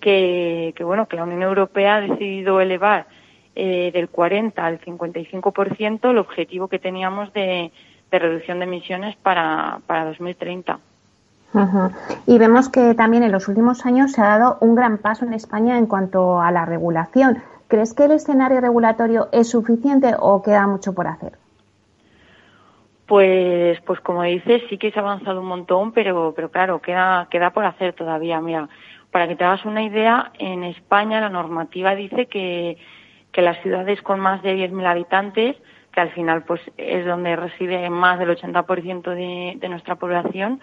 que, 0.00 0.74
que 0.76 0.84
bueno, 0.84 1.06
que 1.06 1.16
la 1.16 1.22
Unión 1.22 1.42
Europea 1.42 1.96
ha 1.96 2.00
decidido 2.00 2.60
elevar 2.60 3.06
eh, 3.54 3.90
del 3.92 4.08
40 4.08 4.66
al 4.66 4.80
55% 4.80 6.10
el 6.10 6.18
objetivo 6.18 6.68
que 6.68 6.78
teníamos 6.78 7.32
de, 7.32 7.70
reducción 8.10 8.58
de 8.58 8.64
emisiones 8.64 9.16
para, 9.16 9.80
para 9.86 10.06
2030. 10.06 10.78
Y 12.26 12.38
vemos 12.38 12.68
que 12.68 12.94
también 12.94 13.22
en 13.22 13.32
los 13.32 13.48
últimos 13.48 13.86
años 13.86 14.12
se 14.12 14.20
ha 14.20 14.38
dado 14.38 14.58
un 14.60 14.74
gran 14.74 14.98
paso 14.98 15.24
en 15.24 15.32
España 15.32 15.78
en 15.78 15.86
cuanto 15.86 16.40
a 16.40 16.50
la 16.50 16.66
regulación. 16.66 17.42
¿Crees 17.68 17.94
que 17.94 18.04
el 18.04 18.12
escenario 18.12 18.60
regulatorio 18.60 19.28
es 19.32 19.48
suficiente 19.48 20.14
o 20.18 20.42
queda 20.42 20.66
mucho 20.66 20.94
por 20.94 21.06
hacer? 21.06 21.32
Pues, 23.06 23.80
pues 23.82 24.00
como 24.00 24.22
dices, 24.22 24.62
sí 24.68 24.78
que 24.78 24.90
se 24.90 24.98
ha 24.98 25.02
avanzado 25.02 25.40
un 25.40 25.46
montón, 25.46 25.92
pero, 25.92 26.32
pero 26.36 26.50
claro, 26.50 26.82
queda, 26.82 27.28
queda 27.30 27.50
por 27.50 27.64
hacer 27.64 27.94
todavía. 27.94 28.40
Mira, 28.40 28.68
para 29.10 29.28
que 29.28 29.36
te 29.36 29.44
hagas 29.44 29.64
una 29.64 29.82
idea, 29.82 30.32
en 30.38 30.64
España 30.64 31.20
la 31.20 31.30
normativa 31.30 31.94
dice 31.94 32.26
que 32.26 32.76
que 33.36 33.42
las 33.42 33.60
ciudades 33.60 34.00
con 34.00 34.18
más 34.18 34.42
de 34.42 34.56
10.000 34.56 34.86
habitantes, 34.86 35.56
que 35.92 36.00
al 36.00 36.10
final 36.12 36.44
pues 36.44 36.58
es 36.78 37.04
donde 37.04 37.36
reside 37.36 37.90
más 37.90 38.18
del 38.18 38.30
80% 38.30 39.14
de, 39.14 39.58
de 39.60 39.68
nuestra 39.68 39.96
población, 39.96 40.58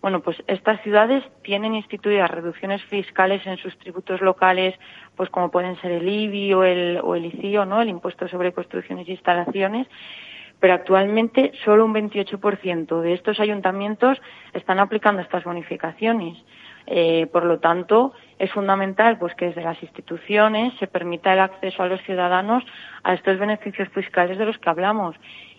bueno, 0.00 0.20
pues 0.20 0.42
estas 0.46 0.80
ciudades 0.82 1.24
tienen 1.42 1.74
instituidas 1.74 2.30
reducciones 2.30 2.82
fiscales 2.84 3.44
en 3.46 3.56
sus 3.56 3.76
tributos 3.78 4.20
locales, 4.20 4.74
pues 5.16 5.28
como 5.30 5.50
pueden 5.50 5.80
ser 5.80 5.90
el 5.90 6.08
IBI 6.08 6.54
o 6.54 6.62
el, 6.62 7.00
o 7.02 7.16
el 7.16 7.26
ICIO, 7.26 7.64
¿no? 7.64 7.82
El 7.82 7.88
impuesto 7.88 8.28
sobre 8.28 8.52
construcciones 8.52 9.08
e 9.08 9.12
instalaciones, 9.12 9.88
pero 10.60 10.74
actualmente 10.74 11.52
solo 11.64 11.84
un 11.84 11.94
28% 11.94 13.00
de 13.00 13.14
estos 13.14 13.40
ayuntamientos 13.40 14.20
están 14.52 14.78
aplicando 14.78 15.20
estas 15.20 15.44
bonificaciones. 15.44 16.36
Eh, 16.86 17.26
por 17.32 17.44
lo 17.44 17.58
tanto, 17.58 18.14
es 18.38 18.50
fundamental 18.52 19.18
pues 19.18 19.34
que 19.34 19.46
desde 19.46 19.62
las 19.62 19.82
instituciones 19.82 20.72
se 20.78 20.86
permita 20.86 21.32
el 21.32 21.40
acceso 21.40 21.82
a 21.82 21.86
los 21.86 22.00
ciudadanos 22.02 22.64
a 23.02 23.14
estos 23.14 23.38
beneficios 23.38 23.88
fiscales 23.90 24.38
de 24.38 24.46
los 24.46 24.58
que 24.58 24.70
hablamos 24.70 25.16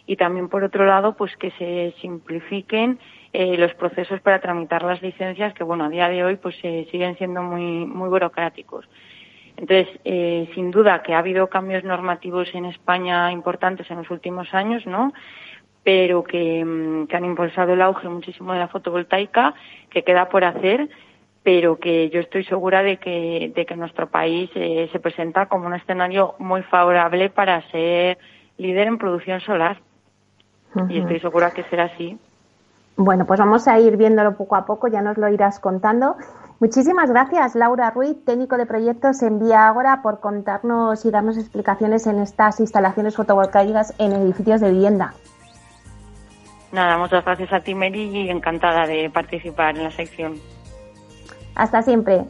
y 0.08 0.16
también 0.16 0.50
por 0.50 0.64
otro 0.64 0.88
lado 0.88 1.16
pues 1.16 1.36
que 1.38 1.52
se 1.52 1.94
simplifiquen 2.02 3.00
eh, 3.34 3.58
los 3.58 3.74
procesos 3.76 4.22
para 4.22 4.40
tramitar 4.40 4.84
las 4.84 5.02
licencias 5.02 5.54
que 5.54 5.64
bueno 5.64 5.86
a 5.86 5.90
día 5.90 6.10
de 6.10 6.24
hoy 6.24 6.36
pues 6.38 6.56
siguen 6.58 7.18
siendo 7.18 7.42
muy 7.42 7.86
muy 7.86 8.10
burocráticos 8.10 8.88
entonces 9.58 9.88
eh, 10.06 10.50
sin 10.56 10.72
duda 10.72 11.04
que 11.04 11.14
ha 11.14 11.20
habido 11.20 11.48
cambios 11.48 11.84
normativos 11.84 12.50
en 12.54 12.66
España 12.66 13.32
importantes 13.32 13.90
en 13.92 13.98
los 13.98 14.10
últimos 14.10 14.54
años 14.54 14.86
no 14.86 15.14
pero 15.84 16.24
que, 16.24 16.64
mm, 16.64 17.08
que 17.08 17.16
han 17.16 17.26
impulsado 17.26 17.74
el 17.74 17.82
auge 17.82 18.10
muchísimo 18.10 18.54
de 18.54 18.60
la 18.60 18.68
fotovoltaica 18.68 19.54
que 19.90 20.04
queda 20.04 20.30
por 20.30 20.44
hacer 20.44 20.90
pero 21.44 21.80
que 21.80 22.10
yo 22.10 22.20
estoy 22.20 22.44
segura 22.44 22.84
de 22.84 22.98
que, 22.98 23.52
de 23.56 23.66
que 23.66 23.76
nuestro 23.76 24.10
país 24.10 24.50
eh, 24.56 24.90
se 24.92 25.00
presenta 25.00 25.48
como 25.48 25.68
un 25.68 25.74
escenario 25.74 26.36
muy 26.38 26.62
favorable 26.64 27.30
para 27.30 27.62
ser 27.72 28.18
líder 28.58 28.88
en 28.88 28.98
producción 28.98 29.40
solar. 29.42 29.82
Y 30.90 31.00
estoy 31.00 31.20
segura 31.20 31.50
que 31.52 31.64
será 31.64 31.86
así. 31.86 32.20
Bueno, 33.02 33.26
pues 33.26 33.40
vamos 33.40 33.66
a 33.70 33.80
ir 33.80 33.96
viéndolo 33.96 34.36
poco 34.36 34.58
a 34.58 34.66
poco, 34.66 34.90
ya 34.90 35.02
nos 35.02 35.18
lo 35.18 35.30
irás 35.30 35.62
contando. 35.62 36.18
Muchísimas 36.60 37.10
gracias, 37.10 37.56
Laura 37.56 37.92
Ruiz, 37.92 38.18
técnico 38.26 38.58
de 38.58 38.66
proyectos 38.66 39.24
en 39.24 39.40
Vía 39.40 39.70
Ágora, 39.70 40.02
por 40.02 40.20
contarnos 40.20 41.06
y 41.06 41.10
darnos 41.10 41.38
explicaciones 41.38 42.08
en 42.08 42.20
estas 42.20 42.60
instalaciones 42.60 43.16
fotovoltaicas 43.16 43.94
en 44.00 44.12
edificios 44.12 44.60
de 44.60 44.72
vivienda. 44.72 45.14
Nada, 46.74 46.98
muchas 46.98 47.24
gracias 47.24 47.54
a 47.54 47.62
ti, 47.62 47.74
Mary, 47.74 48.02
y 48.02 48.30
encantada 48.30 48.86
de 48.86 49.10
participar 49.10 49.78
en 49.78 49.86
la 49.86 49.92
sección. 49.92 50.36
Hasta 51.56 51.82
siempre. 51.82 52.26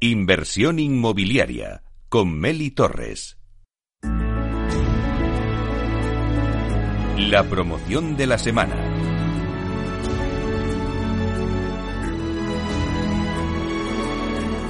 Inversión 0.00 0.80
inmobiliaria 0.80 1.84
con 2.08 2.36
Meli 2.36 2.72
Torres. 2.72 3.38
La 7.16 7.44
promoción 7.44 8.16
de 8.16 8.26
la 8.26 8.38
semana. 8.38 8.74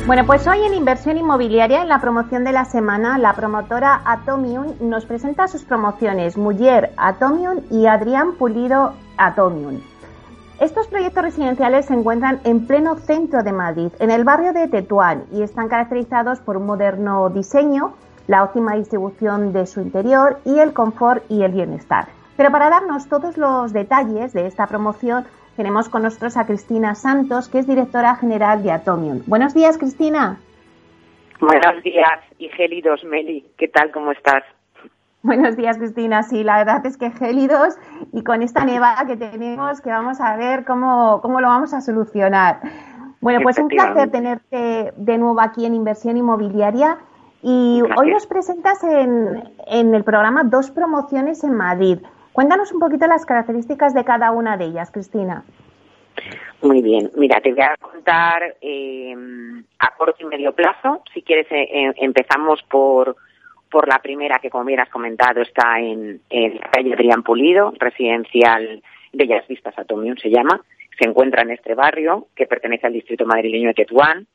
Bueno, 0.07 0.27
pues 0.27 0.47
hoy 0.47 0.59
en 0.63 0.75
Inversión 0.75 1.17
Inmobiliaria, 1.17 1.81
en 1.81 1.89
la 1.89 2.03
promoción 2.03 2.45
de 2.45 2.53
la 2.53 2.67
semana, 2.67 3.17
la 3.17 3.33
promotora 3.33 4.03
Atomium 4.05 4.75
nos 4.81 5.07
presenta 5.07 5.49
sus 5.49 5.65
promociones 5.65 6.37
Muller 6.37 6.93
Atomium 6.99 7.63
y 7.71 7.87
Adrián 7.87 8.35
Pulido 8.35 8.93
Atomium. 9.17 9.81
Estos 10.61 10.87
proyectos 10.89 11.23
residenciales 11.23 11.87
se 11.87 11.95
encuentran 11.95 12.41
en 12.45 12.67
pleno 12.67 12.97
centro 12.97 13.43
de 13.43 13.53
Madrid, 13.53 13.91
en 14.01 14.11
el 14.11 14.25
barrio 14.25 14.53
de 14.53 14.69
Tetuán, 14.69 15.25
y 15.33 15.41
están 15.41 15.69
caracterizados 15.69 16.41
por 16.41 16.59
un 16.59 16.67
moderno 16.67 17.31
diseño, 17.31 17.95
la 18.27 18.45
óptima 18.45 18.75
distribución 18.75 19.55
de 19.55 19.67
su 19.67 19.81
interior 19.81 20.41
y 20.45 20.59
el 20.59 20.75
confort 20.75 21.25
y 21.31 21.43
el 21.43 21.53
bienestar. 21.53 22.09
Pero 22.37 22.51
para 22.51 22.71
darnos 22.71 23.09
todos 23.09 23.37
los 23.37 23.73
detalles 23.73 24.33
de 24.33 24.47
esta 24.47 24.67
promoción, 24.67 25.25
tenemos 25.57 25.89
con 25.89 26.03
nosotros 26.03 26.37
a 26.37 26.47
Cristina 26.47 26.95
Santos, 26.95 27.49
que 27.49 27.61
es 27.61 27.67
directora 27.67 28.17
general 28.17 28.63
de 28.63 28.73
Atomium. 28.73 29.23
Buenos 29.27 29.55
días, 29.55 29.79
Cristina. 29.79 30.39
Buenos 31.41 31.83
días 31.83 32.21
y 32.39 32.49
gélidos, 32.49 33.05
Meli. 33.05 33.47
¿Qué 33.57 33.69
tal? 33.69 33.93
¿Cómo 33.93 34.13
estás? 34.13 34.43
Buenos 35.23 35.57
días, 35.57 35.79
Cristina. 35.79 36.23
Sí, 36.23 36.43
la 36.43 36.59
verdad 36.59 36.85
es 36.85 36.97
que 36.97 37.11
gélidos 37.11 37.77
y 38.13 38.23
con 38.25 38.43
esta 38.43 38.65
nevada 38.65 39.07
que 39.07 39.17
tenemos, 39.17 39.81
que 39.81 39.91
vamos 39.91 40.21
a 40.21 40.37
ver 40.37 40.65
cómo, 40.65 41.21
cómo 41.23 41.41
lo 41.41 41.49
vamos 41.49 41.73
a 41.73 41.81
solucionar. 41.81 42.61
Bueno, 43.21 43.41
pues 43.43 43.59
un 43.59 43.69
placer 43.69 44.11
tenerte 44.11 44.93
de 44.97 45.19
nuevo 45.19 45.41
aquí 45.41 45.65
en 45.65 45.75
Inversión 45.75 46.17
Inmobiliaria. 46.17 46.99
Y 47.43 47.83
hoy 47.97 48.11
nos 48.11 48.27
presentas 48.27 48.83
en, 48.85 49.51
en 49.67 49.95
el 49.95 50.03
programa 50.03 50.45
dos 50.45 50.71
promociones 50.71 51.45
en 51.45 51.55
Madrid. 51.55 51.99
Cuéntanos 52.35 52.73
un 52.73 52.81
poquito 52.81 53.07
las 53.07 53.25
características 53.25 53.95
de 53.95 54.05
cada 54.05 54.33
una 54.33 54.57
de 54.57 54.65
ellas, 54.65 54.91
Cristina. 54.91 55.45
Muy 56.63 56.83
bien, 56.83 57.13
mira, 57.15 57.41
te 57.41 57.53
voy 57.53 57.63
a 57.63 57.77
contar 57.77 58.57
eh, 58.61 59.15
a 59.79 59.95
corto 59.97 60.17
y 60.19 60.25
medio 60.25 60.53
plazo. 60.53 61.05
Si 61.15 61.23
quieres, 61.23 61.47
eh, 61.53 61.63
eh, 61.63 61.95
empezamos 61.99 62.61
por, 62.65 63.15
por 63.71 63.87
la 63.87 64.01
primera 64.01 64.41
que, 64.41 64.51
como 64.51 64.65
bien 64.65 64.81
has 64.81 64.89
comentado, 64.89 65.43
está 65.43 65.79
en, 65.79 66.23
la 66.29 66.71
calle 66.73 66.95
Adrián 66.95 67.23
Pulido, 67.23 67.73
residencial 67.79 68.83
Bellas 69.13 69.47
Vistas 69.47 69.79
Atomium 69.79 70.17
se 70.17 70.31
llama. 70.31 70.61
Se 70.99 71.09
encuentra 71.09 71.43
en 71.43 71.53
este 71.53 71.77
barrio, 71.77 72.27
que 72.35 72.47
pertenece 72.47 72.89
al 72.89 72.95
distrito 72.95 73.27
madrileño 73.27 73.69
de 73.69 73.75
Tetuán. 73.75 74.27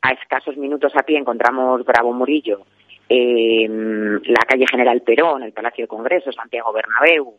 A 0.00 0.12
escasos 0.12 0.56
minutos 0.56 0.94
a 0.96 1.02
pie 1.02 1.18
encontramos 1.18 1.84
Bravo 1.84 2.14
Murillo, 2.14 2.62
la 3.14 4.40
calle 4.46 4.66
General 4.66 5.00
Perón, 5.02 5.42
el 5.42 5.52
Palacio 5.52 5.84
de 5.84 5.88
Congreso, 5.88 6.32
Santiago 6.32 6.72
Bernabéu, 6.72 7.34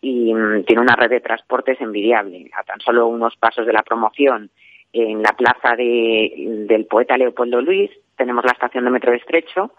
y 0.00 0.34
mm, 0.34 0.64
tiene 0.64 0.82
una 0.82 0.96
red 0.96 1.10
de 1.10 1.20
transportes 1.20 1.80
envidiable. 1.80 2.50
A 2.56 2.62
tan 2.64 2.80
solo 2.80 3.06
unos 3.06 3.36
pasos 3.36 3.66
de 3.66 3.72
la 3.72 3.82
promoción, 3.82 4.50
en 4.92 5.22
la 5.22 5.32
plaza 5.32 5.74
de, 5.76 6.64
del 6.68 6.86
poeta 6.86 7.16
Leopoldo 7.16 7.60
Luis, 7.60 7.90
tenemos 8.16 8.44
la 8.44 8.52
estación 8.52 8.84
de 8.84 8.90
metro 8.90 9.12
estrecho 9.12 9.72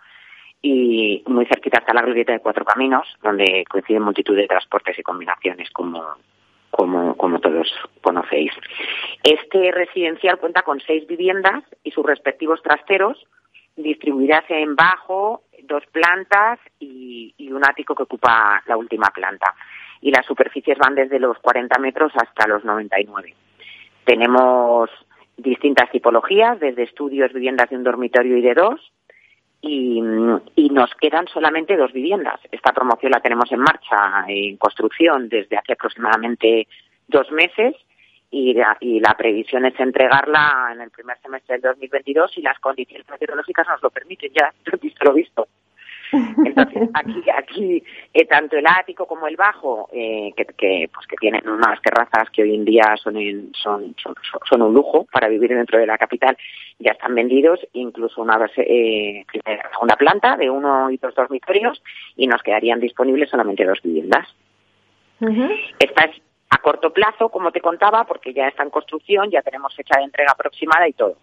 y 0.61 1.23
muy 1.27 1.45
cerquita 1.45 1.79
está 1.79 1.93
la 1.93 2.01
glorieta 2.01 2.33
de 2.33 2.39
Cuatro 2.39 2.65
Caminos, 2.65 3.07
donde 3.23 3.63
coinciden 3.69 4.01
multitud 4.01 4.35
de 4.35 4.47
transportes 4.47 4.97
y 4.97 5.03
combinaciones, 5.03 5.69
como, 5.69 6.03
como 6.71 7.39
todos 7.39 7.71
conocéis. 8.01 8.51
Este 9.23 9.71
residencial 9.71 10.39
cuenta 10.39 10.63
con 10.63 10.81
seis 10.81 11.05
viviendas 11.07 11.63
y 11.83 11.91
sus 11.91 12.05
respectivos 12.05 12.61
trasteros, 12.63 13.25
distribuidas 13.75 14.43
en 14.49 14.75
bajo, 14.75 15.43
dos 15.63 15.83
plantas 15.91 16.59
y, 16.79 17.33
y 17.37 17.51
un 17.51 17.65
ático 17.65 17.95
que 17.95 18.03
ocupa 18.03 18.61
la 18.67 18.77
última 18.77 19.09
planta 19.09 19.53
y 20.01 20.11
las 20.11 20.25
superficies 20.25 20.77
van 20.77 20.93
desde 20.93 21.19
los 21.19 21.39
40 21.39 21.79
metros 21.79 22.11
hasta 22.15 22.47
los 22.47 22.63
99. 22.63 23.33
Tenemos 24.03 24.89
distintas 25.37 25.89
tipologías, 25.91 26.59
desde 26.59 26.83
estudios, 26.83 27.33
viviendas 27.33 27.69
de 27.69 27.77
un 27.77 27.83
dormitorio 27.83 28.37
y 28.37 28.41
de 28.41 28.53
dos, 28.53 28.91
y, 29.61 29.99
nos 30.71 30.93
quedan 30.95 31.27
solamente 31.27 31.77
dos 31.77 31.91
viviendas. 31.93 32.39
Esta 32.51 32.73
promoción 32.73 33.13
la 33.13 33.21
tenemos 33.21 33.51
en 33.51 33.59
marcha, 33.59 34.25
en 34.27 34.57
construcción, 34.57 35.29
desde 35.29 35.57
hace 35.57 35.73
aproximadamente 35.73 36.67
dos 37.07 37.31
meses, 37.31 37.73
y 38.31 38.53
la, 38.53 38.77
y 38.79 38.99
la 38.99 39.15
previsión 39.15 39.65
es 39.65 39.79
entregarla 39.79 40.69
en 40.73 40.81
el 40.81 40.89
primer 40.89 41.17
semestre 41.19 41.55
del 41.55 41.61
2022 41.61 42.37
y 42.37 42.41
las 42.41 42.59
condiciones 42.59 43.07
meteorológicas 43.09 43.67
nos 43.67 43.81
lo 43.81 43.89
permiten, 43.89 44.31
ya 44.33 44.53
visto 44.81 45.05
lo 45.05 45.13
visto. 45.13 45.47
Entonces, 46.11 46.89
aquí, 46.93 47.23
aquí 47.29 47.83
eh, 48.13 48.25
tanto 48.25 48.57
el 48.57 48.65
ático 48.67 49.05
como 49.05 49.27
el 49.27 49.35
bajo, 49.35 49.89
eh, 49.91 50.33
que, 50.35 50.45
que, 50.45 50.89
pues 50.93 51.07
que 51.07 51.15
tienen 51.17 51.47
unas 51.49 51.81
terrazas 51.81 52.29
que 52.29 52.43
hoy 52.43 52.55
en 52.55 52.65
día 52.65 52.95
son, 53.01 53.15
son, 53.53 53.95
son, 54.01 54.15
son, 54.47 54.61
un 54.61 54.73
lujo 54.73 55.05
para 55.11 55.27
vivir 55.27 55.49
dentro 55.49 55.79
de 55.79 55.87
la 55.87 55.97
capital, 55.97 56.37
ya 56.79 56.91
están 56.91 57.15
vendidos, 57.15 57.59
incluso 57.73 58.21
una 58.21 58.39
eh, 58.57 59.25
segunda 59.71 59.95
planta 59.95 60.37
de 60.37 60.49
uno 60.49 60.89
y 60.89 60.97
dos 60.97 61.15
dormitorios, 61.15 61.81
y 62.15 62.27
nos 62.27 62.43
quedarían 62.43 62.79
disponibles 62.79 63.29
solamente 63.29 63.65
dos 63.65 63.81
viviendas. 63.81 64.27
Esta 65.79 66.03
es 66.05 66.21
a 66.49 66.57
corto 66.57 66.91
plazo, 66.93 67.29
como 67.29 67.51
te 67.51 67.61
contaba, 67.61 68.03
porque 68.05 68.33
ya 68.33 68.47
está 68.47 68.63
en 68.63 68.69
construcción, 68.69 69.29
ya 69.31 69.41
tenemos 69.41 69.75
fecha 69.75 69.97
de 69.97 70.05
entrega 70.05 70.31
aproximada 70.31 70.87
y 70.87 70.93
todo. 70.93 71.17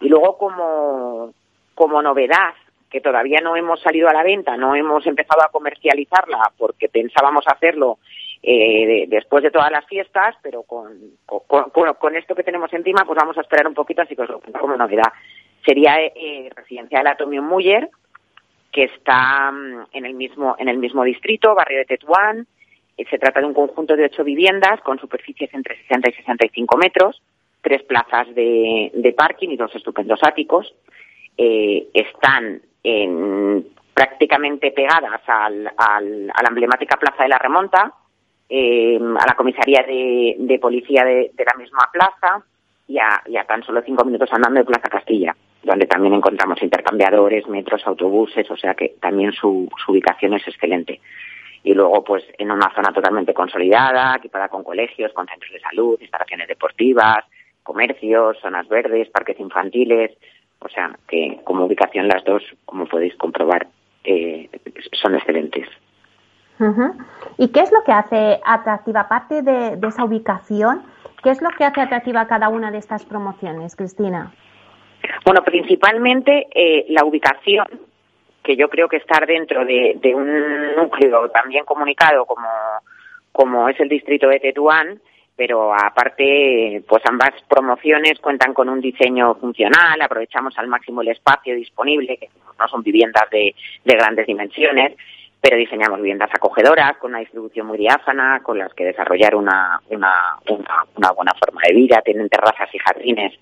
Y 0.00 0.08
luego, 0.08 0.36
como, 0.36 1.32
como 1.74 2.02
novedad 2.02 2.54
que 2.90 3.00
todavía 3.00 3.40
no 3.42 3.56
hemos 3.56 3.80
salido 3.80 4.08
a 4.08 4.12
la 4.12 4.22
venta, 4.22 4.56
no 4.56 4.76
hemos 4.76 5.04
empezado 5.06 5.42
a 5.42 5.50
comercializarla 5.50 6.52
porque 6.56 6.88
pensábamos 6.88 7.44
hacerlo 7.48 7.98
eh, 8.40 9.06
después 9.08 9.42
de 9.42 9.50
todas 9.50 9.72
las 9.72 9.84
fiestas, 9.86 10.36
pero 10.42 10.62
con, 10.62 10.92
con, 11.26 12.14
esto 12.14 12.34
que 12.34 12.44
tenemos 12.44 12.72
encima, 12.72 13.04
pues 13.04 13.16
vamos 13.16 13.36
a 13.36 13.40
esperar 13.40 13.66
un 13.66 13.74
poquito, 13.74 14.02
así 14.02 14.14
que 14.14 14.22
os 14.22 14.28
lo 14.28 14.38
cuento 14.38 14.60
como 14.60 14.76
novedad. 14.76 15.12
Sería 15.64 15.96
eh, 15.98 16.50
Residencial 16.54 17.06
Atomium 17.06 17.46
Muller, 17.46 17.88
que 18.70 18.84
está 18.84 19.50
mm, 19.50 19.86
en 19.92 20.04
el 20.04 20.14
mismo 20.14 20.54
en 20.58 20.68
el 20.68 20.78
mismo 20.78 21.04
distrito, 21.04 21.54
barrio 21.54 21.78
de 21.78 21.86
Tetuán. 21.86 22.46
Eh, 22.96 23.04
se 23.10 23.18
trata 23.18 23.40
de 23.40 23.46
un 23.46 23.54
conjunto 23.54 23.96
de 23.96 24.04
ocho 24.04 24.24
viviendas 24.24 24.80
con 24.82 24.98
superficies 24.98 25.52
entre 25.54 25.76
60 25.82 26.10
y 26.10 26.12
65 26.12 26.76
metros, 26.76 27.22
tres 27.60 27.82
plazas 27.82 28.32
de, 28.34 29.14
parking 29.16 29.50
y 29.50 29.56
dos 29.56 29.74
estupendos 29.74 30.20
áticos. 30.22 30.74
Eh, 31.36 31.88
están 31.92 32.62
en, 32.82 33.66
prácticamente 33.92 34.70
pegadas 34.70 35.22
al, 35.26 35.66
a 35.76 36.00
la 36.00 36.48
emblemática 36.48 36.96
Plaza 36.96 37.24
de 37.24 37.28
la 37.28 37.38
Remonta, 37.38 37.92
eh, 38.48 38.96
a 38.96 39.26
la 39.26 39.34
comisaría 39.36 39.82
de, 39.82 40.58
policía 40.60 41.04
de, 41.04 41.32
la 41.38 41.58
misma 41.58 41.88
plaza 41.92 42.44
y 42.86 42.98
a, 42.98 43.44
tan 43.46 43.62
solo 43.62 43.82
cinco 43.84 44.04
minutos 44.04 44.28
andando 44.32 44.60
de 44.60 44.66
Plaza 44.66 44.88
Castilla, 44.88 45.34
donde 45.62 45.86
también 45.86 46.14
encontramos 46.14 46.62
intercambiadores, 46.62 47.48
metros, 47.48 47.86
autobuses, 47.86 48.50
o 48.50 48.56
sea 48.56 48.74
que 48.74 48.96
también 49.00 49.32
su 49.32 49.68
ubicación 49.88 50.34
es 50.34 50.46
excelente. 50.46 51.00
Y 51.64 51.74
luego, 51.74 52.04
pues, 52.04 52.22
en 52.38 52.52
una 52.52 52.72
zona 52.74 52.92
totalmente 52.92 53.34
consolidada, 53.34 54.16
equipada 54.16 54.48
con 54.48 54.62
colegios, 54.62 55.12
con 55.12 55.26
centros 55.26 55.50
de 55.50 55.60
salud, 55.60 55.98
instalaciones 56.00 56.46
deportivas, 56.46 57.24
comercios, 57.62 58.36
zonas 58.40 58.68
verdes, 58.68 59.08
parques 59.08 59.40
infantiles, 59.40 60.12
o 60.60 60.68
sea, 60.68 60.96
que 61.08 61.40
como 61.44 61.64
ubicación 61.64 62.06
las 62.06 62.22
dos, 62.24 62.42
como 62.66 62.86
podéis 62.86 63.16
comprobar, 63.16 63.66
eh, 64.04 64.48
son 64.92 65.14
excelentes. 65.14 65.66
¿Y 67.36 67.48
qué 67.48 67.60
es 67.60 67.72
lo 67.72 67.82
que 67.84 67.92
hace 67.92 68.40
atractiva, 68.44 69.00
aparte 69.00 69.42
de, 69.42 69.78
esa 69.86 70.04
ubicación, 70.04 70.82
qué 71.22 71.30
es 71.30 71.42
lo 71.42 71.48
que 71.50 71.64
hace 71.64 71.80
atractiva 71.80 72.26
cada 72.26 72.48
una 72.48 72.70
de 72.70 72.78
estas 72.78 73.04
promociones, 73.04 73.74
Cristina? 73.74 74.32
Bueno, 75.24 75.42
principalmente 75.42 76.46
eh, 76.54 76.86
la 76.90 77.04
ubicación, 77.04 77.66
que 78.44 78.56
yo 78.56 78.68
creo 78.68 78.88
que 78.88 78.98
estar 78.98 79.26
dentro 79.26 79.64
de, 79.64 79.96
de, 80.00 80.14
un 80.14 80.76
núcleo 80.76 81.30
también 81.30 81.64
comunicado 81.64 82.26
como, 82.26 82.48
como 83.32 83.68
es 83.70 83.80
el 83.80 83.88
distrito 83.88 84.28
de 84.28 84.38
Tetuán, 84.38 85.00
pero 85.34 85.74
aparte, 85.74 86.82
pues 86.86 87.02
ambas 87.06 87.32
promociones 87.48 88.20
cuentan 88.20 88.54
con 88.54 88.68
un 88.68 88.80
diseño 88.80 89.34
funcional, 89.36 90.00
aprovechamos 90.00 90.56
al 90.58 90.68
máximo 90.68 91.00
el 91.00 91.08
espacio 91.08 91.56
disponible, 91.56 92.18
que 92.18 92.28
no 92.58 92.68
son 92.68 92.82
viviendas 92.82 93.28
de, 93.30 93.54
grandes 93.84 94.26
dimensiones, 94.26 94.96
pero 95.40 95.56
diseñamos 95.56 95.98
viviendas 95.98 96.30
acogedoras, 96.32 96.98
con 96.98 97.10
una 97.10 97.20
distribución 97.20 97.66
muy 97.66 97.78
diáfana, 97.78 98.40
con 98.42 98.58
las 98.58 98.72
que 98.74 98.84
desarrollar 98.84 99.34
una, 99.34 99.80
una, 99.88 100.36
una, 100.96 101.10
buena 101.12 101.32
forma 101.34 101.62
de 101.66 101.74
vida, 101.74 102.02
tienen 102.02 102.28
terrazas 102.28 102.72
y 102.72 102.78
jardines 102.78 103.32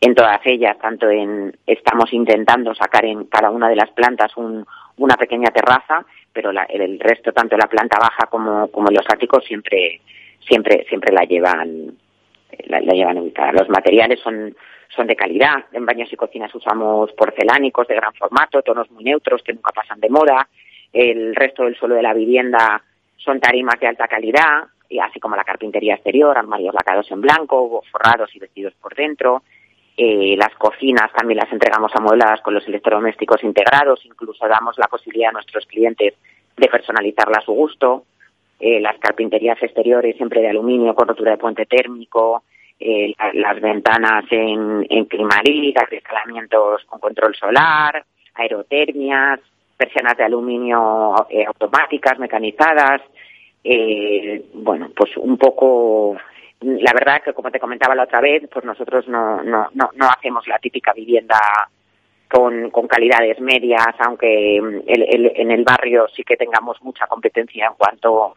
en 0.00 0.14
todas 0.14 0.40
ellas, 0.44 0.78
tanto 0.78 1.10
en, 1.10 1.56
estamos 1.66 2.12
intentando 2.12 2.74
sacar 2.74 3.04
en 3.04 3.24
cada 3.24 3.50
una 3.50 3.68
de 3.68 3.76
las 3.76 3.90
plantas 3.90 4.36
un, 4.36 4.64
una 4.96 5.16
pequeña 5.16 5.50
terraza, 5.50 6.04
pero 6.32 6.50
el 6.50 7.00
resto, 7.00 7.32
tanto 7.32 7.56
la 7.56 7.66
planta 7.66 7.98
baja 7.98 8.26
como, 8.26 8.68
como 8.68 8.90
los 8.90 9.04
áticos, 9.08 9.44
siempre 9.44 10.00
siempre 10.46 10.86
siempre 10.88 11.12
la 11.12 11.24
llevan 11.24 11.96
la, 12.66 12.80
llevan 12.80 13.18
ubicada. 13.18 13.52
Los 13.52 13.68
materiales 13.68 14.20
son 14.20 14.54
son 14.94 15.06
de 15.06 15.16
calidad. 15.16 15.64
En 15.72 15.84
baños 15.84 16.12
y 16.12 16.16
cocinas 16.16 16.54
usamos 16.54 17.12
porcelánicos 17.12 17.86
de 17.88 17.96
gran 17.96 18.14
formato, 18.14 18.62
tonos 18.62 18.90
muy 18.90 19.04
neutros 19.04 19.42
que 19.42 19.52
nunca 19.52 19.72
pasan 19.72 20.00
de 20.00 20.08
moda. 20.08 20.48
El 20.92 21.34
resto 21.34 21.64
del 21.64 21.76
suelo 21.76 21.94
de 21.94 22.02
la 22.02 22.14
vivienda 22.14 22.82
son 23.16 23.40
tarimas 23.40 23.78
de 23.80 23.88
alta 23.88 24.08
calidad, 24.08 24.64
así 25.02 25.20
como 25.20 25.36
la 25.36 25.44
carpintería 25.44 25.94
exterior, 25.94 26.38
armarios 26.38 26.74
lacados 26.74 27.10
en 27.10 27.20
blanco, 27.20 27.82
forrados 27.90 28.34
y 28.34 28.38
vestidos 28.38 28.74
por 28.80 28.94
dentro. 28.94 29.42
Eh, 30.00 30.36
las 30.38 30.54
cocinas 30.54 31.12
también 31.12 31.38
las 31.38 31.52
entregamos 31.52 31.90
amuebladas 31.94 32.40
con 32.40 32.54
los 32.54 32.66
electrodomésticos 32.68 33.42
integrados, 33.42 34.06
incluso 34.06 34.46
damos 34.46 34.78
la 34.78 34.86
posibilidad 34.86 35.30
a 35.30 35.32
nuestros 35.32 35.66
clientes 35.66 36.14
de 36.56 36.68
personalizarla 36.68 37.38
a 37.38 37.44
su 37.44 37.52
gusto 37.52 38.04
eh, 38.60 38.80
las 38.80 38.98
carpinterías 38.98 39.62
exteriores 39.62 40.16
siempre 40.16 40.40
de 40.40 40.48
aluminio 40.48 40.94
con 40.94 41.06
rotura 41.06 41.32
de 41.32 41.38
puente 41.38 41.66
térmico, 41.66 42.42
eh, 42.80 43.14
las 43.34 43.60
ventanas 43.60 44.24
en, 44.30 44.84
en 44.88 45.04
climarí, 45.04 45.74
acristalamientos 45.76 46.84
con 46.86 46.98
control 46.98 47.34
solar, 47.36 48.04
aerotermias, 48.34 49.40
persianas 49.76 50.16
de 50.16 50.24
aluminio 50.24 51.14
eh, 51.30 51.44
automáticas, 51.46 52.18
mecanizadas. 52.18 53.00
Eh, 53.62 54.44
bueno, 54.54 54.90
pues 54.94 55.16
un 55.16 55.36
poco 55.36 56.16
la 56.60 56.92
verdad 56.92 57.22
que 57.22 57.32
como 57.32 57.50
te 57.50 57.60
comentaba 57.60 57.94
la 57.94 58.04
otra 58.04 58.20
vez, 58.20 58.42
pues 58.52 58.64
nosotros 58.64 59.06
no, 59.08 59.42
no, 59.42 59.68
no, 59.74 59.90
no 59.94 60.08
hacemos 60.08 60.46
la 60.48 60.58
típica 60.58 60.92
vivienda 60.92 61.38
con, 62.30 62.70
con 62.70 62.86
calidades 62.86 63.40
medias, 63.40 63.94
aunque 64.00 64.60
mm, 64.60 64.80
en 64.86 65.50
el 65.50 65.64
barrio 65.64 66.06
sí 66.14 66.22
que 66.24 66.36
tengamos 66.36 66.82
mucha 66.82 67.06
competencia 67.06 67.66
en 67.66 67.74
cuanto 67.74 68.34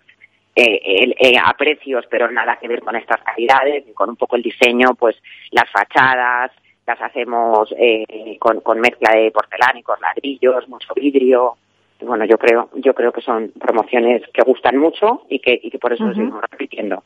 eh, 0.56 1.14
eh, 1.18 1.38
a 1.42 1.54
precios, 1.54 2.06
pero 2.10 2.30
nada 2.30 2.58
que 2.58 2.68
ver 2.68 2.82
con 2.82 2.96
estas 2.96 3.22
calidades, 3.22 3.86
con 3.94 4.10
un 4.10 4.16
poco 4.16 4.36
el 4.36 4.44
diseño, 4.44 4.96
pues 4.96 5.16
las 5.52 5.70
fachadas 5.72 6.52
las 6.86 7.02
hacemos 7.02 7.74
eh, 7.78 8.38
con, 8.40 8.60
con 8.62 8.80
mezcla 8.80 9.16
de 9.16 9.32
porcelánicos, 9.32 10.00
ladrillos, 10.02 10.68
mucho 10.68 10.94
vidrio. 10.94 11.56
Bueno, 12.02 12.26
yo 12.26 12.38
creo, 12.38 12.70
yo 12.76 12.94
creo 12.94 13.12
que 13.12 13.22
son 13.22 13.52
promociones 13.60 14.24
que 14.34 14.42
gustan 14.42 14.78
mucho 14.78 15.24
y 15.30 15.40
que, 15.40 15.60
y 15.62 15.70
que 15.70 15.78
por 15.78 15.94
eso 15.94 16.06
lo 16.06 16.14
seguimos 16.14 16.42
repitiendo. 16.50 17.04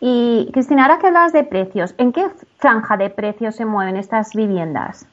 Y 0.00 0.50
Cristina, 0.52 0.82
ahora 0.82 0.98
que 0.98 1.06
hablas 1.06 1.32
de 1.32 1.44
precios, 1.44 1.94
¿en 1.98 2.12
qué 2.12 2.26
franja 2.58 2.96
de 2.96 3.10
precios 3.10 3.56
se 3.56 3.64
mueven 3.64 3.96
estas 3.96 4.34
viviendas? 4.34 5.08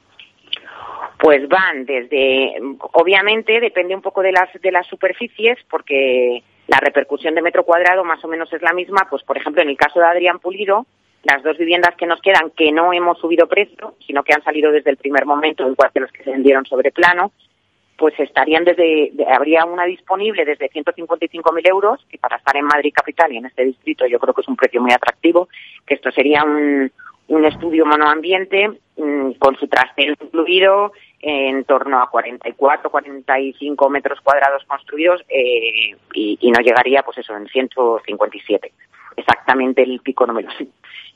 Pues 1.19 1.47
van 1.47 1.85
desde, 1.85 2.55
obviamente 2.93 3.61
depende 3.61 3.95
un 3.95 4.01
poco 4.01 4.21
de 4.21 4.33
las 4.33 4.49
de 4.61 4.71
las 4.71 4.85
superficies, 4.87 5.57
porque 5.69 6.43
la 6.67 6.79
repercusión 6.79 7.33
de 7.33 7.41
metro 7.41 7.63
cuadrado 7.63 8.03
más 8.03 8.23
o 8.25 8.27
menos 8.27 8.51
es 8.51 8.61
la 8.61 8.73
misma. 8.73 9.07
Pues 9.09 9.23
por 9.23 9.37
ejemplo 9.37 9.61
en 9.61 9.69
el 9.69 9.77
caso 9.77 9.99
de 9.99 10.05
Adrián 10.05 10.39
Pulido, 10.39 10.85
las 11.23 11.41
dos 11.43 11.57
viviendas 11.57 11.95
que 11.95 12.05
nos 12.05 12.21
quedan 12.21 12.51
que 12.51 12.73
no 12.73 12.91
hemos 12.91 13.17
subido 13.19 13.47
precio, 13.47 13.95
sino 14.05 14.23
que 14.23 14.33
han 14.33 14.43
salido 14.43 14.71
desde 14.71 14.89
el 14.89 14.97
primer 14.97 15.25
momento, 15.25 15.69
igual 15.69 15.91
que 15.93 16.01
los 16.01 16.11
que 16.11 16.23
se 16.23 16.31
vendieron 16.31 16.65
sobre 16.65 16.91
plano, 16.91 17.31
pues 17.97 18.19
estarían 18.19 18.63
desde, 18.63 19.11
habría 19.31 19.65
una 19.65 19.85
disponible 19.85 20.45
desde 20.45 20.69
155.000 20.69 21.69
euros, 21.69 22.05
que 22.09 22.17
para 22.17 22.37
estar 22.37 22.55
en 22.55 22.65
Madrid 22.65 22.93
Capital 22.93 23.31
y 23.31 23.37
en 23.37 23.45
este 23.45 23.65
distrito 23.65 24.05
yo 24.07 24.19
creo 24.19 24.33
que 24.33 24.41
es 24.41 24.47
un 24.47 24.55
precio 24.55 24.81
muy 24.81 24.91
atractivo, 24.91 25.47
que 25.85 25.95
esto 25.95 26.11
sería 26.11 26.43
un, 26.43 26.91
un 27.27 27.45
estudio 27.45 27.85
monoambiente 27.85 28.69
mm, 28.97 29.31
con 29.33 29.55
su 29.57 29.67
trastero 29.67 30.15
incluido 30.21 30.91
en 31.19 31.63
torno 31.63 32.01
a 32.01 32.09
44, 32.09 32.89
45 32.89 33.89
metros 33.89 34.19
cuadrados 34.21 34.63
construidos 34.65 35.21
eh, 35.29 35.95
y, 36.13 36.37
y, 36.41 36.51
no 36.51 36.59
llegaría, 36.59 37.01
pues 37.03 37.19
eso, 37.19 37.35
en 37.35 37.47
157. 37.47 38.73
Exactamente 39.15 39.83
el 39.83 40.01
pico 40.01 40.25
no 40.25 40.33
me 40.33 40.43
lo 40.43 40.51
sé. 40.51 40.67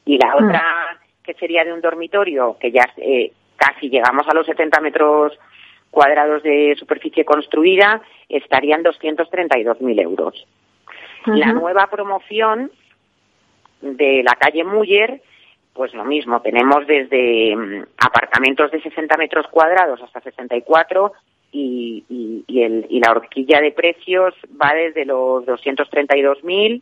Y 0.05 0.17
la 0.17 0.28
mm. 0.28 0.45
otra, 0.45 0.63
que 1.23 1.34
sería 1.34 1.65
de 1.65 1.73
un 1.73 1.82
dormitorio, 1.82 2.55
que 2.59 2.71
ya 2.71 2.86
eh, 2.97 3.34
casi 3.57 3.89
llegamos 3.89 4.25
a 4.28 4.34
los 4.34 4.45
70 4.45 4.80
metros 4.80 5.38
cuadrados 5.92 6.44
de 6.44 6.76
superficie 6.78 7.26
construida, 7.26 8.02
estarían 8.30 8.84
232.000 8.84 10.02
euros. 10.02 10.46
La 11.26 11.52
nueva 11.52 11.88
promoción 11.88 12.72
de 13.82 14.24
la 14.24 14.34
calle 14.34 14.64
Muller 14.64 15.22
pues 15.78 15.94
lo 15.94 16.04
mismo, 16.04 16.42
tenemos 16.42 16.88
desde 16.88 17.56
mm, 17.56 17.86
apartamentos 18.00 18.72
de 18.72 18.82
60 18.82 19.16
metros 19.16 19.46
cuadrados 19.52 20.02
hasta 20.02 20.20
64 20.22 21.14
y, 21.52 22.04
y, 22.10 22.44
y, 22.48 22.64
el, 22.64 22.88
y 22.90 23.00
la 23.00 23.12
horquilla 23.12 23.62
de 23.62 23.72
precios 23.72 24.34
va 24.60 24.74
desde 24.74 25.06
los 25.06 25.46
232.000 25.46 26.82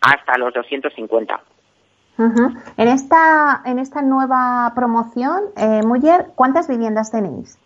hasta 0.00 0.38
los 0.38 0.54
250. 0.54 1.40
En 2.78 2.88
esta 2.88 3.60
en 3.66 3.78
esta 3.78 4.00
nueva 4.00 4.72
promoción, 4.74 5.42
eh, 5.54 5.82
Muller, 5.84 6.28
¿cuántas 6.34 6.66
viviendas 6.66 7.10
tenéis? 7.10 7.58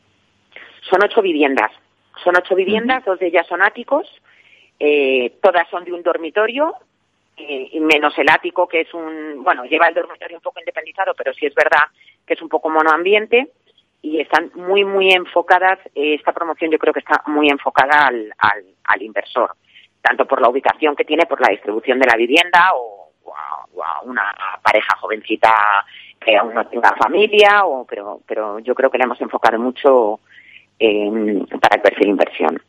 Son 0.88 1.02
ocho 1.02 1.22
viviendas. 1.22 1.72
Son 2.24 2.36
ocho 2.36 2.54
viviendas, 2.54 3.04
dos 3.04 3.18
de 3.18 3.28
ellas 3.28 3.46
son 3.46 3.62
áticos, 3.62 4.06
eh, 4.78 5.38
todas 5.42 5.68
son 5.70 5.84
de 5.84 5.92
un 5.92 6.02
dormitorio 6.02 6.74
y 7.36 7.80
menos 7.80 8.16
el 8.18 8.28
ático, 8.28 8.68
que 8.68 8.82
es 8.82 8.92
un, 8.92 9.42
bueno, 9.42 9.64
lleva 9.64 9.88
el 9.88 9.94
dormitorio 9.94 10.36
un 10.36 10.42
poco 10.42 10.60
independizado, 10.60 11.14
pero 11.14 11.32
sí 11.32 11.46
es 11.46 11.54
verdad 11.54 11.84
que 12.26 12.34
es 12.34 12.42
un 12.42 12.48
poco 12.48 12.68
monoambiente 12.68 13.50
y 14.02 14.20
están 14.20 14.50
muy, 14.54 14.84
muy 14.84 15.10
enfocadas, 15.10 15.78
eh, 15.94 16.14
esta 16.14 16.32
promoción 16.32 16.70
yo 16.70 16.78
creo 16.78 16.92
que 16.92 17.00
está 17.00 17.22
muy 17.26 17.48
enfocada 17.48 18.06
al, 18.06 18.32
al, 18.38 18.64
al, 18.84 19.02
inversor, 19.02 19.52
tanto 20.00 20.26
por 20.26 20.40
la 20.40 20.48
ubicación 20.48 20.96
que 20.96 21.04
tiene, 21.04 21.26
por 21.26 21.40
la 21.40 21.50
distribución 21.50 21.98
de 21.98 22.06
la 22.06 22.16
vivienda 22.16 22.70
o, 22.74 23.10
a, 23.34 24.02
una 24.02 24.34
pareja 24.62 24.96
jovencita 24.96 25.52
que 26.18 26.36
aún 26.36 26.54
no 26.54 26.66
tenga 26.66 26.94
familia, 26.96 27.64
o, 27.64 27.84
pero, 27.84 28.20
pero 28.26 28.58
yo 28.60 28.74
creo 28.74 28.90
que 28.90 28.98
le 28.98 29.04
hemos 29.04 29.20
enfocado 29.20 29.58
mucho 29.58 30.20
eh, 30.80 31.46
para 31.60 31.76
el 31.76 31.82
perfil 31.82 32.08
inversión. 32.08 32.60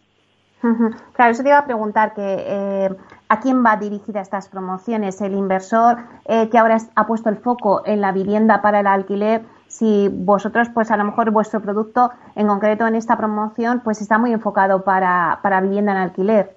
Claro, 1.14 1.32
eso 1.32 1.42
te 1.42 1.50
iba 1.50 1.58
a 1.58 1.66
preguntar 1.66 2.14
que 2.14 2.22
eh, 2.22 2.90
a 3.30 3.40
quién 3.40 3.66
va 3.66 3.78
dirigida 3.78 4.22
estas 4.22 4.48
promociones, 4.48 5.20
el 5.22 5.34
inversor 5.34 5.98
eh, 6.26 6.50
que 6.52 6.58
ahora 6.60 6.78
ha 6.96 7.08
puesto 7.08 7.30
el 7.30 7.38
foco 7.38 7.82
en 7.86 8.00
la 8.00 8.12
vivienda 8.12 8.62
para 8.62 8.82
el 8.82 8.88
alquiler, 8.88 9.42
si 9.68 10.08
vosotros, 10.12 10.70
pues 10.72 10.92
a 10.92 10.98
lo 10.98 11.06
mejor 11.06 11.32
vuestro 11.32 11.62
producto 11.62 12.12
en 12.36 12.46
concreto 12.46 12.86
en 12.86 12.94
esta 12.94 13.18
promoción, 13.18 13.82
pues 13.84 14.02
está 14.02 14.20
muy 14.20 14.34
enfocado 14.34 14.84
para, 14.84 15.40
para 15.42 15.62
vivienda 15.62 15.94
en 15.94 15.98
alquiler. 15.98 16.56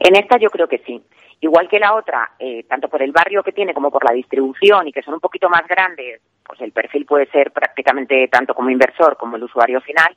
En 0.00 0.16
esta 0.16 0.36
yo 0.38 0.50
creo 0.50 0.68
que 0.68 0.82
sí. 0.84 1.02
Igual 1.40 1.68
que 1.68 1.78
la 1.78 1.94
otra, 1.94 2.32
eh, 2.38 2.64
tanto 2.64 2.88
por 2.88 3.00
el 3.00 3.12
barrio 3.12 3.42
que 3.42 3.52
tiene 3.52 3.72
como 3.72 3.90
por 3.90 4.04
la 4.04 4.12
distribución 4.12 4.88
y 4.88 4.92
que 4.92 5.00
son 5.00 5.14
un 5.14 5.20
poquito 5.20 5.48
más 5.48 5.66
grandes, 5.66 6.20
pues 6.46 6.60
el 6.60 6.72
perfil 6.72 7.06
puede 7.06 7.30
ser 7.30 7.50
prácticamente 7.50 8.28
tanto 8.28 8.54
como 8.54 8.68
inversor 8.68 9.16
como 9.16 9.36
el 9.36 9.44
usuario 9.44 9.80
final 9.80 10.14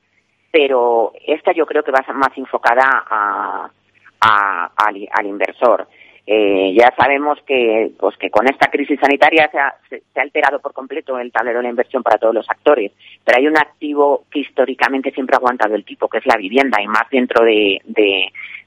pero 0.53 1.13
esta 1.25 1.51
yo 1.51 1.65
creo 1.65 1.83
que 1.83 1.91
va 1.91 2.05
a 2.07 2.13
más 2.13 2.37
enfocada 2.37 2.83
a, 3.09 3.71
al, 4.75 5.25
inversor. 5.25 5.87
Eh, 6.27 6.75
ya 6.77 6.93
sabemos 6.95 7.39
que, 7.41 7.91
pues, 7.99 8.15
que 8.17 8.29
con 8.29 8.47
esta 8.47 8.67
crisis 8.67 8.99
sanitaria 8.99 9.49
se 9.51 9.57
ha, 9.57 9.75
alterado 10.21 10.59
por 10.59 10.71
completo 10.71 11.17
el 11.17 11.31
tablero 11.31 11.57
de 11.57 11.63
la 11.63 11.69
inversión 11.71 12.03
para 12.03 12.19
todos 12.19 12.35
los 12.35 12.47
actores, 12.47 12.91
pero 13.25 13.39
hay 13.39 13.47
un 13.47 13.57
activo 13.57 14.25
que 14.29 14.41
históricamente 14.41 15.09
siempre 15.09 15.35
ha 15.35 15.39
aguantado 15.39 15.73
el 15.73 15.83
tipo, 15.83 16.07
que 16.07 16.19
es 16.19 16.25
la 16.27 16.37
vivienda, 16.37 16.79
y 16.79 16.87
más 16.87 17.09
dentro 17.09 17.43
de, 17.43 17.81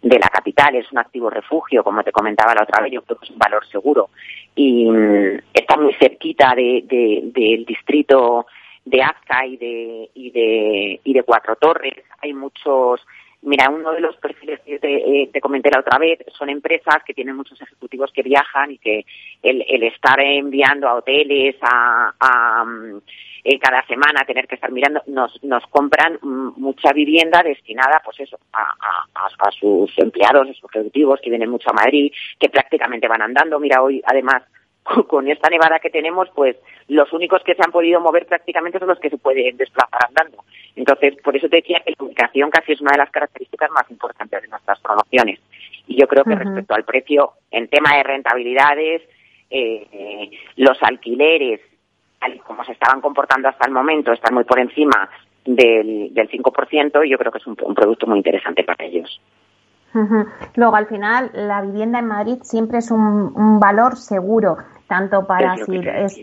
la 0.03 0.28
capital. 0.28 0.74
Es 0.74 0.91
un 0.91 0.99
activo 0.99 1.30
refugio, 1.30 1.84
como 1.84 2.03
te 2.03 2.11
comentaba 2.11 2.53
la 2.53 2.64
otra 2.64 2.82
vez, 2.82 2.91
yo 2.91 3.03
creo 3.03 3.16
que 3.16 3.26
es 3.26 3.30
un 3.30 3.39
valor 3.39 3.64
seguro. 3.68 4.11
Y 4.57 4.91
mm, 4.91 5.39
está 5.55 5.76
muy 5.76 5.95
cerquita 5.95 6.53
de, 6.57 6.82
de, 6.84 7.20
del 7.26 7.64
distrito 7.64 8.47
de 8.87 9.03
Azca 9.03 9.45
y 9.45 9.57
de, 9.57 10.11
y 10.14 10.30
de, 10.30 11.01
y 11.05 11.12
de 11.12 11.22
Cuatro 11.24 11.57
Torres. 11.57 12.05
Hay 12.22 12.32
muchos, 12.32 13.05
mira, 13.43 13.68
uno 13.68 13.93
de 13.93 14.01
los 14.01 14.16
perfiles 14.16 14.61
que 14.64 14.78
te, 14.78 15.22
eh, 15.22 15.28
te, 15.32 15.41
comenté 15.41 15.70
la 15.70 15.80
otra 15.80 15.99
vez 15.99 16.20
son 16.39 16.49
empresas 16.49 17.03
que 17.05 17.12
tienen 17.12 17.37
muchos 17.37 17.61
ejecutivos 17.61 18.12
que 18.12 18.22
viajan 18.22 18.70
y 18.70 18.78
que 18.78 19.05
el, 19.43 19.64
el 19.68 19.82
estar 19.82 20.18
enviando 20.20 20.89
a 20.89 20.95
hoteles, 20.95 21.57
a, 21.61 22.14
a 22.18 22.64
eh, 23.43 23.59
cada 23.59 23.84
semana 23.87 24.24
tener 24.24 24.47
que 24.47 24.55
estar 24.55 24.70
mirando, 24.70 25.03
nos, 25.09 25.43
nos 25.43 25.66
compran 25.66 26.18
mucha 26.22 26.93
vivienda 26.93 27.43
destinada, 27.43 28.01
pues 28.05 28.20
eso, 28.20 28.39
a, 28.53 28.62
a, 28.62 29.49
a 29.49 29.51
sus 29.51 29.91
empleados, 29.99 30.49
a 30.49 30.55
sus 30.55 30.70
ejecutivos 30.72 31.20
que 31.20 31.30
vienen 31.30 31.51
mucho 31.51 31.70
a 31.70 31.74
Madrid, 31.74 32.12
que 32.39 32.49
prácticamente 32.49 33.09
van 33.09 33.22
andando. 33.22 33.59
Mira, 33.59 33.82
hoy 33.82 34.01
además 34.07 34.45
con 35.09 35.28
esta 35.28 35.49
nevada 35.49 35.78
que 35.78 35.91
tenemos, 35.91 36.28
pues 36.34 36.57
los 36.89 37.12
únicos 37.12 37.43
que 37.45 37.55
se 37.55 37.62
han 37.64 37.72
podido 37.72 38.01
mover 38.01 38.26
prácticamente 38.26 38.78
son 38.78 38.89
los 38.89 39.01
que 39.01 39.11
se 39.11 39.18
pueden 39.18 39.57
desplazar 39.57 40.07
andando. 40.09 40.45
Entonces, 40.74 41.14
por 41.22 41.37
eso 41.37 41.49
te 41.49 41.57
decía 41.57 41.82
que 41.84 41.95
la 41.99 42.05
ubicación 42.07 42.51
casi 42.51 42.72
es 42.72 42.80
una 42.80 42.93
de 42.93 42.99
las 42.99 43.11
características 43.11 43.70
más 43.70 43.91
importantes 43.91 44.43
de 44.43 44.49
nuestras 44.49 44.78
promociones. 44.80 45.41
Y 45.87 45.99
yo 46.01 46.07
creo 46.07 46.24
que 46.24 46.34
respecto 46.34 46.74
al 46.74 46.84
precio, 46.84 47.32
en 47.51 47.68
tema 47.68 47.97
de 47.97 48.03
rentabilidades, 48.03 49.03
eh, 49.51 50.30
los 50.57 50.82
alquileres, 50.82 51.61
como 52.45 52.64
se 52.64 52.72
estaban 52.72 53.01
comportando 53.01 53.49
hasta 53.49 53.66
el 53.66 53.72
momento, 53.72 54.12
están 54.12 54.34
muy 54.34 54.45
por 54.45 54.59
encima 54.59 55.09
del, 55.45 56.12
del 56.12 56.28
5% 56.28 57.07
y 57.07 57.11
yo 57.11 57.18
creo 57.18 57.30
que 57.30 57.39
es 57.39 57.47
un 57.47 57.55
producto 57.57 58.07
muy 58.07 58.18
interesante 58.18 58.64
para 58.64 58.84
ellos. 58.84 59.20
Luego, 60.55 60.76
al 60.76 60.87
final, 60.87 61.30
la 61.32 61.62
vivienda 61.62 61.99
en 61.99 62.07
Madrid 62.07 62.39
siempre 62.43 62.78
es 62.78 62.91
un, 62.91 63.59
valor 63.59 63.97
seguro, 63.97 64.59
tanto 64.89 65.26
para 65.26 65.57
si 65.57 65.76
es 65.78 66.20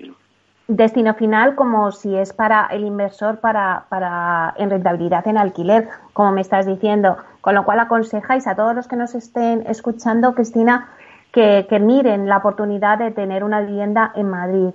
destino 0.68 1.14
final 1.14 1.55
como 1.55 1.91
si 1.91 2.16
es 2.16 2.34
para 2.34 2.68
el 2.68 2.86
inversor 2.86 3.39
para, 3.39 3.86
para 3.89 4.53
en 4.57 4.70
rentabilidad 4.70 5.28
en 5.28 5.38
alquiler, 5.38 5.88
como 6.14 6.32
me 6.32 6.41
estás 6.41 6.66
diciendo. 6.66 7.18
Con 7.41 7.55
lo 7.55 7.66
cual, 7.66 7.80
aconsejáis 7.80 8.47
a 8.47 8.55
todos 8.55 8.74
los 8.74 8.88
que 8.88 8.95
nos 8.95 9.16
estén 9.16 9.66
escuchando, 9.68 10.34
Cristina, 10.34 10.89
que, 11.34 11.66
que 11.70 11.80
miren 11.80 12.30
la 12.30 12.38
oportunidad 12.38 12.97
de 12.97 13.11
tener 13.11 13.43
una 13.43 13.61
vivienda 13.61 14.14
en 14.16 14.30
Madrid. 14.30 14.74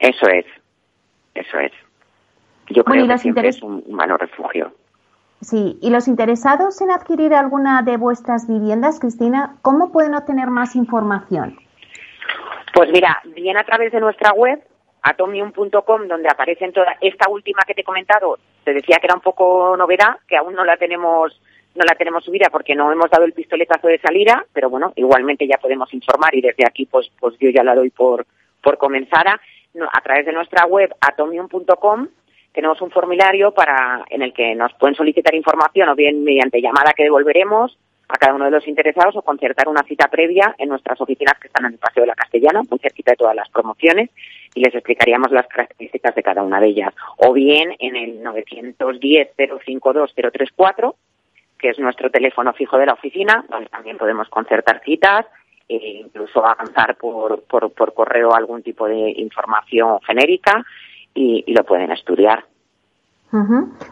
Eso 0.00 0.26
es, 0.26 0.44
eso 1.34 1.58
es. 1.58 1.72
Yo 2.70 2.82
creo 2.82 3.06
que 3.06 3.18
siempre 3.18 3.48
es 3.48 3.62
un 3.62 3.84
valor 3.88 4.20
refugio. 4.20 4.72
Sí, 5.40 5.78
y 5.82 5.90
los 5.90 6.08
interesados 6.08 6.80
en 6.80 6.90
adquirir 6.90 7.34
alguna 7.34 7.82
de 7.82 7.98
vuestras 7.98 8.48
viviendas, 8.48 8.98
Cristina, 8.98 9.56
¿cómo 9.60 9.92
pueden 9.92 10.14
obtener 10.14 10.48
más 10.48 10.74
información? 10.74 11.58
Pues 12.74 12.90
mira, 12.90 13.22
bien 13.24 13.56
a 13.56 13.62
través 13.62 13.92
de 13.92 14.00
nuestra 14.00 14.32
web, 14.32 14.60
atomium.com, 15.00 16.08
donde 16.08 16.28
aparecen 16.28 16.72
toda 16.72 16.96
esta 17.00 17.30
última 17.30 17.60
que 17.64 17.72
te 17.72 17.82
he 17.82 17.84
comentado, 17.84 18.36
te 18.64 18.74
decía 18.74 18.96
que 18.98 19.06
era 19.06 19.14
un 19.14 19.20
poco 19.20 19.76
novedad, 19.76 20.16
que 20.26 20.36
aún 20.36 20.54
no 20.54 20.64
la 20.64 20.76
tenemos 20.76 21.40
no 21.76 21.84
la 21.84 21.94
tenemos 21.94 22.24
subida 22.24 22.50
porque 22.52 22.74
no 22.74 22.90
hemos 22.92 23.10
dado 23.10 23.24
el 23.24 23.32
pistoletazo 23.32 23.88
de 23.88 23.98
salida, 23.98 24.44
pero 24.52 24.70
bueno, 24.70 24.92
igualmente 24.94 25.46
ya 25.46 25.58
podemos 25.58 25.92
informar 25.92 26.34
y 26.34 26.40
desde 26.40 26.64
aquí 26.66 26.86
pues 26.86 27.10
pues 27.20 27.36
yo 27.38 27.48
ya 27.50 27.62
la 27.62 27.76
doy 27.76 27.90
por 27.90 28.26
por 28.60 28.76
comenzar 28.76 29.28
a, 29.28 29.40
a 29.92 30.00
través 30.00 30.26
de 30.26 30.32
nuestra 30.32 30.66
web 30.66 30.92
atomium.com 31.00 32.08
tenemos 32.52 32.80
un 32.80 32.90
formulario 32.90 33.52
para 33.52 34.04
en 34.10 34.22
el 34.22 34.32
que 34.32 34.54
nos 34.56 34.72
pueden 34.74 34.96
solicitar 34.96 35.34
información 35.34 35.90
o 35.90 35.94
bien 35.94 36.24
mediante 36.24 36.60
llamada 36.60 36.92
que 36.92 37.04
devolveremos 37.04 37.76
a 38.08 38.18
cada 38.18 38.34
uno 38.34 38.44
de 38.44 38.50
los 38.50 38.68
interesados 38.68 39.16
o 39.16 39.22
concertar 39.22 39.66
una 39.68 39.82
cita 39.84 40.08
previa 40.08 40.54
en 40.58 40.68
nuestras 40.68 41.00
oficinas 41.00 41.38
que 41.40 41.46
están 41.48 41.64
en 41.66 41.72
el 41.72 41.78
Paseo 41.78 42.02
de 42.02 42.08
la 42.08 42.14
Castellana, 42.14 42.62
muy 42.68 42.78
cerquita 42.78 43.12
de 43.12 43.16
todas 43.16 43.34
las 43.34 43.48
promociones, 43.48 44.10
y 44.54 44.60
les 44.60 44.74
explicaríamos 44.74 45.32
las 45.32 45.46
características 45.46 46.14
de 46.14 46.22
cada 46.22 46.42
una 46.42 46.60
de 46.60 46.66
ellas. 46.68 46.92
O 47.16 47.32
bien 47.32 47.74
en 47.78 47.96
el 47.96 48.22
910-052-034, 48.22 50.94
que 51.58 51.70
es 51.70 51.78
nuestro 51.78 52.10
teléfono 52.10 52.52
fijo 52.52 52.76
de 52.78 52.84
la 52.86 52.92
oficina, 52.92 53.46
donde 53.48 53.70
también 53.70 53.96
podemos 53.96 54.28
concertar 54.28 54.82
citas 54.84 55.24
e 55.66 56.02
incluso 56.04 56.44
avanzar 56.44 56.96
por, 56.96 57.42
por, 57.44 57.72
por 57.72 57.94
correo 57.94 58.34
algún 58.34 58.62
tipo 58.62 58.86
de 58.86 59.14
información 59.16 59.98
genérica 60.06 60.62
y, 61.14 61.42
y 61.46 61.54
lo 61.54 61.64
pueden 61.64 61.90
estudiar. 61.90 62.44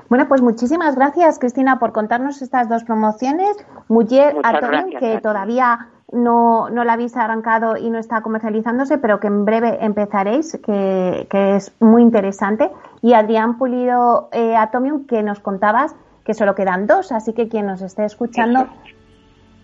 Bueno, 0.08 0.28
pues 0.28 0.40
muchísimas 0.40 0.94
gracias, 0.94 1.38
Cristina, 1.40 1.78
por 1.80 1.92
contarnos 1.92 2.42
estas 2.42 2.68
dos 2.68 2.84
promociones. 2.84 3.56
Mujer 3.88 4.36
Atomium, 4.44 4.90
que 5.00 5.20
todavía 5.20 5.88
no, 6.12 6.68
no 6.70 6.84
la 6.84 6.92
habéis 6.92 7.16
arrancado 7.16 7.76
y 7.76 7.90
no 7.90 7.98
está 7.98 8.20
comercializándose, 8.20 8.98
pero 8.98 9.18
que 9.18 9.26
en 9.26 9.44
breve 9.44 9.78
empezaréis, 9.80 10.60
que, 10.64 11.26
es 11.32 11.74
muy 11.80 12.02
interesante. 12.02 12.70
Y 13.00 13.14
Adrián 13.14 13.58
Pulido 13.58 14.28
eh, 14.32 14.54
Atomium, 14.54 15.06
que 15.06 15.22
nos 15.22 15.40
contabas 15.40 15.94
que 16.24 16.34
solo 16.34 16.54
quedan 16.54 16.86
dos, 16.86 17.10
así 17.10 17.32
que 17.32 17.48
quien 17.48 17.66
nos 17.66 17.82
esté 17.82 18.04
escuchando, 18.04 18.68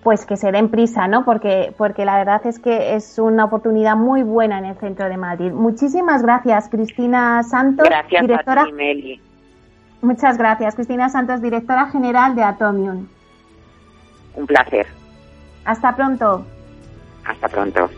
pues 0.02 0.26
que 0.26 0.36
se 0.36 0.50
den 0.50 0.70
prisa, 0.70 1.06
¿no? 1.06 1.24
Porque, 1.24 1.72
porque 1.76 2.04
la 2.04 2.16
verdad 2.16 2.40
es 2.46 2.58
que 2.58 2.96
es 2.96 3.18
una 3.18 3.44
oportunidad 3.44 3.94
muy 3.94 4.24
buena 4.24 4.58
en 4.58 4.64
el 4.64 4.76
centro 4.76 5.08
de 5.08 5.16
Madrid. 5.16 5.52
Muchísimas 5.52 6.22
gracias, 6.22 6.68
Cristina 6.68 7.42
Santos, 7.44 7.86
gracias 7.88 8.22
directora. 8.22 8.62
A 8.62 8.66
ti, 8.66 8.72
Meli. 8.72 9.27
Muchas 10.02 10.38
gracias. 10.38 10.74
Cristina 10.74 11.08
Santos, 11.08 11.42
directora 11.42 11.86
general 11.90 12.34
de 12.34 12.44
Atomium. 12.44 13.06
Un 14.34 14.46
placer. 14.46 14.86
Hasta 15.64 15.94
pronto. 15.94 16.44
Hasta 17.24 17.48
pronto. 17.48 17.90